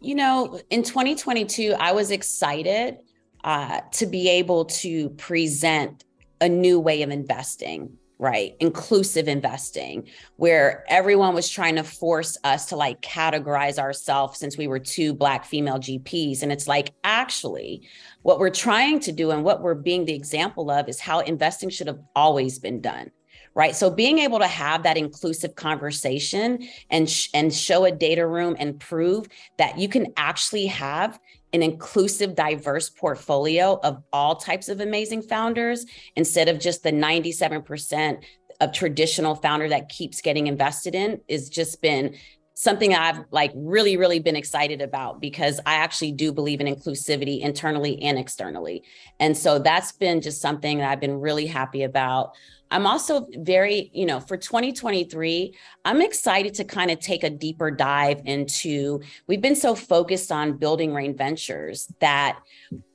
You 0.00 0.14
know, 0.14 0.58
in 0.70 0.82
2022, 0.82 1.74
I 1.78 1.92
was 1.92 2.10
excited 2.10 2.96
uh, 3.44 3.82
to 3.92 4.06
be 4.06 4.28
able 4.28 4.64
to 4.64 5.10
present 5.10 6.04
a 6.40 6.48
new 6.48 6.80
way 6.80 7.02
of 7.02 7.10
investing 7.10 7.98
right? 8.20 8.54
Inclusive 8.60 9.28
investing, 9.28 10.06
where 10.36 10.84
everyone 10.90 11.34
was 11.34 11.48
trying 11.48 11.76
to 11.76 11.82
force 11.82 12.36
us 12.44 12.66
to 12.66 12.76
like 12.76 13.00
categorize 13.00 13.78
ourselves 13.78 14.38
since 14.38 14.58
we 14.58 14.68
were 14.68 14.78
two 14.78 15.14
Black 15.14 15.46
female 15.46 15.78
GPs. 15.78 16.42
And 16.42 16.52
it's 16.52 16.68
like, 16.68 16.92
actually, 17.02 17.88
what 18.20 18.38
we're 18.38 18.50
trying 18.50 19.00
to 19.00 19.12
do 19.12 19.30
and 19.30 19.42
what 19.42 19.62
we're 19.62 19.74
being 19.74 20.04
the 20.04 20.12
example 20.12 20.70
of 20.70 20.86
is 20.86 21.00
how 21.00 21.20
investing 21.20 21.70
should 21.70 21.86
have 21.86 22.00
always 22.14 22.58
been 22.58 22.82
done 22.82 23.10
right 23.54 23.74
so 23.74 23.90
being 23.90 24.18
able 24.18 24.38
to 24.38 24.46
have 24.46 24.84
that 24.84 24.96
inclusive 24.96 25.56
conversation 25.56 26.58
and 26.90 27.10
sh- 27.10 27.28
and 27.34 27.52
show 27.52 27.84
a 27.84 27.90
data 27.90 28.24
room 28.24 28.54
and 28.60 28.78
prove 28.78 29.26
that 29.58 29.76
you 29.76 29.88
can 29.88 30.06
actually 30.16 30.66
have 30.66 31.18
an 31.52 31.62
inclusive 31.62 32.34
diverse 32.34 32.88
portfolio 32.88 33.78
of 33.82 34.02
all 34.12 34.36
types 34.36 34.68
of 34.68 34.80
amazing 34.80 35.22
founders 35.22 35.84
instead 36.16 36.48
of 36.48 36.58
just 36.58 36.82
the 36.82 36.92
97% 36.92 38.22
of 38.60 38.72
traditional 38.72 39.34
founder 39.34 39.68
that 39.68 39.88
keeps 39.88 40.20
getting 40.20 40.46
invested 40.46 40.94
in 40.94 41.20
is 41.28 41.48
just 41.48 41.80
been 41.80 42.14
something 42.60 42.92
I've 42.92 43.24
like 43.30 43.52
really, 43.54 43.96
really 43.96 44.18
been 44.18 44.36
excited 44.36 44.82
about 44.82 45.18
because 45.18 45.60
I 45.64 45.76
actually 45.76 46.12
do 46.12 46.30
believe 46.30 46.60
in 46.60 46.66
inclusivity 46.66 47.40
internally 47.40 48.02
and 48.02 48.18
externally. 48.18 48.82
And 49.18 49.34
so 49.34 49.58
that's 49.58 49.92
been 49.92 50.20
just 50.20 50.42
something 50.42 50.76
that 50.76 50.90
I've 50.90 51.00
been 51.00 51.20
really 51.20 51.46
happy 51.46 51.84
about. 51.84 52.34
I'm 52.70 52.86
also 52.86 53.26
very, 53.38 53.90
you 53.94 54.04
know, 54.04 54.20
for 54.20 54.36
2023, 54.36 55.54
I'm 55.86 56.02
excited 56.02 56.52
to 56.56 56.64
kind 56.64 56.90
of 56.90 57.00
take 57.00 57.24
a 57.24 57.30
deeper 57.30 57.70
dive 57.70 58.20
into. 58.26 59.00
We've 59.26 59.40
been 59.40 59.56
so 59.56 59.74
focused 59.74 60.30
on 60.30 60.58
building 60.58 60.92
Reign 60.92 61.16
Ventures 61.16 61.90
that 62.00 62.40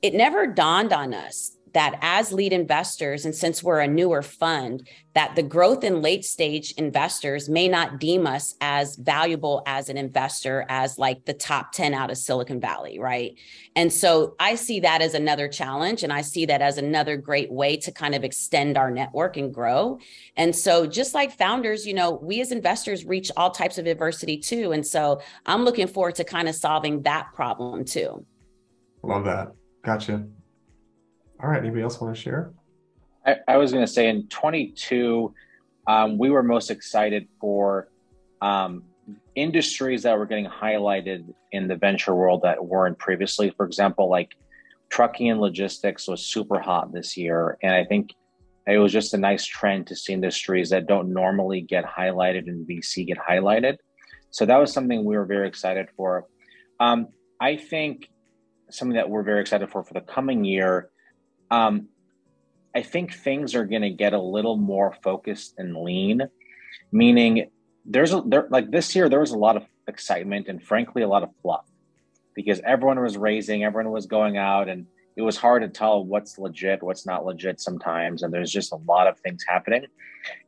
it 0.00 0.14
never 0.14 0.46
dawned 0.46 0.92
on 0.92 1.12
us 1.12 1.55
that 1.76 1.98
as 2.00 2.32
lead 2.32 2.54
investors, 2.54 3.26
and 3.26 3.34
since 3.34 3.62
we're 3.62 3.80
a 3.80 3.86
newer 3.86 4.22
fund, 4.22 4.88
that 5.12 5.36
the 5.36 5.42
growth 5.42 5.84
in 5.84 6.00
late 6.00 6.24
stage 6.24 6.72
investors 6.78 7.50
may 7.50 7.68
not 7.68 8.00
deem 8.00 8.26
us 8.26 8.54
as 8.62 8.96
valuable 8.96 9.62
as 9.66 9.90
an 9.90 9.98
investor 9.98 10.64
as 10.70 10.98
like 10.98 11.26
the 11.26 11.34
top 11.34 11.72
10 11.72 11.92
out 11.92 12.10
of 12.10 12.16
Silicon 12.16 12.60
Valley, 12.60 12.98
right? 12.98 13.34
And 13.74 13.92
so 13.92 14.36
I 14.40 14.54
see 14.54 14.80
that 14.80 15.02
as 15.02 15.12
another 15.12 15.48
challenge. 15.48 16.02
And 16.02 16.14
I 16.14 16.22
see 16.22 16.46
that 16.46 16.62
as 16.62 16.78
another 16.78 17.18
great 17.18 17.52
way 17.52 17.76
to 17.76 17.92
kind 17.92 18.14
of 18.14 18.24
extend 18.24 18.78
our 18.78 18.90
network 18.90 19.36
and 19.36 19.52
grow. 19.52 19.98
And 20.34 20.56
so 20.56 20.86
just 20.86 21.12
like 21.12 21.36
founders, 21.36 21.86
you 21.86 21.92
know, 21.92 22.12
we 22.22 22.40
as 22.40 22.52
investors 22.52 23.04
reach 23.04 23.30
all 23.36 23.50
types 23.50 23.76
of 23.76 23.86
adversity 23.86 24.38
too. 24.38 24.72
And 24.72 24.86
so 24.86 25.20
I'm 25.44 25.66
looking 25.66 25.88
forward 25.88 26.14
to 26.14 26.24
kind 26.24 26.48
of 26.48 26.54
solving 26.54 27.02
that 27.02 27.34
problem 27.34 27.84
too. 27.84 28.24
Love 29.02 29.26
that. 29.26 29.52
Gotcha. 29.84 30.26
All 31.42 31.50
right. 31.50 31.58
Anybody 31.58 31.82
else 31.82 32.00
want 32.00 32.14
to 32.14 32.20
share? 32.20 32.52
I, 33.24 33.36
I 33.48 33.56
was 33.56 33.72
going 33.72 33.84
to 33.84 33.92
say 33.92 34.08
in 34.08 34.26
22, 34.28 35.34
um, 35.86 36.18
we 36.18 36.30
were 36.30 36.42
most 36.42 36.70
excited 36.70 37.28
for 37.40 37.88
um, 38.40 38.84
industries 39.34 40.02
that 40.04 40.18
were 40.18 40.26
getting 40.26 40.46
highlighted 40.46 41.32
in 41.52 41.68
the 41.68 41.76
venture 41.76 42.14
world 42.14 42.42
that 42.42 42.64
weren't 42.64 42.98
previously. 42.98 43.50
For 43.50 43.66
example, 43.66 44.08
like 44.08 44.36
trucking 44.88 45.30
and 45.30 45.40
logistics 45.40 46.08
was 46.08 46.24
super 46.24 46.58
hot 46.58 46.92
this 46.92 47.16
year. 47.16 47.58
And 47.62 47.72
I 47.72 47.84
think 47.84 48.14
it 48.66 48.78
was 48.78 48.92
just 48.92 49.14
a 49.14 49.18
nice 49.18 49.44
trend 49.44 49.86
to 49.88 49.96
see 49.96 50.12
industries 50.12 50.70
that 50.70 50.86
don't 50.86 51.12
normally 51.12 51.60
get 51.60 51.84
highlighted 51.84 52.48
in 52.48 52.66
VC 52.66 53.06
get 53.06 53.18
highlighted. 53.18 53.76
So 54.30 54.44
that 54.46 54.56
was 54.56 54.72
something 54.72 55.04
we 55.04 55.16
were 55.16 55.24
very 55.24 55.48
excited 55.48 55.88
for. 55.96 56.26
Um, 56.80 57.08
I 57.40 57.56
think 57.56 58.10
something 58.70 58.96
that 58.96 59.08
we're 59.08 59.22
very 59.22 59.40
excited 59.40 59.70
for 59.70 59.84
for 59.84 59.94
the 59.94 60.00
coming 60.00 60.44
year 60.44 60.90
um, 61.50 61.88
I 62.74 62.82
think 62.82 63.14
things 63.14 63.54
are 63.54 63.64
going 63.64 63.82
to 63.82 63.90
get 63.90 64.12
a 64.12 64.20
little 64.20 64.56
more 64.56 64.94
focused 65.02 65.54
and 65.58 65.76
lean, 65.76 66.22
meaning 66.92 67.50
there's 67.84 68.12
a, 68.12 68.22
there 68.26 68.46
like 68.50 68.70
this 68.70 68.94
year 68.94 69.08
there 69.08 69.20
was 69.20 69.30
a 69.30 69.38
lot 69.38 69.56
of 69.56 69.64
excitement 69.88 70.48
and 70.48 70.62
frankly 70.62 71.02
a 71.02 71.08
lot 71.08 71.22
of 71.22 71.30
fluff 71.40 71.64
because 72.34 72.60
everyone 72.64 73.00
was 73.00 73.16
raising, 73.16 73.64
everyone 73.64 73.90
was 73.92 74.06
going 74.06 74.36
out, 74.36 74.68
and 74.68 74.86
it 75.16 75.22
was 75.22 75.38
hard 75.38 75.62
to 75.62 75.68
tell 75.68 76.04
what's 76.04 76.38
legit, 76.38 76.82
what's 76.82 77.06
not 77.06 77.24
legit 77.24 77.60
sometimes, 77.60 78.22
and 78.22 78.32
there's 78.32 78.52
just 78.52 78.72
a 78.72 78.76
lot 78.86 79.06
of 79.06 79.18
things 79.20 79.42
happening. 79.48 79.86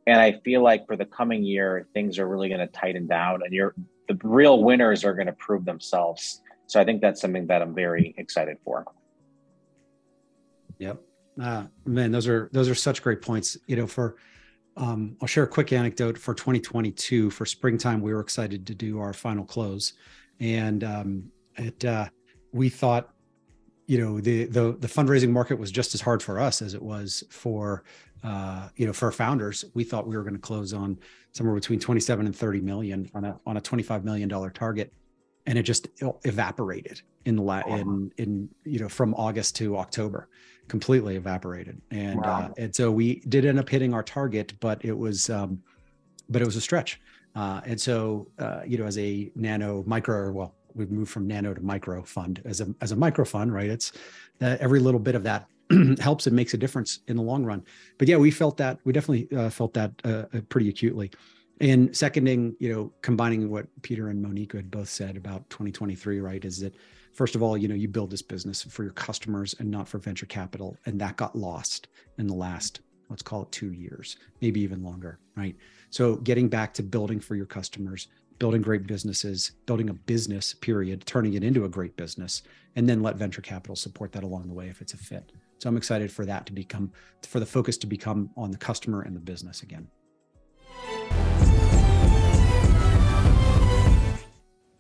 And 0.07 0.21
I 0.21 0.33
feel 0.45 0.63
like 0.63 0.87
for 0.87 0.97
the 0.97 1.07
coming 1.07 1.43
year, 1.43 1.87
things 1.95 2.19
are 2.19 2.29
really 2.29 2.49
going 2.49 2.61
to 2.61 2.67
tighten 2.67 3.07
down, 3.07 3.41
and 3.43 3.55
you're 3.55 3.75
the 4.09 4.19
real 4.23 4.63
winners 4.63 5.05
are 5.05 5.15
going 5.15 5.27
to 5.27 5.33
prove 5.33 5.65
themselves. 5.65 6.43
So 6.67 6.79
I 6.79 6.85
think 6.85 7.01
that's 7.01 7.21
something 7.21 7.47
that 7.47 7.63
I'm 7.63 7.75
very 7.75 8.15
excited 8.19 8.59
for. 8.65 8.85
Yep. 10.79 11.01
Uh, 11.41 11.65
man, 11.87 12.11
those 12.11 12.27
are 12.27 12.49
those 12.53 12.69
are 12.69 12.75
such 12.75 13.03
great 13.03 13.23
points. 13.23 13.57
You 13.67 13.77
know, 13.77 13.87
for 13.87 14.17
um, 14.77 15.17
I'll 15.21 15.29
share 15.29 15.45
a 15.45 15.49
quick 15.49 15.73
anecdote 15.73 16.17
for 16.17 16.35
2022 16.35 17.31
for 17.31 17.45
springtime. 17.45 18.01
We 18.01 18.13
were 18.13 18.21
excited 18.21 18.67
to 18.67 18.75
do 18.75 18.99
our 19.01 19.13
final 19.13 19.45
close, 19.45 19.95
and 20.41 20.85
um, 20.85 21.31
it 21.57 21.85
uh, 21.85 22.09
we 22.53 22.69
thought, 22.69 23.11
you 23.87 23.99
know, 23.99 24.21
the 24.21 24.45
the 24.45 24.77
the 24.79 24.89
fundraising 24.89 25.31
market 25.31 25.59
was 25.59 25.71
just 25.71 25.95
as 25.95 26.01
hard 26.01 26.23
for 26.23 26.41
us 26.41 26.63
as 26.63 26.75
it 26.75 26.83
was 26.83 27.25
for 27.31 27.85
uh, 28.25 28.69
you 28.77 28.87
know 28.87 28.93
for 28.93 29.11
founders. 29.13 29.65
We 29.75 29.85
thought 29.85 30.07
we 30.07 30.17
were 30.17 30.23
going 30.23 30.35
to 30.35 30.41
close 30.41 30.73
on 30.73 30.99
somewhere 31.33 31.55
between 31.55 31.79
27 31.79 32.27
and 32.27 32.35
30 32.35 32.61
million 32.61 33.11
on 33.15 33.25
a 33.25 33.39
on 33.47 33.57
a 33.57 33.61
25 33.61 34.05
million 34.05 34.29
dollar 34.29 34.51
target, 34.51 34.93
and 35.47 35.59
it 35.59 35.63
just 35.63 35.89
evaporated 36.25 37.01
in 37.25 37.37
the 37.37 37.43
la- 37.43 37.63
in 37.67 38.11
in 38.17 38.49
you 38.65 38.79
know 38.79 38.89
from 38.89 39.15
August 39.15 39.57
to 39.57 39.77
October 39.77 40.29
completely 40.69 41.17
evaporated. 41.17 41.81
And 41.91 42.21
wow. 42.21 42.49
uh, 42.51 42.55
and 42.57 42.75
so 42.75 42.91
we 42.91 43.21
did 43.29 43.45
end 43.45 43.59
up 43.59 43.69
hitting 43.69 43.95
our 43.95 44.03
target, 44.03 44.53
but 44.61 44.85
it 44.85 44.97
was 44.97 45.31
um, 45.31 45.63
but 46.29 46.43
it 46.43 46.45
was 46.45 46.57
a 46.57 46.61
stretch. 46.61 47.01
Uh, 47.35 47.61
and 47.65 47.81
so 47.81 48.29
uh, 48.39 48.61
you 48.67 48.79
know, 48.79 48.85
as 48.85 48.99
a 48.99 49.31
nano 49.35 49.83
micro, 49.87 50.31
well, 50.31 50.55
we've 50.75 50.91
moved 50.91 51.11
from 51.11 51.27
nano 51.27 51.55
to 51.55 51.61
micro 51.61 52.03
fund 52.03 52.43
as 52.45 52.61
a 52.61 52.73
as 52.81 52.93
a 52.93 52.97
micro 52.97 53.25
fund, 53.25 53.53
right? 53.53 53.71
It's 53.71 53.93
uh, 54.41 54.57
every 54.61 54.81
little 54.81 55.01
bit 55.01 55.15
of 55.15 55.23
that 55.25 55.47
helps 56.01 56.27
and 56.27 56.37
makes 56.37 56.55
a 56.55 56.59
difference 56.59 57.01
in 57.09 57.17
the 57.17 57.23
long 57.23 57.45
run. 57.45 57.65
But 57.99 58.09
yeah, 58.09 58.17
we 58.17 58.31
felt 58.31 58.57
that 58.59 58.79
we 58.85 58.93
definitely 58.93 59.37
uh, 59.37 59.51
felt 59.51 59.75
that 59.75 59.93
uh, 60.05 60.25
pretty 60.49 60.69
acutely. 60.69 61.11
And 61.61 61.97
seconding, 61.97 62.55
you 62.61 62.73
know, 62.73 62.93
combining 63.03 63.51
what 63.51 63.67
Peter 63.83 64.09
and 64.09 64.23
Monique 64.23 64.53
had 64.53 64.71
both 64.71 64.89
said 64.89 65.17
about 65.17 65.49
2023, 65.51 66.21
right, 66.21 66.45
is 66.45 66.61
that 66.61 66.73
first 67.13 67.35
of 67.35 67.43
all, 67.43 67.57
you 67.57 67.69
know, 67.69 67.75
you 67.75 67.89
build 67.89 68.11
this 68.11 68.23
business 68.23 68.63
for 68.63 68.83
your 68.83 68.93
customers 68.93 69.55
and 69.59 69.71
not 69.71 69.89
for 69.89 69.99
venture 69.99 70.27
capital. 70.27 70.77
And 70.87 71.01
that 71.01 71.17
got 71.17 71.37
lost 71.37 71.89
in 72.19 72.27
the 72.27 72.35
last, 72.35 72.81
let's 73.09 73.23
call 73.23 73.43
it 73.43 73.53
two 73.53 73.73
years, 73.73 74.17
maybe 74.41 74.61
even 74.61 74.83
longer, 74.83 75.19
right? 75.37 75.57
So 75.91 76.17
getting 76.17 76.49
back 76.49 76.75
to 76.75 76.83
building 76.83 77.21
for 77.21 77.35
your 77.35 77.47
customers, 77.47 78.09
building 78.39 78.63
great 78.63 78.87
businesses, 78.87 79.53
building 79.67 79.91
a 79.91 79.95
business, 79.95 80.55
period, 80.55 81.05
turning 81.07 81.35
it 81.35 81.43
into 81.43 81.65
a 81.65 81.69
great 81.69 81.97
business, 81.97 82.43
and 82.77 82.89
then 82.89 83.03
let 83.03 83.17
venture 83.17 83.43
capital 83.43 83.75
support 83.75 84.13
that 84.13 84.23
along 84.23 84.47
the 84.47 84.55
way 84.55 84.69
if 84.69 84.81
it's 84.81 84.95
a 84.95 84.97
fit. 84.97 85.33
So 85.59 85.69
I'm 85.69 85.77
excited 85.77 86.13
for 86.13 86.25
that 86.25 86.47
to 86.47 86.53
become, 86.53 86.93
for 87.23 87.41
the 87.41 87.47
focus 87.47 87.77
to 87.79 87.87
become 87.87 88.31
on 88.37 88.53
the 88.53 88.59
customer 88.59 89.03
and 89.03 89.17
the 89.17 89.21
business 89.21 89.63
again. 89.63 89.89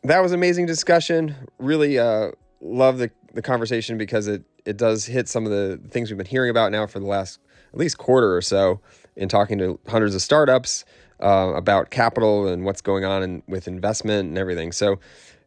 That 0.08 0.22
was 0.22 0.32
amazing 0.32 0.66
discussion. 0.66 1.34
Really 1.58 1.98
uh, 1.98 2.32
love 2.60 2.98
the, 2.98 3.10
the 3.34 3.42
conversation 3.42 3.98
because 3.98 4.26
it, 4.26 4.42
it 4.64 4.76
does 4.76 5.04
hit 5.04 5.28
some 5.28 5.44
of 5.44 5.52
the 5.52 5.80
things 5.90 6.10
we've 6.10 6.18
been 6.18 6.26
hearing 6.26 6.50
about 6.50 6.72
now 6.72 6.86
for 6.86 6.98
the 6.98 7.06
last 7.06 7.40
at 7.72 7.78
least 7.78 7.98
quarter 7.98 8.34
or 8.34 8.42
so 8.42 8.80
in 9.16 9.28
talking 9.28 9.58
to 9.58 9.78
hundreds 9.86 10.14
of 10.14 10.22
startups 10.22 10.84
uh, 11.22 11.52
about 11.54 11.90
capital 11.90 12.48
and 12.48 12.64
what's 12.64 12.80
going 12.80 13.04
on 13.04 13.22
in, 13.22 13.42
with 13.46 13.68
investment 13.68 14.28
and 14.28 14.38
everything. 14.38 14.72
So 14.72 14.98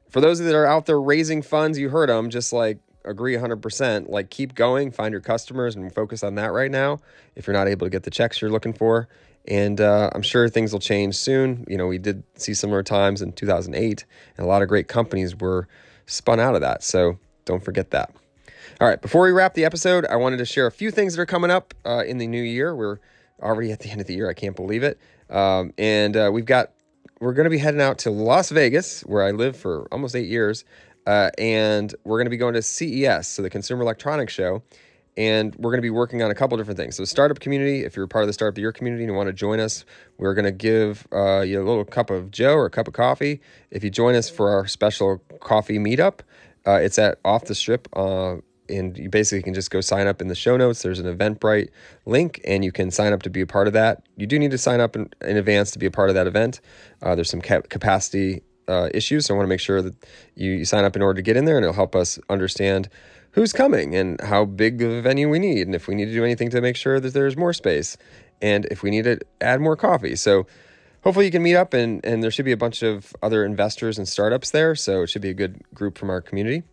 for 0.09 0.22
those 0.22 0.39
that 0.39 0.55
are 0.55 0.66
out 0.66 0.86
there 0.86 1.01
raising 1.01 1.41
funds, 1.41 1.80
you 1.80 1.89
heard 1.89 2.09
them, 2.09 2.30
just 2.30 2.53
like 2.53 2.80
agree 3.03 3.36
100%. 3.36 4.09
Like 4.09 4.30
keep 4.30 4.53
going, 4.53 4.91
find 4.91 5.12
your 5.12 5.22
customers 5.22 5.76
and 5.76 5.93
focus 5.93 6.24
on 6.24 6.36
that 6.36 6.51
right 6.51 6.70
now. 6.70 6.99
If 7.36 7.47
you're 7.47 7.55
not 7.55 7.68
able 7.68 7.88
to 7.88 7.89
get 7.89 8.03
the 8.03 8.12
checks 8.12 8.41
you're 8.41 8.51
looking 8.51 8.74
for, 8.74 9.07
and 9.48 9.82
uh, 9.82 10.10
I'm 10.14 10.22
sure 10.22 10.48
things 10.50 10.72
will 10.72 10.80
change 10.80 11.16
soon. 11.16 11.66
You 11.68 11.78
know, 11.78 11.88
we 11.88 11.98
did 11.98 12.24
see 12.36 12.54
similar 12.54 12.84
times 12.84 13.22
in 13.22 13.34
2008, 13.34 14.06
and 14.38 14.46
a 14.46 14.48
lot 14.48 14.62
of 14.62 14.68
great 14.68 14.88
companies 14.88 15.36
were 15.36 15.68
spun 16.06 16.39
out 16.39 16.56
of 16.56 16.62
that. 16.62 16.84
So 16.84 17.18
don't 17.46 17.64
forget 17.64 17.92
that. 17.92 18.14
All 18.80 18.88
right, 18.88 19.02
before 19.02 19.24
we 19.24 19.32
wrap 19.32 19.54
the 19.54 19.66
episode, 19.66 20.06
I 20.06 20.16
wanted 20.16 20.38
to 20.38 20.46
share 20.46 20.68
a 20.68 20.72
few 20.72 20.92
things 20.92 21.16
that 21.16 21.22
are 21.22 21.26
coming 21.26 21.52
up 21.52 21.74
uh, 21.86 22.04
in 22.06 22.18
the 22.18 22.28
new 22.28 22.42
year. 22.42 22.76
We're 22.76 22.98
already 23.42 23.72
at 23.72 23.80
the 23.80 23.89
end 23.89 24.02
of 24.02 24.08
the 24.08 24.14
year. 24.14 24.30
I 24.30 24.34
can't 24.34 24.56
believe 24.56 24.84
it. 24.84 25.00
Um, 25.30 25.74
and 25.78 26.16
uh, 26.16 26.30
we've 26.34 26.46
got, 26.46 26.72
we're 27.20 27.34
going 27.34 27.46
to 27.46 27.50
be 27.50 27.58
heading 27.58 27.82
out 27.82 28.00
to 28.00 28.12
Las 28.12 28.50
Vegas, 28.50 29.02
where 29.02 29.24
I 29.24 29.32
live 29.32 29.56
for 29.56 29.88
almost 29.92 30.16
eight 30.16 30.28
years. 30.28 30.66
Uh, 31.08 31.32
and 31.38 31.94
we're 32.04 32.18
going 32.18 32.26
to 32.26 32.32
be 32.32 32.38
going 32.38 32.54
to 32.54 32.62
CES, 32.62 33.28
so 33.28 33.42
the 33.42 33.50
Consumer 33.50 33.82
Electronics 33.82 34.34
Show 34.34 34.62
and 35.18 35.55
we're 35.55 35.72
going 35.72 35.80
to 35.80 35.84
be 35.84 35.89
working 35.89 36.24
on 36.24 36.32
a 36.32 36.36
couple 36.36 36.57
different 36.57 36.78
things. 36.78 36.95
So, 36.95 37.05
startup 37.05 37.39
community, 37.39 37.84
if 37.84 37.95
you're 37.95 38.07
part 38.07 38.24
of 38.24 38.28
the 38.28 38.34
Startup 38.34 38.57
Year 38.57 38.72
community 38.72 39.03
and 39.03 39.12
you 39.12 39.16
want 39.16 39.28
to 39.28 39.34
join 39.34 39.59
us, 39.59 39.86
we're 40.18 40.34
going 40.34 40.45
to 40.45 40.51
give 40.51 41.07
uh, 41.12 41.41
you 41.41 41.62
a 41.62 41.66
little 41.66 41.86
cup 41.86 42.09
of 42.09 42.32
Joe 42.32 42.53
or 42.53 42.66
a 42.66 42.70
cup 42.70 42.88
of 42.88 42.93
coffee. 42.93 43.41
If 43.72 43.84
you 43.84 43.89
join 43.89 44.16
us 44.16 44.30
for 44.30 44.49
our 44.49 44.68
special 44.68 45.22
coffee 45.39 45.80
meetup, 45.80 46.20
uh, 46.66 46.74
it's 46.74 46.99
at 46.99 47.20
Off 47.26 47.45
the 47.45 47.55
Strip 47.55 47.88
uh, 47.93 48.38
and 48.72 48.97
you 48.97 49.09
basically 49.09 49.43
can 49.43 49.53
just 49.53 49.70
go 49.70 49.82
sign 49.82 50.07
up 50.07 50.22
in 50.22 50.28
the 50.28 50.36
show 50.36 50.57
notes. 50.57 50.82
There's 50.82 50.99
an 50.99 51.18
Eventbrite 51.18 51.70
link, 52.05 52.41
and 52.45 52.64
you 52.64 52.72
can 52.72 52.89
sign 52.89 53.14
up 53.14 53.22
to 53.24 53.30
be 53.30 53.41
a 53.41 53.47
part 53.47 53.68
of 53.68 53.74
that. 53.74 54.03
You 54.16 54.26
do 54.26 54.39
need 54.39 54.51
to 54.51 54.57
sign 54.57 54.80
up 54.80 54.95
in, 54.95 55.09
in 55.22 55.38
advance 55.38 55.72
to 55.72 55.80
be 55.80 55.86
a 55.86 55.91
part 55.91 56.09
of 56.09 56.16
that 56.16 56.28
event. 56.28 56.62
Uh, 57.01 57.16
there's 57.16 57.30
some 57.30 57.41
cap- 57.41 57.70
capacity 57.70 58.41
uh, 58.68 58.89
issues, 58.93 59.26
so 59.26 59.34
I 59.34 59.38
want 59.38 59.45
to 59.45 59.49
make 59.49 59.59
sure 59.59 59.82
that 59.82 59.95
you, 60.36 60.51
you 60.51 60.66
sign 60.66 60.86
up 60.86 60.95
in 60.95 61.01
order 61.01 61.18
to 61.18 61.22
get 61.22 61.38
in 61.38 61.45
there, 61.45 61.57
and 61.57 61.66
it'll 61.66 61.76
help 61.76 61.95
us 61.95 62.18
understand 62.30 62.89
who's 63.32 63.54
coming 63.54 63.96
and 63.96 64.20
how 64.22 64.46
big 64.46 64.82
of 64.82 64.92
a 64.92 65.02
venue 65.02 65.30
we 65.30 65.40
need, 65.40 65.68
and 65.68 65.76
if 65.76 65.88
we 65.88 65.96
need 65.96 66.06
to 66.06 66.14
do 66.14 66.24
anything 66.24 66.50
to 66.50 66.62
make 66.62 66.76
sure 66.76 67.00
that 67.00 67.14
there's 67.14 67.38
more 67.38 67.54
space, 67.54 67.98
and 68.42 68.66
if 68.72 68.84
we 68.84 68.90
need 68.90 69.04
to 69.04 69.20
add 69.40 69.62
more 69.62 69.76
coffee. 69.76 70.16
So 70.16 70.48
hopefully 71.04 71.26
you 71.26 71.32
can 71.32 71.44
meet 71.44 71.56
up 71.56 71.74
and, 71.74 72.04
and 72.06 72.24
there 72.24 72.32
should 72.32 72.46
be 72.46 72.52
a 72.52 72.58
bunch 72.58 72.84
of 72.84 73.16
other 73.22 73.46
investors 73.46 73.98
and 73.98 74.08
startups 74.08 74.52
there. 74.52 74.76
So 74.76 75.04
it 75.04 75.08
should 75.08 75.22
be 75.22 75.30
a 75.30 75.34
good 75.34 75.62
group 75.74 75.98
from 75.98 76.10
our 76.10 76.22
community. 76.22 76.64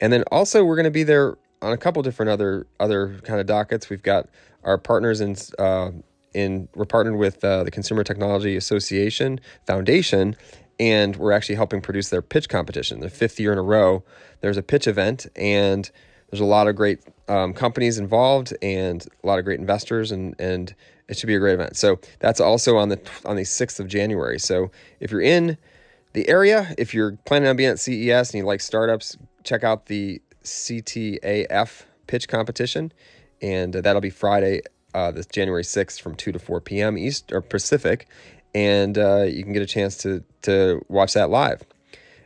And 0.00 0.12
then 0.12 0.24
also 0.32 0.64
we're 0.64 0.76
going 0.76 0.84
to 0.84 0.90
be 0.90 1.04
there 1.04 1.36
on 1.60 1.72
a 1.72 1.76
couple 1.76 2.02
different 2.02 2.30
other 2.30 2.66
other 2.80 3.20
kind 3.22 3.40
of 3.40 3.46
dockets. 3.46 3.88
We've 3.88 4.02
got 4.02 4.28
our 4.64 4.78
partners 4.78 5.20
in 5.20 5.36
uh, 5.58 5.92
in 6.34 6.68
we're 6.74 6.84
partnered 6.84 7.16
with 7.16 7.44
uh, 7.44 7.62
the 7.62 7.70
Consumer 7.70 8.02
Technology 8.02 8.56
Association 8.56 9.40
Foundation, 9.66 10.34
and 10.78 11.16
we're 11.16 11.32
actually 11.32 11.54
helping 11.54 11.80
produce 11.80 12.08
their 12.08 12.22
pitch 12.22 12.48
competition. 12.48 13.00
The 13.00 13.10
fifth 13.10 13.38
year 13.38 13.52
in 13.52 13.58
a 13.58 13.62
row, 13.62 14.04
there's 14.40 14.56
a 14.56 14.62
pitch 14.62 14.86
event, 14.86 15.26
and 15.36 15.90
there's 16.30 16.40
a 16.40 16.46
lot 16.46 16.68
of 16.68 16.76
great 16.76 17.00
um, 17.28 17.52
companies 17.52 17.98
involved 17.98 18.54
and 18.62 19.06
a 19.22 19.26
lot 19.26 19.38
of 19.38 19.44
great 19.44 19.60
investors, 19.60 20.10
and 20.10 20.34
and 20.38 20.74
it 21.08 21.18
should 21.18 21.26
be 21.26 21.34
a 21.34 21.38
great 21.38 21.54
event. 21.54 21.76
So 21.76 22.00
that's 22.20 22.40
also 22.40 22.76
on 22.76 22.88
the 22.88 23.00
on 23.24 23.36
the 23.36 23.44
sixth 23.44 23.78
of 23.80 23.88
January. 23.88 24.38
So 24.38 24.70
if 25.00 25.10
you're 25.10 25.20
in 25.20 25.58
the 26.14 26.28
area, 26.28 26.74
if 26.78 26.94
you're 26.94 27.12
planning 27.24 27.48
on 27.48 27.56
being 27.56 27.70
at 27.70 27.78
CES 27.78 28.30
and 28.30 28.40
you 28.40 28.44
like 28.44 28.60
startups, 28.60 29.16
check 29.44 29.64
out 29.64 29.86
the 29.86 30.20
CTAF 30.44 31.82
pitch 32.06 32.28
competition, 32.28 32.92
and 33.40 33.74
that'll 33.74 34.00
be 34.00 34.10
Friday, 34.10 34.62
uh, 34.94 35.10
this 35.10 35.26
January 35.26 35.62
6th 35.62 36.00
from 36.00 36.14
2 36.14 36.32
to 36.32 36.38
4 36.38 36.60
p.m. 36.60 36.98
East 36.98 37.32
or 37.32 37.40
Pacific, 37.40 38.08
and 38.54 38.98
uh, 38.98 39.22
you 39.22 39.42
can 39.42 39.52
get 39.52 39.62
a 39.62 39.66
chance 39.66 39.96
to 39.98 40.22
to 40.42 40.84
watch 40.88 41.14
that 41.14 41.30
live. 41.30 41.64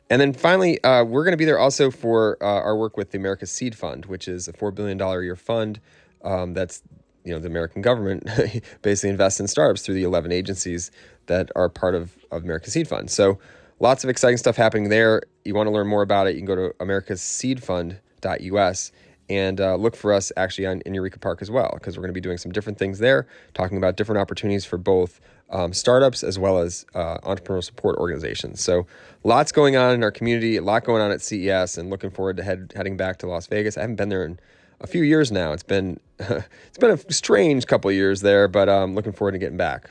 And 0.08 0.20
then 0.20 0.32
finally, 0.32 0.82
uh, 0.84 1.02
we're 1.02 1.24
going 1.24 1.32
to 1.32 1.36
be 1.36 1.44
there 1.44 1.58
also 1.58 1.90
for 1.90 2.38
uh, 2.40 2.46
our 2.46 2.76
work 2.76 2.96
with 2.96 3.10
the 3.10 3.18
America's 3.18 3.50
Seed 3.50 3.74
Fund, 3.74 4.06
which 4.06 4.28
is 4.28 4.46
a 4.46 4.52
four 4.52 4.70
billion 4.70 4.96
dollar 4.96 5.20
a 5.20 5.24
year 5.24 5.34
fund 5.36 5.80
um, 6.22 6.54
that's 6.54 6.82
you 7.24 7.32
know 7.32 7.40
the 7.40 7.48
American 7.48 7.82
government 7.82 8.24
basically 8.82 9.10
invests 9.10 9.40
in 9.40 9.48
startups 9.48 9.82
through 9.82 9.96
the 9.96 10.04
11 10.04 10.30
agencies 10.32 10.92
that 11.26 11.50
are 11.56 11.68
part 11.68 11.96
of, 11.96 12.16
of 12.30 12.44
America's 12.44 12.72
Seed 12.72 12.86
Fund. 12.88 13.10
So 13.10 13.40
lots 13.80 14.04
of 14.04 14.10
exciting 14.10 14.36
stuff 14.36 14.54
happening 14.56 14.90
there. 14.90 15.22
You 15.44 15.54
want 15.54 15.66
to 15.66 15.72
learn 15.72 15.88
more 15.88 16.02
about 16.02 16.28
it, 16.28 16.36
you 16.36 16.40
can 16.40 16.46
go 16.46 16.54
to 16.54 16.72
americasseedfund.us 16.78 18.92
and 19.28 19.60
uh, 19.60 19.76
look 19.76 19.96
for 19.96 20.12
us 20.12 20.30
actually 20.36 20.66
on, 20.66 20.80
in 20.82 20.94
Eureka 20.94 21.18
Park 21.18 21.42
as 21.42 21.50
well, 21.50 21.70
because 21.74 21.96
we're 21.96 22.02
going 22.02 22.12
to 22.12 22.14
be 22.14 22.20
doing 22.20 22.38
some 22.38 22.52
different 22.52 22.78
things 22.78 22.98
there, 22.98 23.26
talking 23.54 23.76
about 23.76 23.96
different 23.96 24.20
opportunities 24.20 24.64
for 24.64 24.78
both 24.78 25.20
um, 25.50 25.72
startups 25.72 26.22
as 26.24 26.38
well 26.38 26.58
as 26.58 26.86
uh, 26.94 27.18
entrepreneurial 27.18 27.64
support 27.64 27.96
organizations. 27.98 28.60
So 28.60 28.86
lots 29.24 29.52
going 29.52 29.76
on 29.76 29.94
in 29.94 30.02
our 30.02 30.10
community, 30.10 30.56
a 30.56 30.62
lot 30.62 30.84
going 30.84 31.02
on 31.02 31.10
at 31.10 31.20
CES, 31.22 31.78
and 31.78 31.90
looking 31.90 32.10
forward 32.10 32.36
to 32.38 32.42
head, 32.42 32.72
heading 32.76 32.96
back 32.96 33.18
to 33.18 33.26
Las 33.26 33.46
Vegas. 33.46 33.76
I 33.76 33.82
haven't 33.82 33.96
been 33.96 34.08
there 34.08 34.24
in 34.24 34.38
a 34.80 34.86
few 34.86 35.02
years 35.02 35.30
now. 35.32 35.52
It's 35.52 35.62
been 35.62 36.00
it's 36.18 36.78
been 36.78 36.90
a 36.90 37.12
strange 37.12 37.66
couple 37.66 37.90
years 37.92 38.20
there, 38.22 38.48
but 38.48 38.68
I'm 38.68 38.82
um, 38.82 38.94
looking 38.94 39.12
forward 39.12 39.32
to 39.32 39.38
getting 39.38 39.56
back. 39.56 39.90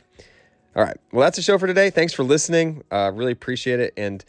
All 0.76 0.84
right. 0.84 0.98
Well, 1.12 1.22
that's 1.22 1.38
the 1.38 1.42
show 1.42 1.58
for 1.58 1.68
today. 1.68 1.90
Thanks 1.90 2.14
for 2.14 2.24
listening. 2.24 2.84
Uh, 2.92 3.12
really 3.14 3.32
appreciate 3.32 3.80
it. 3.80 3.94
And 3.96 4.26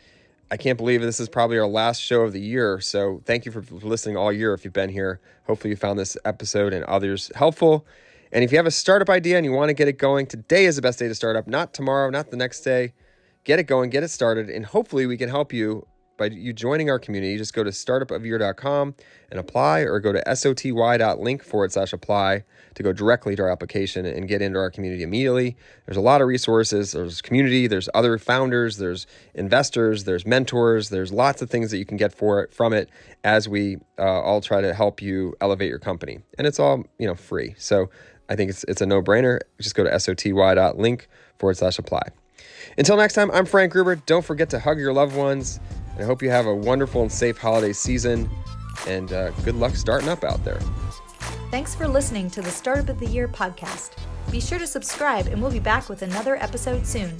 I 0.50 0.56
can't 0.56 0.78
believe 0.78 1.02
this 1.02 1.18
is 1.18 1.28
probably 1.28 1.58
our 1.58 1.66
last 1.66 2.00
show 2.00 2.22
of 2.22 2.32
the 2.32 2.40
year. 2.40 2.80
So 2.80 3.20
thank 3.24 3.46
you 3.46 3.52
for 3.52 3.62
listening 3.84 4.16
all 4.16 4.32
year 4.32 4.54
if 4.54 4.64
you've 4.64 4.72
been 4.72 4.90
here. 4.90 5.20
Hopefully, 5.46 5.70
you 5.70 5.76
found 5.76 5.98
this 5.98 6.16
episode 6.24 6.72
and 6.72 6.84
others 6.84 7.30
helpful. 7.34 7.84
And 8.32 8.44
if 8.44 8.52
you 8.52 8.58
have 8.58 8.66
a 8.66 8.70
startup 8.70 9.10
idea 9.10 9.36
and 9.36 9.44
you 9.44 9.52
want 9.52 9.70
to 9.70 9.74
get 9.74 9.88
it 9.88 9.98
going, 9.98 10.26
today 10.26 10.66
is 10.66 10.76
the 10.76 10.82
best 10.82 10.98
day 10.98 11.08
to 11.08 11.14
start 11.14 11.36
up, 11.36 11.46
not 11.46 11.72
tomorrow, 11.72 12.10
not 12.10 12.30
the 12.30 12.36
next 12.36 12.60
day. 12.60 12.92
Get 13.44 13.58
it 13.58 13.64
going, 13.64 13.90
get 13.90 14.02
it 14.02 14.08
started, 14.08 14.50
and 14.50 14.66
hopefully, 14.66 15.06
we 15.06 15.16
can 15.16 15.28
help 15.28 15.52
you 15.52 15.86
by 16.16 16.26
you 16.26 16.52
joining 16.52 16.90
our 16.90 16.98
community, 16.98 17.36
just 17.36 17.54
go 17.54 17.64
to 17.64 17.70
startupofyear.com 17.70 18.94
and 19.30 19.40
apply, 19.40 19.80
or 19.80 20.00
go 20.00 20.12
to 20.12 20.22
soty.link 20.26 21.42
forward 21.42 21.72
slash 21.72 21.92
apply 21.92 22.44
to 22.74 22.82
go 22.82 22.92
directly 22.92 23.34
to 23.36 23.42
our 23.42 23.50
application 23.50 24.06
and 24.06 24.28
get 24.28 24.40
into 24.42 24.58
our 24.58 24.70
community 24.70 25.02
immediately. 25.02 25.56
There's 25.86 25.96
a 25.96 26.02
lot 26.02 26.20
of 26.20 26.28
resources. 26.28 26.92
There's 26.92 27.20
community, 27.20 27.66
there's 27.66 27.88
other 27.94 28.18
founders, 28.18 28.76
there's 28.76 29.06
investors, 29.34 30.04
there's 30.04 30.26
mentors, 30.26 30.90
there's 30.90 31.12
lots 31.12 31.42
of 31.42 31.50
things 31.50 31.70
that 31.70 31.78
you 31.78 31.84
can 31.84 31.96
get 31.96 32.12
for 32.12 32.42
it 32.42 32.52
from 32.52 32.72
it 32.72 32.88
as 33.24 33.48
we 33.48 33.78
uh, 33.98 34.02
all 34.02 34.40
try 34.40 34.60
to 34.60 34.74
help 34.74 35.02
you 35.02 35.34
elevate 35.40 35.68
your 35.68 35.78
company. 35.78 36.20
And 36.38 36.46
it's 36.46 36.60
all 36.60 36.84
you 36.98 37.06
know 37.06 37.14
free. 37.14 37.54
So 37.58 37.90
I 38.28 38.36
think 38.36 38.50
it's 38.50 38.64
it's 38.64 38.80
a 38.80 38.86
no 38.86 39.02
brainer. 39.02 39.40
Just 39.60 39.74
go 39.74 39.84
to 39.84 39.90
soty.link 39.90 41.08
forward 41.38 41.56
slash 41.56 41.78
apply. 41.78 42.02
Until 42.78 42.96
next 42.96 43.14
time, 43.14 43.30
I'm 43.32 43.46
Frank 43.46 43.72
Gruber. 43.72 43.96
Don't 43.96 44.24
forget 44.24 44.50
to 44.50 44.60
hug 44.60 44.78
your 44.78 44.92
loved 44.92 45.16
ones 45.16 45.60
and 45.96 46.04
I 46.04 46.06
hope 46.06 46.22
you 46.22 46.30
have 46.30 46.46
a 46.46 46.54
wonderful 46.54 47.02
and 47.02 47.10
safe 47.10 47.38
holiday 47.38 47.72
season. 47.72 48.28
And 48.86 49.12
uh, 49.12 49.30
good 49.44 49.56
luck 49.56 49.74
starting 49.74 50.08
up 50.08 50.22
out 50.22 50.44
there. 50.44 50.60
Thanks 51.50 51.74
for 51.74 51.88
listening 51.88 52.30
to 52.30 52.42
the 52.42 52.50
Startup 52.50 52.88
of 52.88 53.00
the 53.00 53.06
Year 53.06 53.26
podcast. 53.26 53.92
Be 54.30 54.40
sure 54.40 54.58
to 54.58 54.66
subscribe, 54.66 55.26
and 55.28 55.40
we'll 55.40 55.50
be 55.50 55.60
back 55.60 55.88
with 55.88 56.02
another 56.02 56.36
episode 56.36 56.86
soon. 56.86 57.16